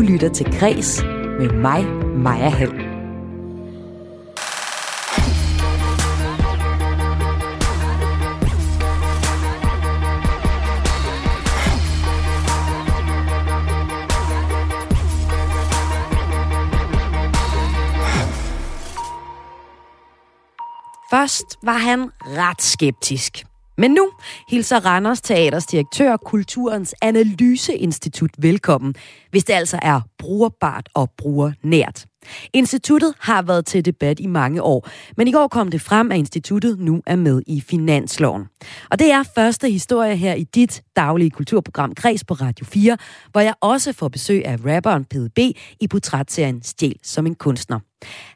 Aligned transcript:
Du 0.00 0.04
lytter 0.04 0.28
til 0.28 0.58
Græs 0.58 1.02
med 1.38 1.52
mig, 1.52 1.84
Maja 2.16 2.48
Hall. 2.48 2.70
Først 21.10 21.58
var 21.62 21.78
han 21.78 22.10
ret 22.26 22.62
skeptisk. 22.62 23.49
Men 23.80 23.90
nu 23.90 24.10
hilser 24.48 24.86
Randers 24.86 25.20
Teaters 25.20 25.66
direktør 25.66 26.16
Kulturens 26.16 26.94
Analyseinstitut 27.02 28.30
velkommen, 28.38 28.94
hvis 29.30 29.44
det 29.44 29.52
altså 29.52 29.78
er 29.82 30.00
brugerbart 30.18 30.88
og 30.94 31.10
brugernært. 31.18 32.06
Instituttet 32.52 33.14
har 33.18 33.42
været 33.42 33.66
til 33.66 33.84
debat 33.84 34.20
i 34.20 34.26
mange 34.26 34.62
år, 34.62 34.88
men 35.16 35.28
i 35.28 35.32
går 35.32 35.48
kom 35.48 35.70
det 35.70 35.80
frem, 35.80 36.12
at 36.12 36.18
instituttet 36.18 36.78
nu 36.78 37.02
er 37.06 37.16
med 37.16 37.42
i 37.46 37.60
finansloven. 37.60 38.44
Og 38.90 38.98
det 38.98 39.12
er 39.12 39.22
første 39.34 39.70
historie 39.70 40.16
her 40.16 40.34
i 40.34 40.44
dit 40.44 40.82
daglige 40.96 41.30
kulturprogram 41.30 41.94
Kreds 41.94 42.24
på 42.24 42.34
Radio 42.34 42.66
4, 42.66 42.96
hvor 43.32 43.40
jeg 43.40 43.54
også 43.60 43.92
får 43.92 44.08
besøg 44.08 44.46
af 44.46 44.56
rapperen 44.66 45.04
PDB 45.04 45.38
i 45.80 45.88
portrætserien 45.90 46.62
Stjæl 46.62 46.96
som 47.02 47.26
en 47.26 47.34
kunstner. 47.34 47.80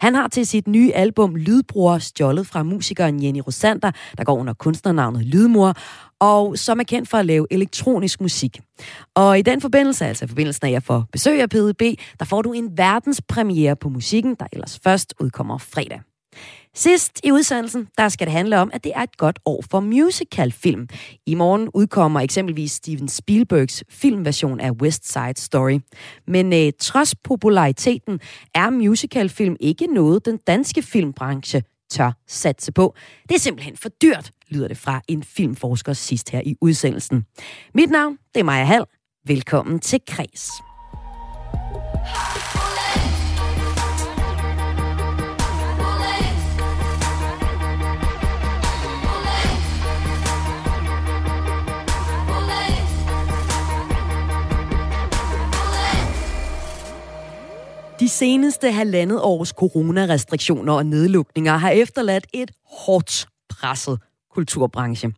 Han 0.00 0.14
har 0.14 0.28
til 0.28 0.46
sit 0.46 0.68
nye 0.68 0.92
album 0.92 1.36
Lydbror 1.36 1.98
stjålet 1.98 2.46
fra 2.46 2.62
musikeren 2.62 3.22
Jenny 3.22 3.40
Rosander, 3.46 3.90
der 4.18 4.24
går 4.24 4.38
under 4.38 4.52
kunstnernavnet 4.52 5.26
Lydmor, 5.26 5.74
og 6.20 6.59
som 6.59 6.80
er 6.80 6.84
kendt 6.84 7.09
for 7.09 7.18
at 7.18 7.27
lave 7.27 7.46
elektronisk 7.50 8.20
musik. 8.20 8.60
Og 9.14 9.38
i 9.38 9.42
den 9.42 9.60
forbindelse, 9.60 10.06
altså 10.06 10.24
i 10.24 10.28
forbindelsen 10.28 10.66
af, 10.66 10.68
at 10.68 10.72
jeg 10.72 10.82
får 10.82 11.05
besøg 11.12 11.41
af 11.42 11.48
PDB, 11.48 11.82
der 12.19 12.25
får 12.25 12.42
du 12.42 12.52
en 12.52 12.78
verdenspremiere 12.78 13.77
på 13.77 13.88
musikken, 13.88 14.36
der 14.41 14.47
ellers 14.53 14.80
først 14.84 15.14
udkommer 15.20 15.58
fredag. 15.58 16.00
Sidst 16.77 17.20
i 17.25 17.33
udsendelsen, 17.33 17.88
der 17.98 18.08
skal 18.08 18.27
det 18.27 18.33
handle 18.33 18.58
om, 18.58 18.70
at 18.72 18.84
det 18.84 18.92
er 18.94 19.03
et 19.03 19.16
godt 19.16 19.38
år 19.44 19.64
for 19.70 19.80
musicalfilm. 19.80 20.88
I 21.27 21.34
morgen 21.34 21.69
udkommer 21.75 22.20
eksempelvis 22.20 22.72
Steven 22.72 23.08
Spielbergs 23.08 23.84
filmversion 23.91 24.60
af 24.60 24.70
West 24.70 25.12
Side 25.12 25.36
Story. 25.36 25.78
Men 26.27 26.53
øh, 26.53 26.72
trods 26.81 27.14
populariteten 27.14 28.20
er 28.55 28.70
musicalfilm 28.70 29.56
ikke 29.60 29.86
noget, 29.86 30.25
den 30.25 30.36
danske 30.36 30.83
filmbranche 30.83 31.62
tør 31.90 32.12
satse 32.27 32.72
på. 32.72 32.94
Det 33.28 33.34
er 33.34 33.38
simpelthen 33.38 33.77
for 33.77 33.88
dyrt, 33.88 34.30
lyder 34.48 34.68
det 34.68 34.78
fra 34.78 35.00
en 35.08 35.22
filmforsker 35.22 35.92
sidst 35.92 36.30
her 36.30 36.41
i 36.44 36.56
udsendelsen. 36.60 37.24
Mit 37.74 37.91
navn, 37.91 38.18
det 38.34 38.41
er 38.41 38.44
Maja 38.44 38.64
Hall. 38.64 38.84
Velkommen 39.26 39.80
til 39.80 40.00
Kres. 40.06 40.50
De 58.05 58.08
seneste 58.08 58.70
halvandet 58.70 59.20
års 59.22 59.48
coronarestriktioner 59.48 60.72
og 60.72 60.86
nedlukninger 60.86 61.56
har 61.56 61.70
efterladt 61.70 62.27
et 62.33 62.50
hårdt 62.66 63.27
presset 63.48 63.98
kulturbranche. 64.34 65.12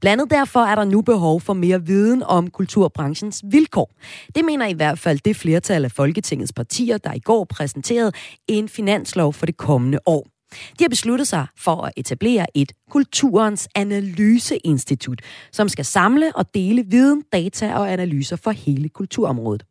Blandet 0.00 0.30
derfor 0.30 0.60
er 0.60 0.74
der 0.74 0.84
nu 0.84 1.02
behov 1.02 1.40
for 1.40 1.52
mere 1.52 1.86
viden 1.86 2.22
om 2.22 2.50
kulturbranchens 2.50 3.44
vilkår. 3.50 3.90
Det 4.34 4.44
mener 4.44 4.66
i 4.66 4.72
hvert 4.72 4.98
fald 4.98 5.18
det 5.24 5.36
flertal 5.36 5.84
af 5.84 5.92
Folketingets 5.92 6.52
partier, 6.52 6.98
der 6.98 7.12
i 7.12 7.18
går 7.18 7.44
præsenterede 7.44 8.12
en 8.48 8.68
finanslov 8.68 9.32
for 9.32 9.46
det 9.46 9.56
kommende 9.56 9.98
år. 10.06 10.35
De 10.78 10.84
har 10.84 10.88
besluttet 10.88 11.28
sig 11.28 11.46
for 11.58 11.82
at 11.82 11.92
etablere 11.96 12.46
et 12.54 12.72
Kulturens 12.90 13.68
Analyseinstitut, 13.74 15.22
som 15.52 15.68
skal 15.68 15.84
samle 15.84 16.36
og 16.36 16.54
dele 16.54 16.84
viden, 16.86 17.22
data 17.32 17.74
og 17.74 17.92
analyser 17.92 18.36
for 18.36 18.50
hele 18.50 18.88
kulturområdet. 18.88 19.64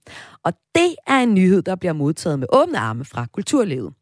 Og 0.43 0.53
det 0.75 0.95
er 1.07 1.19
en 1.19 1.33
nyhed, 1.33 1.61
der 1.61 1.75
bliver 1.75 1.93
modtaget 1.93 2.39
med 2.39 2.47
åbne 2.53 2.79
arme 2.79 3.05
fra 3.05 3.25
kulturlivet. 3.33 3.93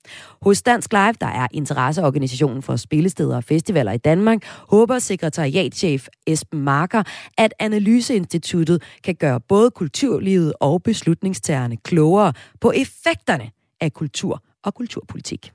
Hos 0.41 0.61
Dansk 0.61 0.93
Live, 0.93 1.13
der 1.21 1.27
er 1.27 1.47
interesseorganisationen 1.51 2.61
for 2.61 2.75
spillesteder 2.75 3.35
og 3.35 3.43
festivaler 3.43 3.91
i 3.91 3.97
Danmark, 3.97 4.43
håber 4.45 4.99
sekretariatchef 4.99 6.07
Esben 6.27 6.61
Marker, 6.61 7.03
at 7.37 7.53
Analyseinstituttet 7.59 8.83
kan 9.03 9.15
gøre 9.15 9.39
både 9.39 9.71
kulturlivet 9.71 10.53
og 10.59 10.83
beslutningstagerne 10.83 11.77
klogere 11.77 12.33
på 12.61 12.71
effekterne 12.71 13.51
af 13.81 13.93
kultur 13.93 14.43
og 14.63 14.73
kulturpolitik. 14.73 15.51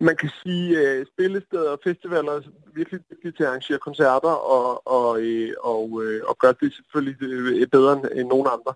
Man 0.00 0.16
kan 0.16 0.30
sige, 0.42 0.78
at 0.78 0.96
øh, 0.96 1.06
spillesteder 1.06 1.70
og 1.70 1.80
festivaler 1.84 2.40
virkelig 2.74 3.00
dygtige 3.10 3.32
til 3.32 3.42
at 3.42 3.48
arrangere 3.48 3.78
koncerter 3.78 4.34
og, 4.56 4.86
og, 4.86 5.20
øh, 5.22 5.52
og, 5.60 6.02
øh, 6.04 6.20
og 6.28 6.38
gøre 6.38 6.54
det 6.60 6.74
selvfølgelig 6.74 7.22
øh, 7.22 7.66
bedre 7.66 7.92
end 8.16 8.28
nogen 8.28 8.48
andre. 8.56 8.72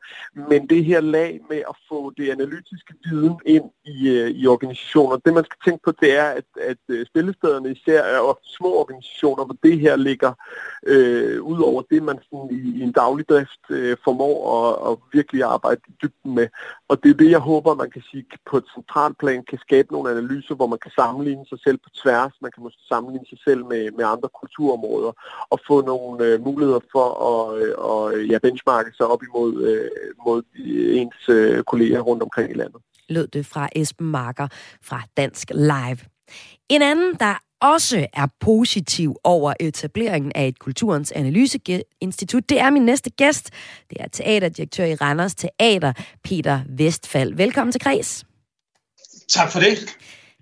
Men 0.51 0.69
det 0.69 0.85
her 0.85 1.01
lag 1.01 1.41
med 1.51 1.63
at 1.69 1.77
få 1.89 2.13
det 2.17 2.31
analytiske 2.31 2.95
viden 3.05 3.37
ind 3.47 3.65
i, 3.85 4.09
øh, 4.09 4.31
i 4.31 4.47
organisationer, 4.47 5.17
det 5.17 5.35
man 5.35 5.45
skal 5.45 5.59
tænke 5.65 5.83
på, 5.85 5.93
det 6.01 6.19
er, 6.19 6.25
at, 6.25 6.45
at 6.61 6.83
øh, 6.89 7.07
spillestederne 7.07 7.73
især 7.73 8.03
er 8.03 8.19
ofte 8.19 8.49
små 8.49 8.75
organisationer, 8.75 9.45
hvor 9.45 9.57
det 9.63 9.81
her 9.81 9.97
ligger 9.97 10.33
øh, 10.87 11.43
ud 11.43 11.61
over 11.61 11.83
det, 11.91 12.03
man 12.03 12.19
sådan 12.31 12.49
i, 12.51 12.79
i 12.79 12.83
en 12.83 12.93
daglig 12.93 13.29
drift 13.29 13.65
øh, 13.71 13.97
formår 14.05 14.37
at, 14.57 14.93
at 14.93 14.99
virkelig 15.13 15.43
arbejde 15.43 15.81
i 15.89 15.93
dybden 16.03 16.35
med. 16.35 16.49
Og 16.89 17.03
det 17.03 17.11
er 17.11 17.15
det, 17.15 17.31
jeg 17.31 17.39
håber, 17.39 17.75
man 17.75 17.91
kan 17.91 18.03
sige 18.11 18.27
på 18.51 18.57
et 18.57 18.65
centralt 18.75 19.19
plan 19.19 19.45
kan 19.45 19.59
skabe 19.59 19.93
nogle 19.93 20.11
analyser, 20.11 20.55
hvor 20.55 20.67
man 20.67 20.79
kan 20.79 20.91
sammenligne 20.91 21.47
sig 21.47 21.59
selv 21.67 21.79
på 21.79 21.91
tværs, 22.03 22.33
man 22.41 22.53
kan 22.55 22.63
måske 22.63 22.83
sammenligne 22.89 23.27
sig 23.27 23.39
selv 23.45 23.65
med, 23.65 23.84
med 23.97 24.05
andre 24.05 24.29
kulturområder, 24.41 25.13
og 25.51 25.61
få 25.67 25.81
nogle 25.81 26.25
øh, 26.25 26.45
muligheder 26.45 26.81
for 26.93 27.09
at 27.31 27.63
øh, 27.63 27.75
og, 27.79 28.25
ja, 28.31 28.39
benchmarke 28.39 28.91
sig 28.97 29.07
op 29.07 29.23
imod 29.23 29.63
øh, 29.63 29.91
mod 30.27 30.43
ens 31.01 31.29
øh, 31.29 31.63
kolleger 31.63 32.01
rundt 32.01 32.23
omkring 32.23 32.51
i 32.51 32.55
landet. 32.55 32.81
Lød 33.09 33.27
det 33.27 33.47
fra 33.47 33.69
Esben 33.77 34.07
Marker 34.07 34.49
fra 34.83 35.03
Dansk 35.17 35.51
Live. 35.51 35.99
En 36.69 36.83
anden, 36.83 37.15
der 37.21 37.35
også 37.61 38.07
er 38.13 38.27
positiv 38.41 39.17
over 39.25 39.55
etableringen 39.61 40.33
af 40.35 40.49
et 40.49 40.59
Kulturens 40.59 41.13
Analyseinstitut, 41.13 42.49
det 42.49 42.61
er 42.61 42.71
min 42.71 42.83
næste 42.83 43.11
gæst. 43.11 43.51
Det 43.91 43.97
er 44.01 44.09
teaterdirektør 44.09 44.85
i 44.85 44.95
Randers 44.95 45.35
Teater, 45.35 45.93
Peter 46.25 46.61
Vestfald. 46.69 47.35
Velkommen 47.35 47.73
til 47.73 47.81
Kreds. 47.81 48.25
Tak 49.29 49.53
for 49.53 49.61
det. 49.61 49.97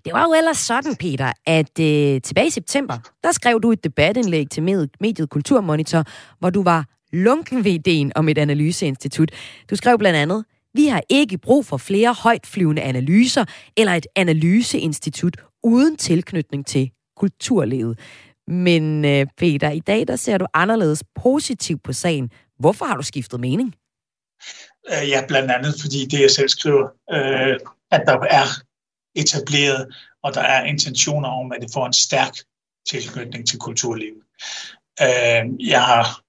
Det 0.05 0.13
var 0.13 0.23
jo 0.23 0.33
ellers 0.33 0.57
sådan, 0.57 0.95
Peter, 0.95 1.31
at 1.45 1.79
øh, 1.79 2.21
tilbage 2.21 2.47
i 2.47 2.49
september, 2.49 2.97
der 3.23 3.31
skrev 3.31 3.61
du 3.61 3.71
et 3.71 3.83
debatindlæg 3.83 4.49
til 4.49 4.63
mediet 4.99 5.29
Kulturmonitor, 5.29 6.03
hvor 6.39 6.49
du 6.49 6.63
var 6.63 6.85
lunken 7.13 7.63
ved 7.63 7.71
ideen 7.71 8.11
om 8.15 8.29
et 8.29 8.37
analyseinstitut. 8.37 9.31
Du 9.69 9.75
skrev 9.75 9.97
blandt 9.97 10.17
andet, 10.17 10.45
vi 10.73 10.87
har 10.87 11.01
ikke 11.09 11.37
brug 11.37 11.65
for 11.65 11.77
flere 11.77 12.13
højtflyvende 12.13 12.81
analyser 12.81 13.45
eller 13.77 13.93
et 13.93 14.07
analyseinstitut 14.15 15.37
uden 15.63 15.95
tilknytning 15.97 16.65
til 16.65 16.91
kulturlivet. 17.17 17.99
Men 18.47 19.05
øh, 19.05 19.25
Peter, 19.37 19.69
i 19.69 19.79
dag 19.79 20.07
der 20.07 20.15
ser 20.15 20.37
du 20.37 20.45
anderledes 20.53 21.03
positivt 21.15 21.83
på 21.83 21.93
sagen. 21.93 22.29
Hvorfor 22.59 22.85
har 22.85 22.95
du 22.95 23.03
skiftet 23.03 23.39
mening? 23.39 23.75
Øh, 24.89 25.09
ja, 25.09 25.25
blandt 25.27 25.51
andet 25.51 25.75
fordi 25.81 26.05
det, 26.05 26.21
jeg 26.21 26.31
selv 26.31 26.49
skriver, 26.49 26.87
øh, 27.11 27.59
at 27.91 28.03
der 28.07 28.19
er 28.29 28.45
etableret, 29.15 29.87
og 30.23 30.33
der 30.33 30.41
er 30.41 30.63
intentioner 30.63 31.29
om, 31.29 31.51
at 31.51 31.61
det 31.61 31.69
får 31.73 31.85
en 31.85 31.93
stærk 31.93 32.33
tilknytning 32.89 33.47
til 33.47 33.59
kulturlivet. 33.59 34.21
Øh, 35.01 35.69
jeg 35.69 35.81
har, 35.81 36.19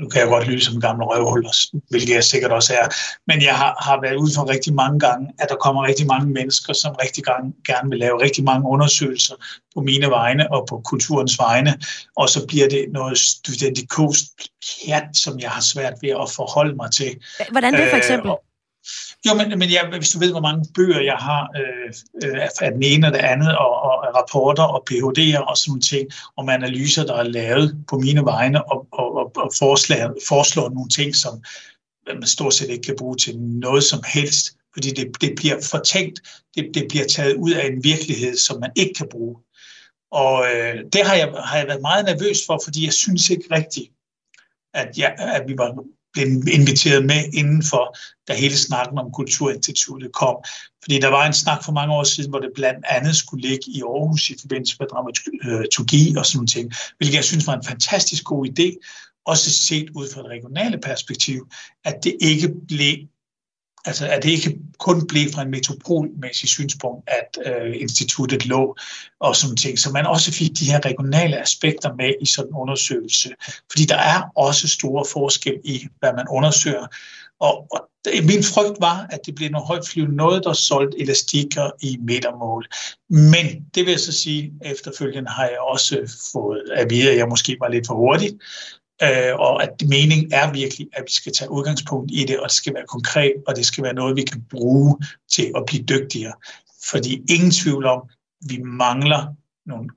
nu 0.00 0.08
kan 0.08 0.20
jeg 0.20 0.28
godt 0.28 0.46
lyde 0.46 0.64
som 0.64 0.74
en 0.74 0.80
gammel 0.80 1.04
røvhul, 1.04 1.46
hvilket 1.90 2.14
jeg 2.14 2.24
sikkert 2.24 2.52
også 2.52 2.74
er, 2.74 2.86
men 3.26 3.42
jeg 3.42 3.56
har, 3.56 3.76
har 3.80 4.00
været 4.00 4.16
ude 4.16 4.32
for 4.34 4.48
rigtig 4.48 4.74
mange 4.74 5.00
gange, 5.00 5.32
at 5.38 5.48
der 5.48 5.56
kommer 5.56 5.82
rigtig 5.82 6.06
mange 6.06 6.26
mennesker, 6.32 6.72
som 6.72 6.94
rigtig 7.02 7.24
gerne, 7.24 7.52
gerne 7.66 7.90
vil 7.90 7.98
lave 7.98 8.22
rigtig 8.22 8.44
mange 8.44 8.68
undersøgelser 8.68 9.34
på 9.74 9.80
mine 9.80 10.06
vegne 10.10 10.52
og 10.52 10.66
på 10.68 10.80
kulturens 10.84 11.38
vegne, 11.38 11.78
og 12.16 12.28
så 12.28 12.46
bliver 12.46 12.68
det 12.68 12.86
noget 12.92 13.18
studentikost 13.18 14.26
pjat, 14.66 15.08
som 15.12 15.40
jeg 15.40 15.50
har 15.50 15.60
svært 15.60 15.94
ved 16.02 16.10
at 16.10 16.30
forholde 16.36 16.74
mig 16.74 16.90
til. 16.92 17.16
Hvordan 17.50 17.72
det 17.72 17.90
for 17.90 17.96
eksempel? 17.96 18.30
Øh, 18.30 18.36
jo, 19.26 19.34
men, 19.34 19.58
men 19.58 19.70
jeg, 19.72 19.88
hvis 19.98 20.10
du 20.10 20.18
ved, 20.18 20.30
hvor 20.30 20.40
mange 20.40 20.64
bøger 20.74 21.00
jeg 21.00 21.16
har 21.16 21.50
øh, 21.56 21.92
øh, 22.24 22.48
af 22.60 22.72
den 22.72 22.82
ene 22.82 23.06
og 23.06 23.12
det 23.12 23.18
andet, 23.18 23.58
og, 23.58 23.82
og 23.82 24.14
rapporter 24.16 24.62
og 24.62 24.84
PhD'er 24.90 25.38
og 25.38 25.56
sådan 25.56 25.80
ting, 25.80 26.08
om 26.36 26.48
analyser, 26.48 27.04
der 27.04 27.14
er 27.14 27.22
lavet 27.22 27.84
på 27.88 27.98
mine 27.98 28.24
vegne, 28.24 28.72
og, 28.72 28.86
og, 28.92 29.16
og, 29.16 29.32
og 29.36 29.50
forslag, 29.58 30.10
foreslår 30.28 30.68
nogle 30.68 30.90
ting, 30.90 31.16
som 31.16 31.42
øh, 32.08 32.14
man 32.14 32.26
stort 32.26 32.54
set 32.54 32.70
ikke 32.70 32.82
kan 32.82 32.96
bruge 32.98 33.16
til 33.16 33.38
noget 33.38 33.84
som 33.84 34.00
helst, 34.06 34.56
fordi 34.74 34.90
det, 34.90 35.20
det 35.20 35.32
bliver 35.36 35.56
fortænkt, 35.70 36.20
det, 36.54 36.70
det 36.74 36.86
bliver 36.88 37.06
taget 37.06 37.34
ud 37.34 37.52
af 37.52 37.66
en 37.66 37.84
virkelighed, 37.84 38.36
som 38.36 38.60
man 38.60 38.70
ikke 38.76 38.94
kan 38.94 39.08
bruge. 39.10 39.36
Og 40.10 40.46
øh, 40.54 40.74
det 40.92 41.02
har 41.06 41.14
jeg, 41.14 41.28
har 41.44 41.58
jeg 41.58 41.66
været 41.66 41.80
meget 41.80 42.04
nervøs 42.04 42.38
for, 42.46 42.60
fordi 42.64 42.84
jeg 42.84 42.92
synes 42.92 43.30
ikke 43.30 43.46
rigtigt, 43.50 43.90
at, 44.74 44.98
jeg, 44.98 45.14
at 45.18 45.48
vi 45.48 45.54
var 45.58 45.74
blev 46.16 46.26
inviteret 46.58 47.06
med 47.06 47.24
indenfor, 47.32 47.96
da 48.28 48.34
hele 48.34 48.56
snakken 48.56 48.98
om 48.98 49.12
Kulturinstituttet 49.12 50.12
kom. 50.12 50.36
Fordi 50.82 50.98
der 50.98 51.08
var 51.08 51.26
en 51.26 51.32
snak 51.32 51.64
for 51.64 51.72
mange 51.72 51.94
år 51.94 52.04
siden, 52.04 52.30
hvor 52.30 52.38
det 52.38 52.50
blandt 52.54 52.84
andet 52.88 53.16
skulle 53.16 53.48
ligge 53.48 53.64
i 53.68 53.82
Aarhus 53.82 54.30
i 54.30 54.34
forbindelse 54.40 54.76
med 54.80 54.86
dramaturgi 54.86 56.14
og 56.16 56.26
sådan 56.26 56.48
noget, 56.54 56.74
hvilket 56.98 57.16
jeg 57.16 57.24
synes 57.24 57.46
var 57.46 57.56
en 57.56 57.64
fantastisk 57.64 58.24
god 58.24 58.46
idé, 58.46 58.68
også 59.26 59.50
set 59.50 59.90
ud 59.94 60.06
fra 60.12 60.20
et 60.20 60.26
regionale 60.26 60.78
perspektiv, 60.78 61.48
at 61.84 61.96
det 62.04 62.16
ikke 62.20 62.48
blev 62.68 62.96
altså 63.86 64.08
at 64.08 64.22
det 64.22 64.30
ikke 64.30 64.58
kun 64.78 65.06
blev 65.06 65.30
fra 65.32 65.42
en 65.42 65.50
metropolmæssig 65.50 66.48
synspunkt, 66.48 67.08
at 67.08 67.38
øh, 67.46 67.74
instituttet 67.80 68.46
lå 68.46 68.76
og 69.20 69.36
sådan 69.36 69.56
ting, 69.56 69.78
så 69.78 69.90
man 69.90 70.06
også 70.06 70.32
fik 70.32 70.50
de 70.58 70.70
her 70.70 70.80
regionale 70.84 71.40
aspekter 71.40 71.94
med 71.94 72.12
i 72.20 72.26
sådan 72.26 72.50
en 72.50 72.56
undersøgelse. 72.56 73.30
Fordi 73.70 73.84
der 73.84 73.96
er 73.96 74.22
også 74.34 74.68
store 74.68 75.04
forskel 75.12 75.60
i, 75.64 75.86
hvad 75.98 76.12
man 76.16 76.26
undersøger. 76.30 76.86
Og, 77.40 77.66
og 77.70 77.88
min 78.22 78.42
frygt 78.42 78.80
var, 78.80 79.06
at 79.10 79.20
det 79.26 79.34
blev 79.34 79.50
noget 79.50 79.66
højtflyvende 79.66 80.16
noget, 80.16 80.44
der 80.44 80.52
solgte 80.52 81.00
elastikker 81.00 81.70
i 81.82 81.98
metermål. 82.00 82.66
Men 83.08 83.46
det 83.74 83.84
vil 83.84 83.90
jeg 83.90 84.00
så 84.00 84.12
sige, 84.12 84.52
efterfølgende 84.64 85.30
har 85.30 85.44
jeg 85.44 85.60
også 85.60 86.20
fået 86.32 86.62
at 86.74 86.90
vide, 86.90 87.10
at 87.10 87.16
jeg 87.16 87.28
måske 87.28 87.56
var 87.60 87.68
lidt 87.68 87.86
for 87.86 87.94
hurtig, 87.94 88.30
øh, 89.02 89.34
og 89.38 89.62
at 89.62 89.82
meningen 89.88 90.32
er 90.32 90.52
virkelig, 90.52 90.88
at 90.92 91.02
vi 91.06 91.12
skal 91.12 91.32
tage 91.32 91.50
udgangspunkt 91.50 92.10
i 92.14 92.24
det, 92.24 92.38
og 92.40 92.44
det 92.48 92.56
skal 92.56 92.74
være 92.74 92.86
konkret, 92.88 93.34
og 93.46 93.56
det 93.56 93.66
skal 93.66 93.84
være 93.84 93.94
noget, 93.94 94.16
vi 94.16 94.22
kan 94.22 94.44
bruge 94.50 94.98
til 95.32 95.52
at 95.56 95.62
blive 95.66 95.82
dygtigere. 95.82 96.32
Fordi 96.90 97.22
ingen 97.28 97.50
tvivl 97.50 97.86
om, 97.86 98.02
vi 98.48 98.58
mangler 98.62 99.26
nogle 99.66 99.88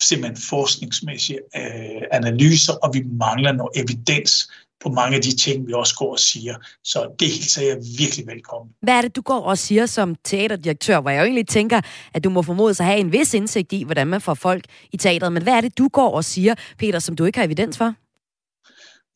simpelthen 0.00 0.36
forskningsmæssige 0.36 1.38
øh, 1.56 2.02
analyser, 2.12 2.72
og 2.72 2.94
vi 2.94 3.02
mangler 3.02 3.52
noget 3.52 3.70
evidens 3.74 4.50
på 4.80 4.88
mange 4.88 5.16
af 5.16 5.22
de 5.22 5.36
ting, 5.36 5.66
vi 5.66 5.72
også 5.72 5.94
går 5.96 6.12
og 6.12 6.18
siger. 6.18 6.56
Så 6.84 7.10
det 7.20 7.28
hilser 7.28 7.62
jeg 7.62 7.76
virkelig 7.98 8.26
velkommen. 8.26 8.74
Hvad 8.82 8.94
er 8.94 9.02
det, 9.02 9.16
du 9.16 9.20
går 9.20 9.40
og 9.40 9.58
siger 9.58 9.86
som 9.86 10.14
teaterdirektør, 10.24 11.00
hvor 11.00 11.10
jeg 11.10 11.20
jo 11.20 11.24
egentlig 11.24 11.48
tænker, 11.48 11.80
at 12.14 12.24
du 12.24 12.30
må 12.30 12.42
formodes 12.42 12.80
at 12.80 12.86
have 12.86 12.98
en 12.98 13.12
vis 13.12 13.34
indsigt 13.34 13.72
i, 13.72 13.82
hvordan 13.82 14.06
man 14.06 14.20
får 14.20 14.34
folk 14.34 14.64
i 14.92 14.96
teateret. 14.96 15.32
Men 15.32 15.42
hvad 15.42 15.52
er 15.52 15.60
det, 15.60 15.78
du 15.78 15.88
går 15.88 16.10
og 16.10 16.24
siger, 16.24 16.54
Peter, 16.78 16.98
som 16.98 17.16
du 17.16 17.24
ikke 17.24 17.38
har 17.38 17.46
evidens 17.46 17.78
for? 17.78 17.94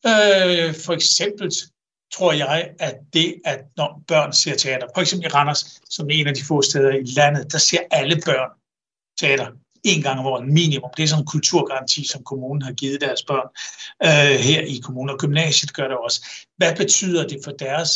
Øh, 0.07 0.75
for 0.85 0.93
eksempel 0.93 1.53
tror 2.15 2.33
jeg, 2.33 2.71
at 2.79 2.97
det, 3.13 3.35
at 3.45 3.61
når 3.77 4.03
børn 4.09 4.33
ser 4.33 4.57
teater, 4.57 4.87
for 4.95 5.01
eksempel 5.01 5.27
i 5.27 5.29
Randers, 5.29 5.81
som 5.91 6.07
er 6.07 6.15
en 6.15 6.27
af 6.27 6.35
de 6.35 6.45
få 6.45 6.63
steder 6.63 6.91
i 6.91 7.05
landet, 7.05 7.53
der 7.53 7.59
ser 7.59 7.81
alle 7.91 8.23
børn 8.27 8.51
teater 9.21 9.47
en 9.85 10.03
gang 10.03 10.21
om 10.21 10.27
året 10.27 10.47
minimum. 10.49 10.91
Det 10.97 11.03
er 11.03 11.09
sådan 11.09 11.23
en 11.23 11.27
kulturgaranti, 11.27 12.07
som 12.07 12.25
kommunen 12.25 12.63
har 12.63 12.73
givet 12.73 13.01
deres 13.01 13.23
børn 13.23 13.49
øh, 14.03 14.39
her 14.41 14.61
i 14.61 14.77
kommunen, 14.85 15.11
og 15.11 15.19
gymnasiet 15.19 15.75
gør 15.75 15.89
det 15.89 15.97
også. 15.97 16.27
Hvad 16.57 16.77
betyder 16.77 17.27
det 17.29 17.39
for 17.45 17.51
deres 17.51 17.91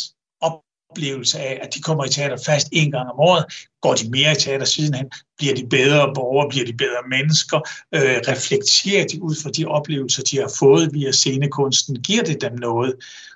oplevelse 0.89 1.39
af, 1.39 1.59
at 1.61 1.75
de 1.75 1.81
kommer 1.81 2.05
i 2.05 2.09
teater 2.09 2.37
fast 2.45 2.67
en 2.71 2.91
gang 2.91 3.09
om 3.09 3.19
året. 3.19 3.45
Går 3.81 3.93
de 3.93 4.09
mere 4.09 4.31
i 4.31 4.35
teater 4.35 4.65
sidenhen? 4.65 5.11
Bliver 5.37 5.55
de 5.55 5.67
bedre 5.67 6.13
borgere? 6.15 6.49
Bliver 6.49 6.65
de 6.65 6.73
bedre 6.73 7.03
mennesker? 7.09 7.57
Øh, 7.95 8.17
reflekterer 8.27 9.05
de 9.07 9.23
ud 9.23 9.35
fra 9.43 9.49
de 9.49 9.65
oplevelser, 9.65 10.23
de 10.23 10.37
har 10.37 10.51
fået 10.59 10.93
via 10.93 11.11
scenekunsten? 11.11 11.95
Giver 11.95 12.23
det 12.23 12.41
dem 12.41 12.55
noget? 12.55 12.95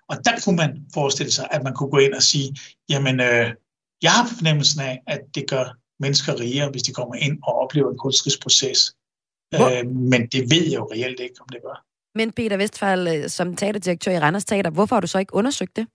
Og 0.10 0.18
der 0.26 0.32
kunne 0.44 0.56
man 0.56 0.86
forestille 0.94 1.32
sig, 1.32 1.48
at 1.52 1.64
man 1.64 1.74
kunne 1.74 1.90
gå 1.90 1.98
ind 1.98 2.14
og 2.14 2.24
sige, 2.24 2.56
jamen, 2.90 3.20
øh, 3.20 3.52
jeg 4.02 4.12
har 4.12 4.28
fornemmelsen 4.38 4.82
af, 4.82 5.02
at 5.08 5.22
det 5.36 5.50
gør 5.50 5.66
mennesker 6.00 6.40
rigere, 6.40 6.70
hvis 6.70 6.84
de 6.84 6.94
kommer 6.94 7.16
ind 7.16 7.38
og 7.44 7.54
oplever 7.64 7.92
en 7.92 7.98
kunstnerisk 7.98 8.42
proces. 8.42 8.96
Øh, 9.54 9.86
men 9.88 10.28
det 10.28 10.42
ved 10.52 10.64
jeg 10.64 10.80
jo 10.80 10.90
reelt 10.94 11.20
ikke, 11.20 11.36
om 11.40 11.48
det 11.52 11.62
gør. 11.66 11.86
Men 12.16 12.32
Peter 12.32 12.58
Vestfald, 12.58 13.08
øh, 13.08 13.30
som 13.30 13.56
teaterdirektør 13.56 14.12
i 14.12 14.20
Randers 14.20 14.46
Teater, 14.46 14.70
hvorfor 14.70 14.96
har 14.96 15.02
du 15.02 15.08
så 15.08 15.20
ikke 15.20 15.36
undersøgt 15.36 15.76
det? 15.76 15.88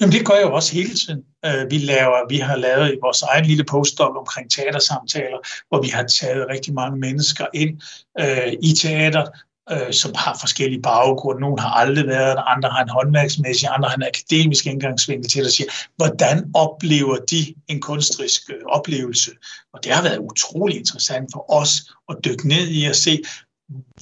Jamen 0.00 0.12
det 0.12 0.26
gør 0.26 0.34
jeg 0.34 0.42
jo 0.42 0.54
også 0.54 0.74
hele 0.74 0.94
tiden. 0.94 1.22
Øh, 1.44 1.70
vi, 1.70 1.78
laver, 1.78 2.28
vi 2.28 2.38
har 2.38 2.56
lavet 2.56 2.94
i 2.94 2.98
vores 3.02 3.22
egen 3.22 3.44
lille 3.44 3.64
postdoc 3.64 4.16
omkring 4.16 4.50
teatersamtaler, 4.50 5.38
hvor 5.68 5.82
vi 5.82 5.88
har 5.88 6.02
taget 6.02 6.46
rigtig 6.48 6.74
mange 6.74 6.98
mennesker 6.98 7.46
ind 7.54 7.80
øh, 8.20 8.52
i 8.62 8.74
teater, 8.74 9.26
øh, 9.72 9.92
som 9.92 10.12
har 10.14 10.36
forskellige 10.40 10.82
baggrunde. 10.82 11.40
Nogle 11.40 11.60
har 11.60 11.70
aldrig 11.70 12.06
været 12.06 12.36
der, 12.36 12.42
andre 12.42 12.70
har 12.70 12.82
en 12.82 12.88
håndværksmæssig, 12.88 13.68
andre 13.72 13.88
har 13.88 13.96
en 13.96 14.10
akademisk 14.12 14.66
indgangsvinkel 14.66 15.30
til 15.30 15.40
at 15.40 15.52
sige, 15.52 15.68
hvordan 15.96 16.50
oplever 16.54 17.16
de 17.16 17.54
en 17.68 17.80
kunstrisk 17.80 18.50
øh, 18.50 18.62
oplevelse? 18.68 19.30
Og 19.74 19.84
det 19.84 19.92
har 19.92 20.02
været 20.02 20.18
utrolig 20.18 20.78
interessant 20.78 21.28
for 21.32 21.52
os 21.52 21.70
at 22.08 22.16
dykke 22.24 22.48
ned 22.48 22.68
i 22.68 22.84
at 22.84 22.96
se, 22.96 23.22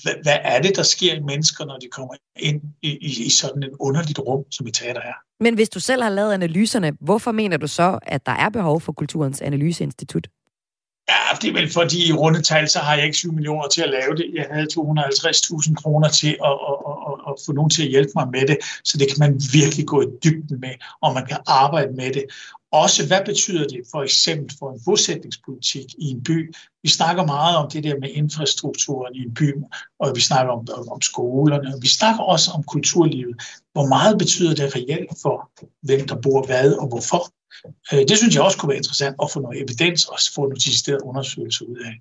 hvad, 0.02 0.12
hvad 0.22 0.38
er 0.42 0.62
det, 0.62 0.76
der 0.76 0.82
sker 0.82 1.14
i 1.14 1.20
mennesker, 1.20 1.64
når 1.64 1.78
de 1.78 1.88
kommer 1.92 2.14
ind 2.36 2.62
i, 2.82 2.90
i, 2.90 3.24
i 3.26 3.30
sådan 3.30 3.62
et 3.62 3.72
underligt 3.80 4.18
rum, 4.18 4.44
som 4.50 4.66
et 4.66 4.74
teater 4.74 5.00
er? 5.00 5.14
Men 5.40 5.54
hvis 5.54 5.68
du 5.68 5.80
selv 5.80 6.02
har 6.02 6.10
lavet 6.10 6.32
analyserne, 6.32 6.92
hvorfor 7.00 7.32
mener 7.32 7.56
du 7.56 7.66
så, 7.66 7.98
at 8.02 8.26
der 8.26 8.32
er 8.32 8.48
behov 8.48 8.80
for 8.80 8.92
Kulturens 8.92 9.40
Analyseinstitut? 9.40 10.28
Ja, 11.08 11.36
det 11.42 11.48
er 11.48 11.52
vel 11.52 11.72
fordi 11.72 12.08
i 12.08 12.12
rundetal, 12.12 12.68
så 12.68 12.78
har 12.78 12.94
jeg 12.94 13.04
ikke 13.04 13.16
7 13.16 13.32
millioner 13.32 13.68
til 13.68 13.82
at 13.82 13.90
lave 13.90 14.14
det. 14.16 14.30
Jeg 14.34 14.46
havde 14.50 14.66
250.000 14.72 15.74
kroner 15.74 16.08
til 16.08 16.32
at, 16.48 16.56
at, 16.70 16.76
at, 17.08 17.14
at, 17.28 17.34
få 17.46 17.52
nogen 17.52 17.70
til 17.70 17.82
at 17.82 17.88
hjælpe 17.88 18.12
mig 18.14 18.28
med 18.32 18.46
det, 18.46 18.58
så 18.84 18.98
det 18.98 19.08
kan 19.08 19.16
man 19.18 19.40
virkelig 19.52 19.86
gå 19.86 20.02
i 20.02 20.06
dybden 20.24 20.60
med, 20.60 20.74
og 21.02 21.14
man 21.14 21.26
kan 21.26 21.38
arbejde 21.46 21.92
med 21.92 22.12
det. 22.12 22.24
Også 22.84 23.06
hvad 23.06 23.22
betyder 23.24 23.66
det 23.66 23.80
for 23.90 24.02
eksempel 24.02 24.56
for 24.58 24.72
en 24.72 24.80
bosætningspolitik 24.84 25.86
i 25.98 26.04
en 26.14 26.22
by? 26.22 26.54
Vi 26.82 26.88
snakker 26.88 27.26
meget 27.26 27.56
om 27.56 27.70
det 27.70 27.84
der 27.84 27.94
med 28.00 28.08
infrastrukturen 28.08 29.14
i 29.14 29.18
en 29.18 29.34
by, 29.34 29.52
og 30.00 30.16
vi 30.16 30.20
snakker 30.20 30.52
om, 30.52 30.66
om 30.90 31.00
skolerne, 31.02 31.74
og 31.74 31.78
vi 31.82 31.88
snakker 31.88 32.22
også 32.22 32.50
om 32.56 32.62
kulturlivet. 32.62 33.36
Hvor 33.72 33.86
meget 33.86 34.18
betyder 34.18 34.54
det 34.54 34.76
reelt 34.76 35.10
for, 35.22 35.50
hvem 35.82 36.06
der 36.08 36.16
bor 36.24 36.46
hvad 36.46 36.72
og 36.72 36.88
hvorfor? 36.88 37.22
Øh, 37.92 38.08
det 38.08 38.16
synes 38.18 38.34
jeg 38.34 38.42
også 38.42 38.58
kunne 38.58 38.68
være 38.68 38.82
interessant 38.84 39.16
at 39.22 39.30
få 39.30 39.40
noget 39.40 39.62
evidens 39.64 40.04
og 40.04 40.18
få 40.34 40.40
nogle 40.40 40.56
deciderede 40.56 41.04
undersøgelser 41.04 41.64
ud 41.64 41.78
af. 41.90 41.94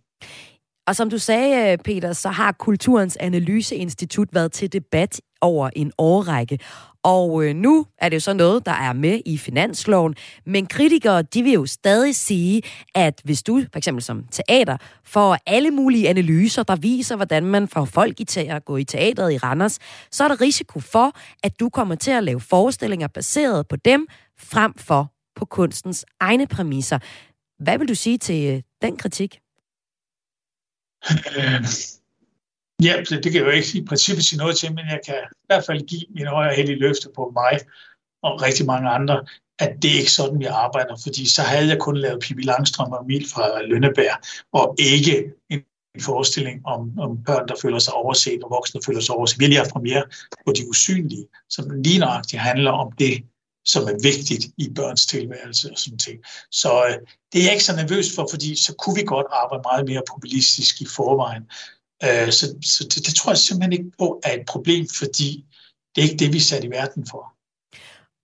Og 0.88 0.96
som 0.96 1.10
du 1.10 1.18
sagde, 1.18 1.78
Peter, 1.78 2.14
så 2.14 2.30
har 2.30 2.52
Kulturens 2.52 3.18
Analyseinstitut 3.18 4.30
været 4.34 4.52
til 4.52 4.74
debat 4.74 5.22
over 5.46 5.70
en 5.76 5.92
årrække. 5.98 6.60
Og 7.04 7.46
øh, 7.46 7.56
nu 7.56 7.86
er 7.98 8.10
det 8.10 8.16
jo 8.16 8.20
så 8.20 8.34
noget, 8.34 8.66
der 8.66 8.72
er 8.72 8.94
med 8.94 9.22
i 9.26 9.38
finansloven. 9.38 10.16
Men 10.46 10.68
kritikere, 10.68 11.22
de 11.22 11.44
vil 11.44 11.54
jo 11.54 11.66
stadig 11.66 12.16
sige, 12.16 12.62
at 12.96 13.22
hvis 13.24 13.44
du 13.44 13.64
for 13.72 13.78
eksempel 13.78 14.04
som 14.04 14.26
teater 14.32 14.78
får 15.04 15.38
alle 15.46 15.72
mulige 15.72 16.10
analyser, 16.10 16.64
der 16.64 16.76
viser, 16.76 17.16
hvordan 17.16 17.46
man 17.46 17.68
får 17.68 17.86
folk 17.86 18.20
i 18.20 18.24
til 18.24 18.40
at 18.40 18.66
gå 18.66 18.78
i 18.78 18.84
teateret 18.84 19.34
i 19.34 19.38
Randers, 19.38 19.80
så 20.12 20.24
er 20.24 20.28
der 20.28 20.42
risiko 20.42 20.80
for, 20.80 21.12
at 21.44 21.60
du 21.60 21.70
kommer 21.70 21.96
til 21.96 22.12
at 22.12 22.24
lave 22.24 22.40
forestillinger 22.40 23.08
baseret 23.08 23.68
på 23.68 23.76
dem, 23.76 24.08
frem 24.40 24.74
for 24.78 25.12
på 25.36 25.46
kunstens 25.46 26.06
egne 26.20 26.48
præmisser. 26.48 27.00
Hvad 27.64 27.78
vil 27.78 27.88
du 27.88 27.96
sige 27.96 28.18
til 28.18 28.54
øh, 28.54 28.62
den 28.82 28.98
kritik? 28.98 29.40
Øh, 31.10 31.66
Ja, 32.84 33.04
det 33.10 33.24
kan 33.24 33.34
jeg 33.34 33.46
jo 33.46 33.50
ikke 33.50 33.78
i 33.78 33.86
princippet 33.86 34.26
sige 34.26 34.40
noget 34.40 34.58
til, 34.58 34.70
men 34.74 34.86
jeg 34.86 35.00
kan 35.06 35.16
i 35.16 35.46
hvert 35.46 35.66
fald 35.66 35.88
give 35.88 36.06
min 36.10 36.28
højre 36.28 36.56
heldige 36.56 36.80
løfte 36.80 37.10
på 37.16 37.32
mig 37.34 37.60
og 38.24 38.42
rigtig 38.42 38.66
mange 38.66 38.90
andre, 38.90 39.26
at 39.60 39.72
det 39.82 39.92
er 39.92 40.00
ikke 40.00 40.12
sådan, 40.12 40.40
vi 40.40 40.46
arbejder, 40.46 40.96
fordi 41.04 41.30
så 41.30 41.42
havde 41.42 41.68
jeg 41.68 41.80
kun 41.80 41.98
lavet 41.98 42.20
Pippi 42.22 42.44
Langstrøm 42.44 42.92
og 42.92 43.04
Emil 43.04 43.30
fra 43.30 43.62
Lønneberg, 43.62 44.18
og 44.54 44.76
ikke 44.80 45.32
en 45.50 45.64
en 45.96 46.02
forestilling 46.02 46.66
om, 46.66 47.00
om 47.00 47.24
børn, 47.24 47.48
der 47.48 47.56
føler 47.62 47.80
sig 47.80 47.94
overset, 47.94 48.44
og 48.44 48.50
voksne, 48.50 48.80
der 48.80 48.86
føler 48.86 49.02
sig 49.02 49.16
overset. 49.16 49.40
Vi 49.40 49.46
har 49.46 49.50
lige 49.50 49.58
haft 49.58 49.72
premiere 49.72 50.04
på 50.46 50.54
De 50.58 50.70
Usynlige, 50.70 51.28
som 51.50 51.70
lige 51.70 52.00
nøjagtigt 52.00 52.42
handler 52.42 52.72
om 52.72 52.92
det, 52.92 53.24
som 53.66 53.84
er 53.84 53.98
vigtigt 54.04 54.46
i 54.58 54.70
børns 54.76 55.06
tilværelse 55.06 55.72
og 55.72 55.78
sådan 55.78 56.00
ting. 56.00 56.20
Så 56.52 56.86
øh, 56.88 56.98
det 57.34 57.40
er 57.40 57.44
jeg 57.44 57.54
ikke 57.54 57.64
så 57.64 57.76
nervøs 57.76 58.16
for, 58.16 58.28
fordi 58.30 58.56
så 58.56 58.76
kunne 58.80 58.96
vi 58.96 59.04
godt 59.06 59.28
arbejde 59.32 59.64
meget 59.72 59.86
mere 59.90 60.02
populistisk 60.12 60.82
i 60.82 60.86
forvejen. 60.96 61.44
Øh, 62.04 62.32
så 62.32 62.46
så 62.64 62.84
det, 62.84 63.06
det 63.06 63.16
tror 63.16 63.32
jeg 63.32 63.38
simpelthen 63.38 63.74
ikke 63.74 63.92
på 64.00 64.22
er 64.24 64.34
et 64.34 64.46
problem, 64.48 64.88
fordi 64.98 65.46
det 65.96 66.04
er 66.04 66.10
ikke 66.10 66.24
det, 66.26 66.34
vi 66.34 66.38
er 66.38 66.42
sat 66.42 66.64
i 66.64 66.70
verden 66.70 67.08
for. 67.12 67.36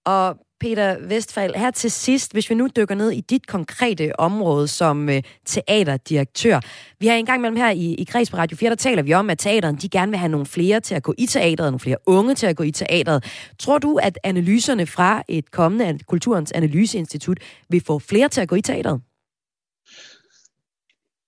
Og 0.05 0.37
Peter 0.61 0.97
Vestfald, 1.07 1.55
her 1.55 1.71
til 1.71 1.91
sidst, 1.91 2.31
hvis 2.31 2.49
vi 2.49 2.55
nu 2.55 2.67
dykker 2.75 2.95
ned 2.95 3.11
i 3.11 3.21
dit 3.21 3.47
konkrete 3.47 4.19
område 4.19 4.67
som 4.67 5.09
øh, 5.09 5.23
teaterdirektør. 5.45 6.59
Vi 6.99 7.07
har 7.07 7.15
en 7.15 7.25
gang 7.25 7.41
mellem 7.41 7.57
her 7.57 7.69
i, 7.69 7.93
i 7.93 8.03
Kreds 8.03 8.29
på 8.29 8.37
Radio 8.37 8.57
4, 8.57 8.69
der 8.69 8.75
taler 8.75 9.03
vi 9.03 9.13
om, 9.13 9.29
at 9.29 9.39
teateren 9.39 9.75
de 9.75 9.89
gerne 9.89 10.11
vil 10.11 10.19
have 10.19 10.29
nogle 10.29 10.45
flere 10.45 10.79
til 10.79 10.95
at 10.95 11.03
gå 11.03 11.13
i 11.17 11.25
teateret, 11.25 11.71
nogle 11.71 11.79
flere 11.79 11.97
unge 12.05 12.35
til 12.35 12.47
at 12.47 12.55
gå 12.55 12.63
i 12.63 12.71
teateret. 12.71 13.25
Tror 13.59 13.77
du, 13.77 13.95
at 13.95 14.19
analyserne 14.23 14.85
fra 14.85 15.23
et 15.27 15.51
kommende 15.51 15.99
Kulturens 16.03 16.51
Analyseinstitut 16.51 17.39
vil 17.69 17.83
få 17.85 17.99
flere 17.99 18.29
til 18.29 18.41
at 18.41 18.47
gå 18.47 18.55
i 18.55 18.61
teateret? 18.61 19.01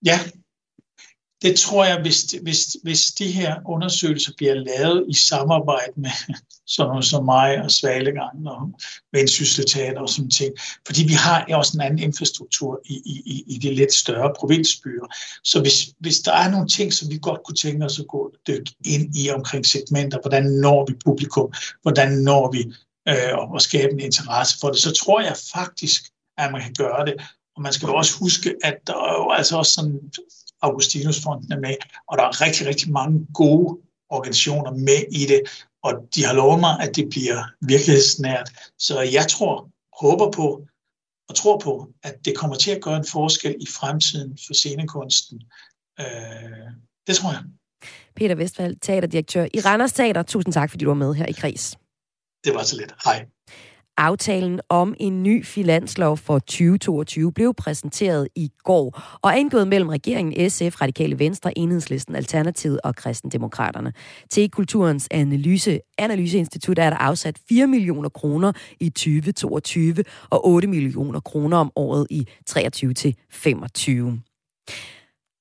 Ja, 0.05 0.19
det 1.43 1.59
tror 1.59 1.85
jeg, 1.85 2.01
hvis, 2.01 2.21
hvis, 2.41 2.77
hvis 2.83 3.05
de 3.05 3.31
her 3.31 3.55
undersøgelser 3.65 4.31
bliver 4.38 4.53
lavet 4.53 5.05
i 5.09 5.13
samarbejde 5.13 5.91
med 5.95 6.09
sådan 6.67 6.89
noget 6.89 7.05
som 7.05 7.25
mig 7.25 7.62
og 7.63 7.71
Svalegang 7.71 8.47
og 8.47 8.71
Vendsyssel 9.12 9.97
og 9.97 10.09
sådan 10.09 10.29
ting, 10.29 10.53
fordi 10.85 11.03
vi 11.03 11.13
har 11.13 11.45
også 11.50 11.71
en 11.75 11.81
anden 11.81 12.00
infrastruktur 12.00 12.81
i, 12.85 12.93
i, 13.25 13.43
i 13.47 13.57
de 13.57 13.73
lidt 13.73 13.93
større 13.93 14.33
provinsbyer. 14.39 15.05
Så 15.43 15.62
hvis, 15.62 15.89
hvis 16.00 16.19
der 16.19 16.33
er 16.33 16.51
nogle 16.51 16.67
ting, 16.67 16.93
som 16.93 17.09
vi 17.09 17.19
godt 17.21 17.43
kunne 17.45 17.55
tænke 17.55 17.85
os 17.85 18.00
at 18.00 18.07
gå 18.07 18.31
dykke 18.47 18.71
ind 18.85 19.15
i 19.15 19.29
omkring 19.29 19.65
segmenter, 19.65 20.17
hvordan 20.21 20.43
når 20.43 20.85
vi 20.85 20.93
publikum, 21.05 21.53
hvordan 21.81 22.12
når 22.12 22.51
vi 22.51 22.73
øh, 23.09 23.55
at 23.55 23.62
skabe 23.62 23.93
en 23.93 24.00
interesse 24.00 24.57
for 24.62 24.69
det, 24.69 24.79
så 24.79 24.91
tror 24.91 25.21
jeg 25.21 25.35
faktisk, 25.53 26.03
at 26.38 26.51
man 26.51 26.62
kan 26.62 26.73
gøre 26.77 27.05
det. 27.05 27.15
Og 27.55 27.62
man 27.62 27.73
skal 27.73 27.85
jo 27.85 27.95
også 27.95 28.19
huske, 28.19 28.55
at 28.63 28.75
der 28.88 28.93
er 28.93 29.13
jo 29.13 29.31
altså 29.31 29.57
også 29.57 29.71
sådan 29.71 30.00
Augustinusfonden 30.67 31.51
er 31.51 31.60
med, 31.60 31.75
og 32.08 32.17
der 32.17 32.24
er 32.24 32.41
rigtig, 32.41 32.67
rigtig 32.67 32.91
mange 32.91 33.27
gode 33.34 33.79
organisationer 34.10 34.72
med 34.72 35.01
i 35.12 35.25
det, 35.25 35.41
og 35.84 35.93
de 36.15 36.25
har 36.25 36.34
lovet 36.34 36.60
mig, 36.60 36.79
at 36.79 36.96
det 36.96 37.10
bliver 37.10 37.43
virkelighedsnært. 37.62 38.50
Så 38.79 39.01
jeg 39.01 39.27
tror, 39.27 39.70
håber 40.01 40.32
på 40.32 40.67
og 41.29 41.36
tror 41.36 41.58
på, 41.60 41.88
at 42.03 42.15
det 42.25 42.38
kommer 42.38 42.55
til 42.55 42.72
at 42.72 42.82
gøre 42.82 42.98
en 42.98 43.05
forskel 43.12 43.55
i 43.60 43.67
fremtiden 43.67 44.38
for 44.48 44.53
scenekunsten. 44.53 45.41
Øh, 46.00 46.05
det 47.08 47.15
tror 47.15 47.32
jeg. 47.32 47.43
Peter 48.15 48.36
Vestfald, 48.36 48.75
teaterdirektør 48.82 49.48
i 49.53 49.60
Randers 49.60 49.93
Teater. 49.93 50.24
Tusind 50.24 50.53
tak, 50.53 50.70
fordi 50.70 50.84
du 50.84 50.89
var 50.89 50.96
med 50.96 51.13
her 51.13 51.25
i 51.25 51.32
Kris. 51.32 51.77
Det 52.43 52.53
var 52.53 52.63
så 52.63 52.77
lidt. 52.77 52.93
Hej. 53.05 53.25
Aftalen 53.97 54.59
om 54.69 54.95
en 55.00 55.23
ny 55.23 55.45
finanslov 55.45 56.17
for 56.17 56.39
2022 56.39 57.31
blev 57.31 57.53
præsenteret 57.53 58.27
i 58.35 58.51
går 58.63 59.01
og 59.21 59.31
er 59.31 59.35
indgået 59.35 59.67
mellem 59.67 59.89
regeringen, 59.89 60.50
SF, 60.50 60.81
Radikale 60.81 61.19
Venstre, 61.19 61.57
Enhedslisten, 61.57 62.15
Alternativet 62.15 62.79
og 62.83 62.95
Kristendemokraterne. 62.95 63.93
Til 64.31 64.50
Kulturens 64.50 65.07
Analyse, 65.12 65.79
Analyseinstitut 65.97 66.79
er 66.79 66.89
der 66.89 66.97
afsat 66.97 67.39
4 67.50 67.67
millioner 67.67 68.09
kroner 68.09 68.51
i 68.79 68.89
2022 68.89 70.03
og 70.29 70.47
8 70.47 70.67
millioner 70.67 71.19
kroner 71.19 71.57
om 71.57 71.71
året 71.75 72.07
i 72.09 72.27
23 72.45 72.93
til 72.93 73.15
25. 73.31 74.19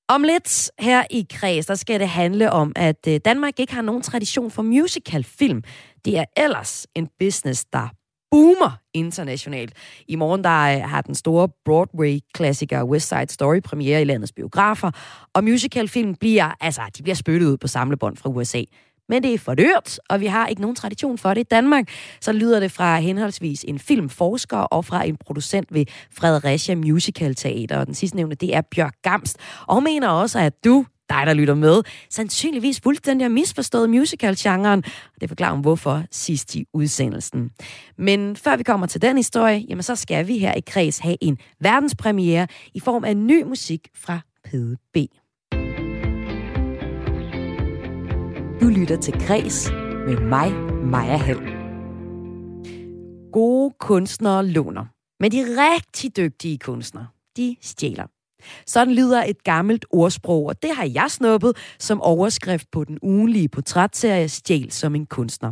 Om 0.09 0.23
lidt 0.23 0.71
her 0.79 1.03
i 1.09 1.25
Kreds, 1.29 1.65
der 1.65 1.75
skal 1.75 1.99
det 1.99 2.09
handle 2.09 2.51
om, 2.51 2.71
at 2.75 3.07
øh, 3.07 3.19
Danmark 3.25 3.59
ikke 3.59 3.73
har 3.73 3.81
nogen 3.81 4.01
tradition 4.01 4.51
for 4.51 4.61
musicalfilm. 4.61 5.63
Det 6.05 6.17
er 6.17 6.25
ellers 6.37 6.87
en 6.95 7.09
business, 7.19 7.65
der 7.65 7.87
boomer 8.33 8.71
internationalt. 8.93 9.73
I 10.07 10.15
morgen 10.15 10.43
der 10.43 10.75
øh, 10.75 10.89
har 10.89 11.01
den 11.01 11.15
store 11.15 11.49
Broadway-klassiker 11.65 12.83
West 12.83 13.09
Side 13.09 13.29
Story 13.29 13.59
premiere 13.59 14.01
i 14.01 14.03
landets 14.03 14.31
biografer, 14.31 14.91
og 15.33 15.43
musicalfilm 15.43 16.15
bliver, 16.15 16.51
altså, 16.61 16.81
de 16.97 17.03
bliver 17.03 17.15
spyttet 17.15 17.47
ud 17.47 17.57
på 17.57 17.67
samlebånd 17.67 18.17
fra 18.17 18.29
USA. 18.29 18.63
Men 19.09 19.23
det 19.23 19.33
er 19.33 19.37
for 19.37 19.55
dyrt, 19.55 19.99
og 20.09 20.19
vi 20.19 20.25
har 20.25 20.47
ikke 20.47 20.61
nogen 20.61 20.75
tradition 20.75 21.17
for 21.17 21.33
det 21.33 21.41
i 21.41 21.47
Danmark. 21.51 21.89
Så 22.21 22.31
lyder 22.31 22.59
det 22.59 22.71
fra 22.71 22.99
henholdsvis 22.99 23.65
en 23.67 23.79
filmforsker 23.79 24.57
og 24.57 24.85
fra 24.85 25.05
en 25.05 25.17
producent 25.25 25.73
ved 25.73 25.85
Fredericia 26.11 26.75
Musical 26.75 27.35
Teater. 27.35 27.77
Og 27.77 27.85
den 27.85 27.93
sidstnævnte, 27.93 28.35
det 28.35 28.55
er 28.55 28.61
Bjørk 28.61 28.95
Gamst. 29.01 29.37
Og 29.67 29.75
hun 29.75 29.83
mener 29.83 30.09
også, 30.09 30.39
at 30.39 30.63
du, 30.65 30.85
dig, 31.13 31.25
der 31.27 31.33
lytter 31.33 31.55
med, 31.55 31.81
sandsynligvis 32.09 32.79
fuldstændig 32.83 33.25
har 33.25 33.29
misforstået 33.29 33.89
musical-genren. 33.89 34.83
Og 35.15 35.21
det 35.21 35.29
forklarer 35.29 35.53
hun, 35.53 35.61
hvorfor 35.61 36.03
sidst 36.11 36.55
i 36.55 36.65
udsendelsen. 36.73 37.51
Men 37.97 38.35
før 38.35 38.57
vi 38.57 38.63
kommer 38.63 38.87
til 38.87 39.01
den 39.01 39.17
historie, 39.17 39.65
jamen 39.69 39.83
så 39.83 39.95
skal 39.95 40.27
vi 40.27 40.37
her 40.37 40.53
i 40.53 40.61
Kreds 40.67 40.99
have 40.99 41.17
en 41.21 41.37
verdenspremiere 41.59 42.47
i 42.73 42.79
form 42.79 43.03
af 43.03 43.17
ny 43.17 43.43
musik 43.43 43.87
fra 43.95 44.19
Pede 44.43 44.77
B. 44.93 44.97
Du 48.61 48.67
lytter 48.67 48.97
til 49.01 49.13
Kres 49.13 49.71
med 50.07 50.17
mig, 50.17 50.51
Maja 50.83 51.17
Hall. 51.17 51.63
Gode 53.31 53.73
kunstnere 53.79 54.45
låner, 54.47 54.85
men 55.19 55.31
de 55.31 55.43
rigtig 55.43 56.17
dygtige 56.17 56.57
kunstnere, 56.57 57.07
de 57.37 57.55
stjæler. 57.61 58.07
Sådan 58.67 58.93
lyder 58.93 59.23
et 59.23 59.43
gammelt 59.43 59.85
ordsprog, 59.89 60.45
og 60.45 60.63
det 60.63 60.71
har 60.75 60.91
jeg 60.93 61.05
snuppet 61.09 61.57
som 61.79 62.01
overskrift 62.01 62.67
på 62.71 62.83
den 62.83 62.97
ugenlige 63.01 63.49
portrætserie 63.49 64.29
Stjæl 64.29 64.71
som 64.71 64.95
en 64.95 65.05
kunstner. 65.05 65.51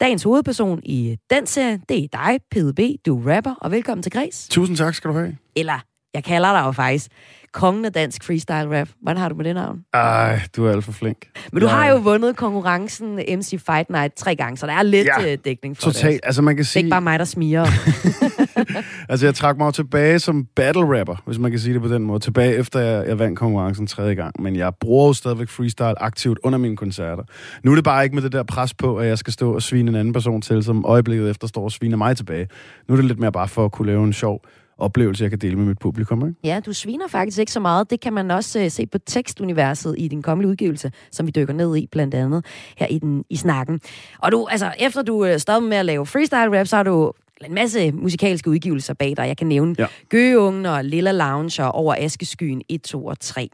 Dagens 0.00 0.22
hovedperson 0.22 0.80
i 0.82 1.16
den 1.30 1.46
serie, 1.46 1.80
det 1.88 2.04
er 2.04 2.08
dig, 2.12 2.38
PDB. 2.50 3.06
Du 3.06 3.18
er 3.18 3.36
rapper, 3.36 3.54
og 3.60 3.70
velkommen 3.70 4.02
til 4.02 4.12
Græs. 4.12 4.46
Tusind 4.50 4.76
tak 4.76 4.94
skal 4.94 5.10
du 5.10 5.14
have. 5.14 5.36
Eller, 5.56 5.84
jeg 6.14 6.24
kalder 6.24 6.52
dig 6.52 6.66
jo 6.66 6.72
faktisk 6.72 7.10
kongen 7.52 7.84
af 7.84 7.92
dansk 7.92 8.24
freestyle 8.24 8.80
rap. 8.80 8.88
Hvordan 9.02 9.20
har 9.20 9.28
du 9.28 9.34
med 9.34 9.44
det 9.44 9.54
navn? 9.54 9.80
Ej, 9.94 10.40
du 10.56 10.66
er 10.66 10.72
alt 10.72 10.84
for 10.84 10.92
flink. 10.92 11.18
Men 11.52 11.60
du 11.60 11.66
ja. 11.66 11.74
har 11.74 11.88
jo 11.90 11.96
vundet 11.96 12.36
konkurrencen 12.36 13.14
MC 13.16 13.60
Fight 13.66 13.90
Night 13.90 14.14
tre 14.16 14.36
gange, 14.36 14.56
så 14.56 14.66
der 14.66 14.72
er 14.72 14.82
lidt 14.82 15.08
ja, 15.18 15.32
øh, 15.32 15.38
dækning 15.44 15.76
for 15.76 15.82
totalt. 15.82 16.12
det. 16.12 16.20
Altså 16.22 16.42
man 16.42 16.56
kan 16.56 16.64
sige... 16.64 16.78
Det 16.78 16.84
er 16.84 16.86
ikke 16.86 16.90
bare 16.90 17.00
mig, 17.00 17.18
der 17.18 17.24
smiger. 17.24 17.66
altså 19.08 19.26
jeg 19.26 19.34
trak 19.34 19.58
mig 19.58 19.66
jo 19.66 19.70
tilbage 19.70 20.18
som 20.18 20.46
battle 20.56 20.98
rapper, 20.98 21.22
hvis 21.26 21.38
man 21.38 21.50
kan 21.50 21.60
sige 21.60 21.74
det 21.74 21.82
på 21.82 21.88
den 21.88 22.02
måde. 22.02 22.20
Tilbage 22.20 22.54
efter 22.54 22.80
jeg, 22.80 23.08
jeg 23.08 23.18
vandt 23.18 23.38
konkurrencen 23.38 23.86
tredje 23.86 24.14
gang. 24.14 24.42
Men 24.42 24.56
jeg 24.56 24.72
bruger 24.80 25.06
jo 25.06 25.12
stadigvæk 25.12 25.48
freestyle 25.48 26.02
aktivt 26.02 26.38
under 26.42 26.58
mine 26.58 26.76
koncerter. 26.76 27.22
Nu 27.62 27.70
er 27.70 27.74
det 27.74 27.84
bare 27.84 28.04
ikke 28.04 28.14
med 28.14 28.22
det 28.22 28.32
der 28.32 28.42
pres 28.42 28.74
på, 28.74 28.96
at 28.96 29.08
jeg 29.08 29.18
skal 29.18 29.32
stå 29.32 29.54
og 29.54 29.62
svine 29.62 29.90
en 29.90 29.94
anden 29.94 30.12
person 30.12 30.42
til, 30.42 30.62
som 30.62 30.84
øjeblikket 30.84 31.30
efter 31.30 31.46
står 31.46 31.64
og 31.64 31.72
sviner 31.72 31.96
mig 31.96 32.16
tilbage. 32.16 32.48
Nu 32.88 32.94
er 32.94 32.96
det 32.96 33.04
lidt 33.04 33.18
mere 33.18 33.32
bare 33.32 33.48
for 33.48 33.64
at 33.64 33.72
kunne 33.72 33.86
lave 33.86 34.04
en 34.04 34.12
sjov 34.12 34.40
oplevelse, 34.78 35.22
jeg 35.22 35.30
kan 35.30 35.38
dele 35.38 35.56
med 35.56 35.64
mit 35.64 35.78
publikum. 35.78 36.28
Ikke? 36.28 36.40
Ja, 36.44 36.60
du 36.66 36.72
sviner 36.72 37.08
faktisk 37.08 37.38
ikke 37.38 37.52
så 37.52 37.60
meget. 37.60 37.90
Det 37.90 38.00
kan 38.00 38.12
man 38.12 38.30
også 38.30 38.64
uh, 38.64 38.70
se 38.70 38.86
på 38.86 38.98
tekstuniverset 38.98 39.94
i 39.98 40.08
din 40.08 40.22
kommende 40.22 40.48
udgivelse, 40.48 40.92
som 41.12 41.26
vi 41.26 41.30
dykker 41.30 41.54
ned 41.54 41.76
i 41.76 41.88
blandt 41.92 42.14
andet 42.14 42.44
her 42.76 42.86
i, 42.86 42.98
den, 42.98 43.24
i 43.30 43.36
snakken. 43.36 43.80
Og 44.18 44.32
du, 44.32 44.46
altså, 44.50 44.72
efter 44.78 45.02
du 45.02 45.26
uh, 45.26 45.36
stoppede 45.36 45.68
med 45.68 45.76
at 45.76 45.84
lave 45.84 46.06
freestyle 46.06 46.58
rap, 46.60 46.66
så 46.66 46.76
har 46.76 46.82
du 46.82 47.12
en 47.46 47.54
masse 47.54 47.92
musikalske 47.92 48.50
udgivelser 48.50 48.94
bag 48.94 49.16
dig. 49.16 49.26
Jeg 49.26 49.36
kan 49.36 49.46
nævne 49.46 49.74
ja. 49.78 49.86
Gøgeungen 50.08 50.66
og 50.66 50.84
Lilla 50.84 51.12
Lounge 51.12 51.64
og 51.64 51.72
Over 51.72 51.94
Askeskyen 51.98 52.62
1, 52.68 52.82
2 52.82 53.06
og 53.06 53.20
3. 53.20 53.48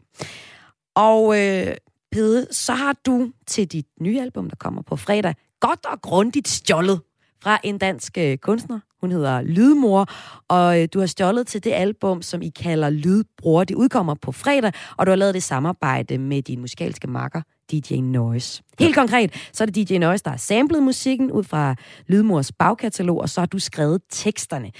Og 0.95 1.41
øh, 1.41 1.75
Pede, 2.11 2.47
så 2.51 2.73
har 2.73 2.95
du 3.05 3.31
til 3.47 3.67
dit 3.67 3.85
nye 4.01 4.21
album, 4.21 4.49
der 4.49 4.55
kommer 4.55 4.81
på 4.81 4.95
fredag, 4.95 5.35
godt 5.59 5.85
og 5.85 6.01
grundigt 6.01 6.47
stjålet 6.47 7.01
fra 7.43 7.59
en 7.63 7.77
dansk 7.77 8.17
øh, 8.17 8.37
kunstner. 8.37 8.79
Hun 9.01 9.11
hedder 9.11 9.41
Lydmor, 9.41 10.07
og 10.47 10.81
øh, 10.81 10.87
du 10.93 10.99
har 10.99 11.05
stjålet 11.05 11.47
til 11.47 11.63
det 11.63 11.71
album, 11.71 12.21
som 12.21 12.41
I 12.41 12.49
kalder 12.49 12.89
Lydbror. 12.89 13.63
Det 13.63 13.75
udkommer 13.75 14.15
på 14.21 14.31
fredag, 14.31 14.71
og 14.97 15.05
du 15.05 15.11
har 15.11 15.15
lavet 15.15 15.33
det 15.33 15.43
samarbejde 15.43 16.17
med 16.17 16.41
din 16.41 16.61
musikalske 16.61 17.07
makker, 17.07 17.41
DJ 17.71 17.93
Noise. 17.93 18.63
Helt 18.79 18.95
konkret, 18.95 19.49
så 19.53 19.63
er 19.63 19.65
det 19.65 19.89
DJ 19.89 19.97
Noise, 19.97 20.23
der 20.23 20.29
har 20.29 20.37
samlet 20.37 20.83
musikken 20.83 21.31
ud 21.31 21.43
fra 21.43 21.75
Lydmors 22.07 22.51
bagkatalog, 22.51 23.21
og 23.21 23.29
så 23.29 23.41
har 23.41 23.45
du 23.45 23.59
skrevet 23.59 24.01
teksterne. 24.09 24.71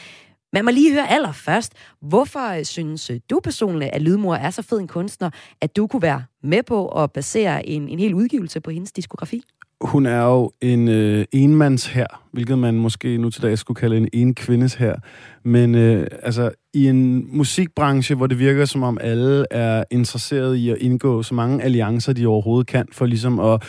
Men 0.54 0.65
må 0.65 0.72
lige 0.72 0.94
høre 0.94 1.10
allerførst, 1.10 1.74
hvorfor 2.01 2.58
øh, 2.58 2.65
synes 2.65 3.12
du 3.30 3.39
personligt, 3.44 3.92
at 3.94 4.01
Lydmor 4.01 4.36
er 4.36 4.50
så 4.50 4.62
fed 4.62 4.80
en 4.80 4.88
kunstner, 4.88 5.30
at 5.62 5.75
du 5.75 5.88
kunne 5.88 6.01
være 6.01 6.24
med 6.44 6.63
på 6.63 6.88
at 6.88 7.12
basere 7.12 7.70
en, 7.70 7.89
en 7.89 8.00
hel 8.00 8.13
udgivelse 8.13 8.62
på 8.62 8.72
hendes 8.72 8.92
diskografi? 8.92 9.44
hun 9.82 10.06
er 10.06 10.24
jo 10.24 10.51
en 10.62 10.88
øh, 10.88 11.25
enmands 11.32 11.86
her, 11.86 12.08
hvilket 12.36 12.60
man 12.60 12.75
måske 12.75 13.18
nu 13.18 13.30
til 13.30 13.42
dag 13.42 13.58
skulle 13.58 13.75
kalde 13.75 13.98
en 13.98 14.08
enkvindes 14.13 14.74
her. 14.74 14.96
Men 15.44 15.75
øh, 15.75 16.08
altså, 16.24 16.51
i 16.74 16.88
en 16.88 17.27
musikbranche, 17.38 18.15
hvor 18.15 18.27
det 18.27 18.39
virker 18.39 18.65
som 18.65 18.84
om 18.84 18.98
alle 19.01 19.46
er 19.51 19.84
interesseret 19.92 20.56
i 20.56 20.70
at 20.70 20.77
indgå 20.77 21.24
så 21.24 21.34
mange 21.34 21.63
alliancer, 21.63 22.13
de 22.13 22.27
overhovedet 22.27 22.68
kan, 22.68 22.86
for 22.92 23.06
ligesom 23.06 23.39
at 23.39 23.63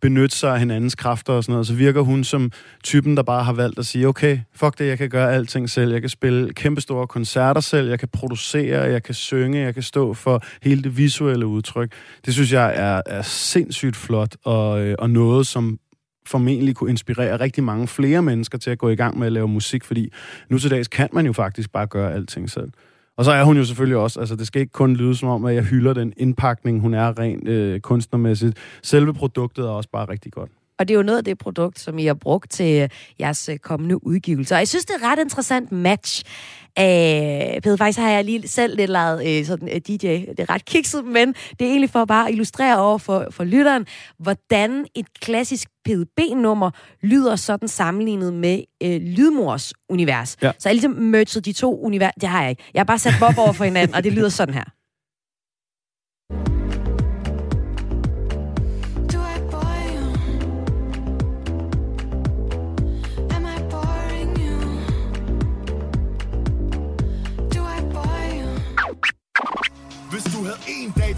benytte 0.00 0.36
sig 0.36 0.52
af 0.52 0.58
hinandens 0.58 0.94
kræfter 0.94 1.32
og 1.32 1.44
sådan 1.44 1.52
noget, 1.52 1.66
så 1.66 1.74
virker 1.74 2.00
hun 2.00 2.24
som 2.24 2.50
typen, 2.84 3.16
der 3.16 3.22
bare 3.22 3.44
har 3.44 3.52
valgt 3.52 3.78
at 3.78 3.86
sige, 3.86 4.08
okay, 4.08 4.38
fuck 4.54 4.78
det, 4.78 4.86
jeg 4.86 4.98
kan 4.98 5.10
gøre 5.10 5.32
alting 5.32 5.70
selv. 5.70 5.92
Jeg 5.92 6.00
kan 6.00 6.10
spille 6.10 6.52
kæmpestore 6.52 7.06
koncerter 7.06 7.60
selv, 7.60 7.88
jeg 7.88 7.98
kan 7.98 8.08
producere, 8.08 8.82
jeg 8.82 9.02
kan 9.02 9.14
synge, 9.14 9.60
jeg 9.60 9.74
kan 9.74 9.82
stå 9.82 10.14
for 10.14 10.42
hele 10.62 10.82
det 10.82 10.96
visuelle 10.96 11.46
udtryk. 11.46 11.92
Det 12.26 12.34
synes 12.34 12.52
jeg 12.52 12.72
er, 12.76 13.02
er 13.06 13.22
sindssygt 13.22 13.96
flot, 13.96 14.36
og, 14.44 14.80
øh, 14.80 14.94
og 14.98 15.10
noget, 15.10 15.46
som 15.46 15.78
formentlig 16.26 16.76
kunne 16.76 16.90
inspirere 16.90 17.40
rigtig 17.40 17.64
mange 17.64 17.88
flere 17.88 18.22
mennesker 18.22 18.58
til 18.58 18.70
at 18.70 18.78
gå 18.78 18.88
i 18.88 18.96
gang 18.96 19.18
med 19.18 19.26
at 19.26 19.32
lave 19.32 19.48
musik, 19.48 19.84
fordi 19.84 20.12
nu 20.48 20.58
til 20.58 20.70
dags 20.70 20.88
kan 20.88 21.08
man 21.12 21.26
jo 21.26 21.32
faktisk 21.32 21.72
bare 21.72 21.86
gøre 21.86 22.12
alting 22.12 22.50
selv. 22.50 22.72
Og 23.16 23.24
så 23.24 23.32
er 23.32 23.44
hun 23.44 23.56
jo 23.56 23.64
selvfølgelig 23.64 23.96
også, 23.96 24.20
altså 24.20 24.36
det 24.36 24.46
skal 24.46 24.60
ikke 24.60 24.72
kun 24.72 24.96
lyde 24.96 25.16
som 25.16 25.28
om, 25.28 25.44
at 25.44 25.54
jeg 25.54 25.64
hylder 25.64 25.92
den 25.92 26.12
indpakning, 26.16 26.80
hun 26.80 26.94
er 26.94 27.18
rent 27.18 27.48
øh, 27.48 27.80
kunstnermæssigt. 27.80 28.58
Selve 28.82 29.14
produktet 29.14 29.64
er 29.64 29.68
også 29.68 29.90
bare 29.90 30.08
rigtig 30.08 30.32
godt. 30.32 30.50
Og 30.78 30.88
det 30.88 30.94
er 30.94 30.96
jo 30.98 31.02
noget 31.02 31.18
af 31.18 31.24
det 31.24 31.38
produkt, 31.38 31.80
som 31.80 31.98
I 31.98 32.06
har 32.06 32.14
brugt 32.14 32.50
til 32.50 32.90
jeres 33.20 33.48
øh, 33.48 33.58
kommende 33.58 34.06
udgivelser. 34.06 34.56
Og 34.56 34.60
jeg 34.60 34.68
synes, 34.68 34.84
det 34.84 34.94
er 34.94 34.98
et 34.98 35.12
ret 35.12 35.18
interessant 35.18 35.72
match. 35.72 36.22
Æh, 36.78 37.60
Peder, 37.62 37.76
faktisk 37.76 37.98
har 37.98 38.10
jeg 38.10 38.24
lige 38.24 38.48
selv 38.48 38.76
lidt 38.76 38.90
lavet 38.90 39.38
øh, 39.38 39.46
sådan, 39.46 39.68
øh, 39.68 39.74
DJ. 39.74 40.06
Det 40.06 40.40
er 40.40 40.50
ret 40.50 40.64
kikset, 40.64 41.04
men 41.04 41.28
det 41.28 41.60
er 41.60 41.70
egentlig 41.70 41.90
for 41.90 42.02
at 42.02 42.08
bare 42.08 42.32
illustrere 42.32 42.78
over 42.78 42.98
for, 42.98 43.26
for 43.30 43.44
lytteren, 43.44 43.86
hvordan 44.18 44.86
et 44.94 45.06
klassisk 45.20 45.68
PDB-nummer 45.84 46.70
lyder 47.02 47.36
sådan 47.36 47.68
sammenlignet 47.68 48.34
med 48.34 48.62
øh, 48.82 49.00
Lydmors 49.02 49.72
univers. 49.88 50.36
Ja. 50.42 50.52
Så 50.58 50.68
jeg 50.68 50.74
ligesom 50.74 50.90
merged 50.90 51.42
de 51.42 51.52
to 51.52 51.80
univers. 51.80 52.12
Det 52.20 52.28
har 52.28 52.42
jeg 52.42 52.50
ikke. 52.50 52.62
Jeg 52.74 52.80
har 52.80 52.84
bare 52.84 52.98
sat 52.98 53.14
Bob 53.20 53.38
over 53.38 53.52
for 53.52 53.64
hinanden, 53.64 53.94
og 53.94 54.04
det 54.04 54.12
lyder 54.12 54.28
sådan 54.28 54.54
her. 54.54 54.64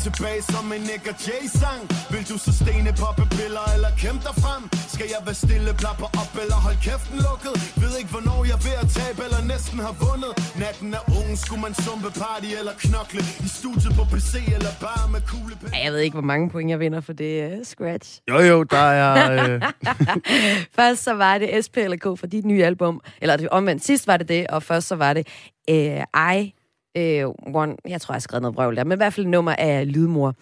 Tilbage 0.06 0.42
som 0.42 0.72
en 0.76 0.82
Nick 0.90 1.04
og 1.12 1.16
Jay-sang 1.26 1.82
Vil 2.12 2.24
du 2.30 2.36
så 2.44 2.52
stene 2.60 2.90
piller 3.36 3.66
eller 3.74 3.90
kæmpe 4.02 4.22
dig 4.28 4.36
frem? 4.44 4.62
Skal 4.94 5.06
jeg 5.14 5.20
være 5.26 5.38
stille, 5.44 5.70
plapper 5.82 6.08
op 6.22 6.32
eller 6.42 6.58
hold 6.66 6.78
kæften 6.86 7.18
lukket? 7.26 7.54
Ved 7.82 7.92
ikke 8.00 8.10
hvornår 8.14 8.38
jeg 8.50 8.56
er 8.58 8.64
ved 8.66 8.76
at 8.82 8.88
tabe 8.96 9.20
eller 9.26 9.42
næsten 9.52 9.78
har 9.86 9.94
vundet 10.04 10.32
Natten 10.62 10.90
er 10.98 11.04
ung, 11.18 11.30
skulle 11.44 11.62
man 11.66 11.74
sumpe 11.84 12.10
party 12.22 12.50
eller 12.60 12.74
knokle 12.84 13.22
I 13.46 13.48
studiet 13.58 13.92
på 13.98 14.04
PC 14.12 14.32
eller 14.56 14.72
bare 14.86 15.04
med 15.14 15.22
kugle 15.30 15.54
ja, 15.62 15.78
Jeg 15.84 15.90
ved 15.94 16.00
ikke, 16.06 16.16
hvor 16.20 16.28
mange 16.32 16.44
point 16.54 16.68
jeg 16.72 16.78
vinder 16.84 17.00
for 17.08 17.14
det 17.22 17.32
uh, 17.46 17.64
scratch. 17.72 18.08
Jo 18.30 18.38
jo, 18.50 18.56
der 18.74 18.88
er... 19.02 19.12
Øh... 19.44 19.56
Først 20.78 21.00
så 21.06 21.12
var 21.24 21.34
det 21.38 21.48
SP 21.64 21.76
eller 21.86 21.98
K 22.04 22.06
for 22.20 22.26
dit 22.34 22.44
nye 22.52 22.64
album, 22.70 22.94
eller 23.22 23.34
det 23.36 23.48
omvendt, 23.58 23.84
sidst 23.84 24.04
var 24.06 24.16
det 24.16 24.28
det, 24.28 24.42
og 24.46 24.62
først 24.62 24.86
så 24.88 24.96
var 24.96 25.12
det 25.12 25.24
uh, 25.70 26.34
I 26.36 26.54
øh, 26.96 27.26
one, 27.54 27.76
jeg 27.88 28.00
tror, 28.00 28.12
jeg 28.12 28.16
har 28.16 28.20
skrevet 28.20 28.42
noget 28.42 28.54
brøvl 28.54 28.76
der, 28.76 28.84
men 28.84 28.92
i 28.92 28.96
hvert 28.96 29.12
fald 29.12 29.26
nummer 29.26 29.54
af 29.58 29.92
Lydmor. 29.92 30.34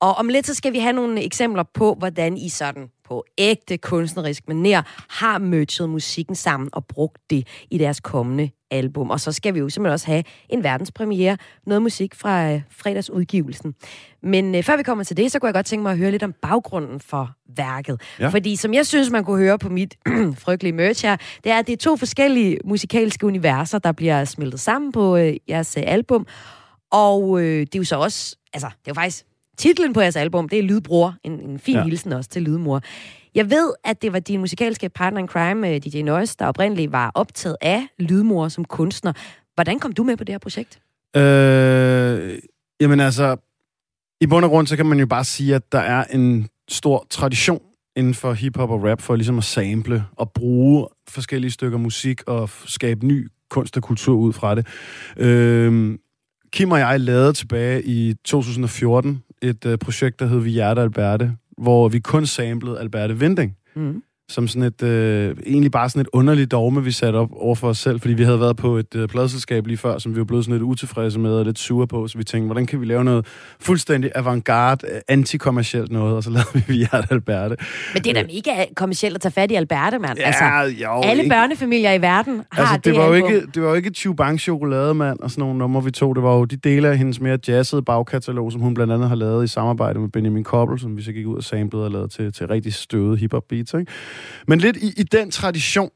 Og 0.00 0.14
om 0.14 0.28
lidt, 0.28 0.46
så 0.46 0.54
skal 0.54 0.72
vi 0.72 0.78
have 0.78 0.92
nogle 0.92 1.22
eksempler 1.24 1.62
på, 1.74 1.94
hvordan 1.98 2.36
I 2.36 2.48
sådan 2.48 2.90
på 3.08 3.24
ægte 3.38 3.76
kunstnerisk 3.76 4.42
manér 4.50 4.82
har 5.08 5.38
merchet 5.38 5.90
musikken 5.90 6.34
sammen 6.34 6.68
og 6.72 6.86
brugt 6.86 7.18
det 7.30 7.46
i 7.70 7.78
deres 7.78 8.00
kommende 8.00 8.50
album. 8.70 9.10
Og 9.10 9.20
så 9.20 9.32
skal 9.32 9.54
vi 9.54 9.58
jo 9.58 9.68
simpelthen 9.68 9.92
også 9.92 10.06
have 10.06 10.24
en 10.48 10.62
verdenspremiere, 10.62 11.36
noget 11.66 11.82
musik 11.82 12.14
fra 12.14 12.52
øh, 12.52 12.60
fredagsudgivelsen. 12.70 13.74
Men 14.22 14.54
øh, 14.54 14.62
før 14.62 14.76
vi 14.76 14.82
kommer 14.82 15.04
til 15.04 15.16
det, 15.16 15.32
så 15.32 15.38
kunne 15.38 15.46
jeg 15.46 15.54
godt 15.54 15.66
tænke 15.66 15.82
mig 15.82 15.92
at 15.92 15.98
høre 15.98 16.10
lidt 16.10 16.22
om 16.22 16.34
baggrunden 16.42 17.00
for 17.00 17.30
værket. 17.56 18.00
Ja. 18.20 18.28
Fordi 18.28 18.56
som 18.56 18.74
jeg 18.74 18.86
synes, 18.86 19.10
man 19.10 19.24
kunne 19.24 19.38
høre 19.38 19.58
på 19.58 19.68
mit 19.68 19.94
frygtelige 20.44 20.72
merch 20.72 21.06
her, 21.06 21.16
det 21.44 21.52
er, 21.52 21.58
at 21.58 21.66
det 21.66 21.72
er 21.72 21.76
to 21.76 21.96
forskellige 21.96 22.58
musikalske 22.64 23.26
universer, 23.26 23.78
der 23.78 23.92
bliver 23.92 24.24
smeltet 24.24 24.60
sammen 24.60 24.92
på 24.92 25.16
øh, 25.16 25.36
jeres 25.48 25.76
øh, 25.76 25.84
album. 25.86 26.26
Og 26.90 27.40
øh, 27.40 27.60
det 27.60 27.74
er 27.74 27.78
jo 27.78 27.84
så 27.84 27.96
også, 27.96 28.36
altså, 28.52 28.66
det 28.66 28.74
er 28.74 28.90
jo 28.90 28.94
faktisk 28.94 29.27
titlen 29.58 29.92
på 29.92 30.00
jeres 30.00 30.16
album, 30.16 30.48
det 30.48 30.58
er 30.58 30.62
Lydbror. 30.62 31.14
En, 31.24 31.32
en 31.32 31.58
fin 31.58 31.74
ja. 31.74 31.84
hilsen 31.84 32.12
også 32.12 32.30
til 32.30 32.42
Lydmor. 32.42 32.82
Jeg 33.34 33.50
ved, 33.50 33.72
at 33.84 34.02
det 34.02 34.12
var 34.12 34.18
din 34.18 34.40
musikalske 34.40 34.88
partner 34.88 35.20
in 35.20 35.28
crime, 35.28 35.74
øh, 35.74 35.80
DJ 35.80 36.02
Noise, 36.02 36.36
der 36.38 36.46
oprindeligt 36.46 36.92
var 36.92 37.10
optaget 37.14 37.56
af 37.60 37.86
Lydmor 37.98 38.48
som 38.48 38.64
kunstner. 38.64 39.12
Hvordan 39.54 39.78
kom 39.78 39.92
du 39.92 40.04
med 40.04 40.16
på 40.16 40.24
det 40.24 40.32
her 40.32 40.38
projekt? 40.38 40.80
Øh, 41.16 42.38
jamen 42.80 43.00
altså, 43.00 43.36
i 44.20 44.26
bund 44.26 44.44
og 44.44 44.50
grund, 44.50 44.66
så 44.66 44.76
kan 44.76 44.86
man 44.86 44.98
jo 44.98 45.06
bare 45.06 45.24
sige, 45.24 45.54
at 45.54 45.72
der 45.72 45.78
er 45.78 46.04
en 46.04 46.48
stor 46.68 47.06
tradition 47.10 47.62
inden 47.96 48.14
for 48.14 48.32
hiphop 48.32 48.70
og 48.70 48.84
rap 48.84 49.00
for 49.00 49.16
ligesom 49.16 49.38
at 49.38 49.44
sample 49.44 50.04
og 50.16 50.32
bruge 50.32 50.86
forskellige 51.08 51.50
stykker 51.50 51.78
musik 51.78 52.22
og 52.26 52.50
skabe 52.66 53.06
ny 53.06 53.28
kunst 53.50 53.76
og 53.76 53.82
kultur 53.82 54.16
ud 54.16 54.32
fra 54.32 54.54
det. 54.54 54.66
Øh, 55.16 55.98
Kim 56.52 56.70
og 56.70 56.78
jeg 56.78 57.00
lavede 57.00 57.32
tilbage 57.32 57.84
i 57.84 58.14
2014 58.24 59.22
et 59.42 59.66
øh, 59.66 59.78
projekt, 59.78 60.20
der 60.20 60.26
hed 60.26 60.38
Vi 60.38 60.50
Hjerte 60.50 60.80
Alberte, 60.80 61.36
hvor 61.58 61.88
vi 61.88 61.98
kun 61.98 62.26
samlede 62.26 62.80
Alberte 62.80 63.18
Vinding. 63.18 63.56
Mm 63.76 64.02
som 64.30 64.48
sådan 64.48 64.62
et, 64.62 64.82
øh, 64.82 65.36
egentlig 65.46 65.70
bare 65.70 65.88
sådan 65.88 66.00
et 66.00 66.08
underligt 66.12 66.50
dogme, 66.50 66.84
vi 66.84 66.92
satte 66.92 67.16
op 67.16 67.28
over 67.32 67.54
for 67.54 67.68
os 67.68 67.78
selv, 67.78 68.00
fordi 68.00 68.14
vi 68.14 68.22
havde 68.22 68.40
været 68.40 68.56
på 68.56 68.76
et 68.76 68.94
øh, 68.94 69.08
pladselskab 69.08 69.66
lige 69.66 69.76
før, 69.76 69.98
som 69.98 70.14
vi 70.14 70.18
var 70.18 70.24
blevet 70.24 70.44
sådan 70.44 70.54
lidt 70.54 70.62
utilfredse 70.62 71.18
med 71.18 71.32
og 71.32 71.44
lidt 71.44 71.58
sure 71.58 71.86
på, 71.86 72.08
så 72.08 72.18
vi 72.18 72.24
tænkte, 72.24 72.46
hvordan 72.46 72.66
kan 72.66 72.80
vi 72.80 72.86
lave 72.86 73.04
noget 73.04 73.26
fuldstændig 73.60 74.10
avantgarde, 74.14 74.86
øh, 74.86 75.00
antikommercielt 75.08 75.92
noget, 75.92 76.16
og 76.16 76.22
så 76.22 76.30
lavede 76.36 76.48
vi 76.54 76.62
Viat 76.68 77.06
Alberte. 77.10 77.56
Men 77.94 78.02
det 78.02 78.16
er 78.16 78.22
da 78.22 78.28
mega 78.34 78.64
kommercielt 78.76 79.14
at 79.14 79.20
tage 79.20 79.32
fat 79.32 79.50
i 79.50 79.54
Alberte, 79.54 79.98
mand. 79.98 80.18
Ja, 80.18 80.24
altså, 80.24 80.82
jo, 80.82 81.00
alle 81.02 81.22
ikke. 81.22 81.34
børnefamilier 81.34 81.92
i 81.92 82.02
verden 82.02 82.42
har 82.52 82.62
altså, 82.62 82.76
det, 82.76 82.84
det 82.84 82.96
var 82.96 83.06
jo 83.06 83.12
ikke, 83.12 83.46
Det 83.54 83.62
var 83.62 83.68
jo 83.68 83.74
ikke 83.74 83.90
Chubang 83.90 84.40
chokolade, 84.40 84.94
mand, 84.94 85.20
og 85.20 85.30
sådan 85.30 85.42
nogle 85.42 85.58
numre, 85.58 85.84
vi 85.84 85.90
tog. 85.90 86.14
Det 86.14 86.22
var 86.22 86.34
jo 86.34 86.44
de 86.44 86.56
dele 86.56 86.88
af 86.88 86.98
hendes 86.98 87.20
mere 87.20 87.38
jazzede 87.48 87.82
bagkatalog, 87.82 88.52
som 88.52 88.60
hun 88.60 88.74
blandt 88.74 88.92
andet 88.92 89.08
har 89.08 89.16
lavet 89.16 89.44
i 89.44 89.46
samarbejde 89.46 89.98
med 89.98 90.08
Benjamin 90.08 90.44
Koppel, 90.44 90.78
som 90.78 90.96
vi 90.96 91.02
så 91.02 91.12
gik 91.12 91.26
ud 91.26 91.36
og 91.36 91.44
samplede 91.44 91.84
og 91.84 91.90
lavede 91.90 92.08
til, 92.08 92.32
til 92.32 92.46
rigtig 92.46 92.74
støde 92.74 93.16
hiphop 93.16 93.44
beats, 93.48 93.74
ikke? 93.74 93.92
Men 94.46 94.58
lidt 94.58 94.76
i, 94.76 94.92
i 94.96 95.02
den 95.02 95.30
tradition 95.30 95.90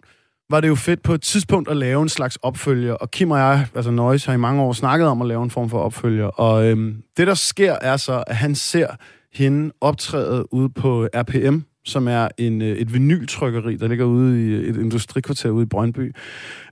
var 0.50 0.60
det 0.60 0.68
jo 0.68 0.74
fedt 0.74 1.02
på 1.02 1.14
et 1.14 1.22
tidspunkt 1.22 1.68
at 1.68 1.76
lave 1.76 2.02
en 2.02 2.08
slags 2.08 2.36
opfølger, 2.36 2.94
og 2.94 3.10
Kim 3.10 3.30
og 3.30 3.38
jeg, 3.38 3.66
altså 3.74 3.90
Noise, 3.90 4.26
har 4.26 4.34
i 4.34 4.36
mange 4.36 4.62
år 4.62 4.72
snakket 4.72 5.08
om 5.08 5.22
at 5.22 5.28
lave 5.28 5.42
en 5.42 5.50
form 5.50 5.70
for 5.70 5.78
opfølger, 5.78 6.26
og 6.26 6.64
øhm, 6.66 7.02
det 7.16 7.26
der 7.26 7.34
sker 7.34 7.72
er 7.72 7.96
så, 7.96 8.24
at 8.26 8.36
han 8.36 8.54
ser 8.54 8.86
hende 9.34 9.72
optræde 9.80 10.54
ude 10.54 10.68
på 10.68 11.08
RPM, 11.14 11.58
som 11.84 12.08
er 12.08 12.28
en, 12.38 12.62
øh, 12.62 12.76
et 12.76 12.94
vinyltrykkeri, 12.94 13.76
der 13.76 13.88
ligger 13.88 14.04
ude 14.04 14.46
i 14.46 14.48
øh, 14.48 14.68
et 14.68 14.76
industrikvarter 14.76 15.50
ude 15.50 15.62
i 15.62 15.66
Brøndby. 15.66 16.14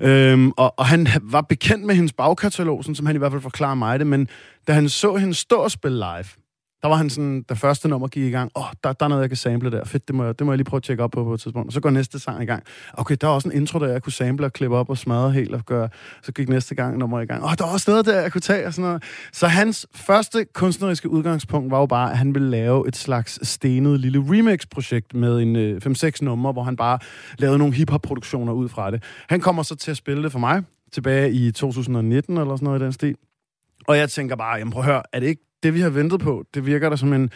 Øhm, 0.01 0.51
og, 0.51 0.79
og 0.79 0.87
han 0.87 1.09
var 1.23 1.41
bekendt 1.41 1.85
med 1.85 1.95
hendes 1.95 2.13
bagkatalog, 2.13 2.85
sådan 2.85 2.95
som 2.95 3.07
han 3.07 3.17
i 3.17 3.19
hvert 3.19 3.33
fald 3.33 3.43
forklarer 3.43 3.75
mig 3.75 3.99
det, 3.99 4.07
men 4.07 4.29
da 4.69 4.73
han 4.73 4.89
så 4.89 5.17
hende 5.17 5.35
stå 5.35 5.57
og 5.57 5.71
spille 5.71 5.99
live, 5.99 6.27
der 6.83 6.89
var 6.89 6.97
han 6.97 7.11
sådan, 7.11 7.43
da 7.43 7.55
første 7.55 7.89
nummer 7.89 8.09
gik 8.09 8.23
i 8.23 8.31
gang, 8.31 8.51
åh, 8.57 8.63
oh, 8.63 8.69
der, 8.85 8.93
der 8.93 9.05
er 9.05 9.09
noget, 9.09 9.23
jeg 9.23 9.31
kan 9.31 9.37
sample 9.37 9.71
der. 9.71 9.85
Fedt, 9.85 10.09
det 10.09 10.15
må, 10.15 10.25
jeg, 10.25 10.39
det 10.39 10.47
må 10.47 10.53
jeg 10.53 10.57
lige 10.57 10.65
prøve 10.65 10.79
at 10.79 10.83
tjekke 10.83 11.03
op 11.03 11.11
på 11.11 11.25
på 11.25 11.35
et 11.35 11.41
tidspunkt. 11.41 11.67
Og 11.67 11.73
så 11.73 11.81
går 11.81 11.91
næste 11.91 12.19
sang 12.19 12.43
i 12.43 12.47
gang. 12.47 12.63
Okay, 12.95 13.17
der 13.21 13.27
er 13.27 13.31
også 13.31 13.49
en 13.49 13.57
intro, 13.57 13.79
der 13.79 13.89
jeg 13.89 14.03
kunne 14.03 14.13
sample 14.13 14.47
og 14.47 14.53
klippe 14.53 14.77
op 14.77 14.91
og 14.91 14.99
smadre 14.99 15.33
helt 15.33 15.55
og 15.55 15.67
gøre. 15.67 15.89
Så 16.23 16.33
gik 16.33 16.49
næste 16.49 16.75
gang 16.75 16.99
nummer 16.99 17.21
i 17.21 17.27
gang. 17.27 17.43
Åh, 17.43 17.51
oh, 17.51 17.55
der 17.59 17.65
er 17.65 17.69
også 17.69 17.91
noget 17.91 18.07
der, 18.07 18.21
jeg 18.21 18.33
kunne 18.33 18.41
tage 18.41 18.67
og 18.67 18.75
sådan 18.75 18.89
noget. 18.89 19.03
Så 19.33 19.47
hans 19.47 19.87
første 19.95 20.45
kunstneriske 20.45 21.09
udgangspunkt 21.09 21.71
var 21.71 21.79
jo 21.79 21.87
bare, 21.87 22.11
at 22.11 22.19
han 22.19 22.35
ville 22.35 22.51
lave 22.51 22.89
et 22.89 22.97
slags 22.97 23.49
stenet 23.49 24.01
lille 24.01 24.25
remix-projekt 24.29 25.15
med 25.15 25.41
en 25.41 25.57
øh, 25.57 25.81
5-6 25.87 26.11
numre, 26.23 26.53
hvor 26.53 26.63
han 26.63 26.77
bare 26.77 26.99
lavede 27.39 27.59
nogle 27.59 27.75
hip-hop-produktioner 27.75 28.53
ud 28.53 28.69
fra 28.69 28.91
det. 28.91 29.03
Han 29.29 29.41
kommer 29.41 29.63
så 29.63 29.77
til 29.77 29.91
at 29.91 29.97
spille 29.97 30.23
det 30.23 30.33
for 30.33 30.39
mig 30.39 30.63
tilbage 30.93 31.33
i 31.33 31.53
2019 31.53 32.39
eller 32.39 32.57
sådan 32.57 32.65
noget 32.65 32.81
i 32.81 32.85
den 32.85 32.93
stil. 32.93 33.15
Og 33.89 33.97
jeg 33.97 34.11
tænker 34.11 34.37
bare, 34.37 34.59
jamen 34.59 34.73
prøv 34.73 34.83
at 34.83 34.87
høre, 34.87 35.03
er 35.13 35.21
det 35.21 35.27
ikke 35.27 35.50
det, 35.63 35.75
vi 35.75 35.81
har 35.81 35.91
ventet 35.91 36.21
på, 36.21 36.45
det 36.55 36.67
virker 36.67 36.89
der 36.89 36.97
som 36.97 37.13
en 37.13 37.31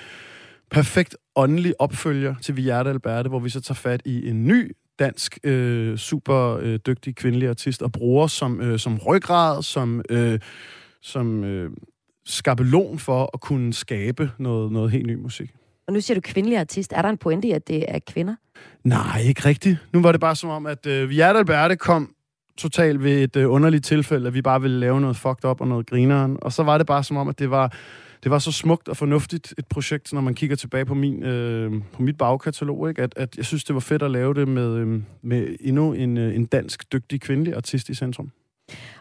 perfekt 0.70 1.16
åndelig 1.36 1.74
opfølger 1.78 2.34
til 2.42 2.56
Viata 2.56 2.90
Alberte, 2.90 3.28
hvor 3.28 3.38
vi 3.38 3.48
så 3.48 3.60
tager 3.60 3.74
fat 3.74 4.02
i 4.04 4.28
en 4.28 4.46
ny 4.46 4.76
dansk, 4.98 5.38
øh, 5.44 5.96
super 5.96 6.58
øh, 6.62 6.78
dygtig 6.86 7.16
kvindelig 7.16 7.48
artist 7.48 7.82
og 7.82 7.92
bruger 7.92 8.26
som, 8.26 8.60
øh, 8.60 8.78
som 8.78 8.98
ryggrad, 8.98 9.62
som, 9.62 10.02
øh, 10.10 10.38
som 11.02 11.44
øh, 11.44 11.70
skabelon 12.24 12.98
for 12.98 13.30
at 13.34 13.40
kunne 13.40 13.72
skabe 13.72 14.30
noget, 14.38 14.72
noget 14.72 14.90
helt 14.90 15.06
ny 15.06 15.14
musik. 15.14 15.50
Og 15.86 15.92
nu 15.92 16.00
siger 16.00 16.14
du 16.14 16.20
kvindelig 16.20 16.58
artist. 16.58 16.92
Er 16.92 17.02
der 17.02 17.08
en 17.08 17.18
pointe 17.18 17.48
i, 17.48 17.50
at 17.50 17.68
det 17.68 17.84
er 17.88 17.98
kvinder? 17.98 18.34
Nej, 18.84 19.20
ikke 19.20 19.44
rigtigt. 19.44 19.78
Nu 19.92 20.02
var 20.02 20.12
det 20.12 20.20
bare 20.20 20.36
som 20.36 20.50
om, 20.50 20.66
at 20.66 20.86
øh, 20.86 21.10
Viata 21.10 21.38
Alberte 21.38 21.76
kom 21.76 22.14
totalt 22.56 23.02
ved 23.02 23.22
et 23.22 23.36
øh, 23.36 23.50
underligt 23.50 23.84
tilfælde, 23.84 24.26
at 24.26 24.34
vi 24.34 24.42
bare 24.42 24.60
ville 24.60 24.80
lave 24.80 25.00
noget 25.00 25.16
fucked 25.16 25.44
up 25.44 25.60
og 25.60 25.68
noget 25.68 25.86
grineren. 25.86 26.38
Og 26.42 26.52
så 26.52 26.62
var 26.62 26.78
det 26.78 26.86
bare 26.86 27.04
som 27.04 27.16
om, 27.16 27.28
at 27.28 27.38
det 27.38 27.50
var 27.50 27.72
det 28.24 28.30
var 28.30 28.38
så 28.38 28.52
smukt 28.52 28.88
og 28.88 28.96
fornuftigt 28.96 29.54
et 29.58 29.66
projekt, 29.66 30.12
når 30.12 30.20
man 30.20 30.34
kigger 30.34 30.56
tilbage 30.56 30.84
på, 30.84 30.94
min, 30.94 31.22
øh, 31.22 31.72
på 31.92 32.02
mit 32.02 32.18
bagkatalog, 32.18 32.88
ikke? 32.88 33.02
At, 33.02 33.12
at 33.16 33.36
jeg 33.36 33.44
synes, 33.44 33.64
det 33.64 33.74
var 33.74 33.80
fedt 33.80 34.02
at 34.02 34.10
lave 34.10 34.34
det 34.34 34.48
med, 34.48 34.74
øh, 34.76 35.02
med 35.22 35.56
endnu 35.60 35.92
en, 35.92 36.16
øh, 36.16 36.34
en 36.34 36.46
dansk, 36.46 36.92
dygtig 36.92 37.20
kvindelig 37.20 37.54
artist 37.54 37.88
i 37.88 37.94
centrum. 37.94 38.30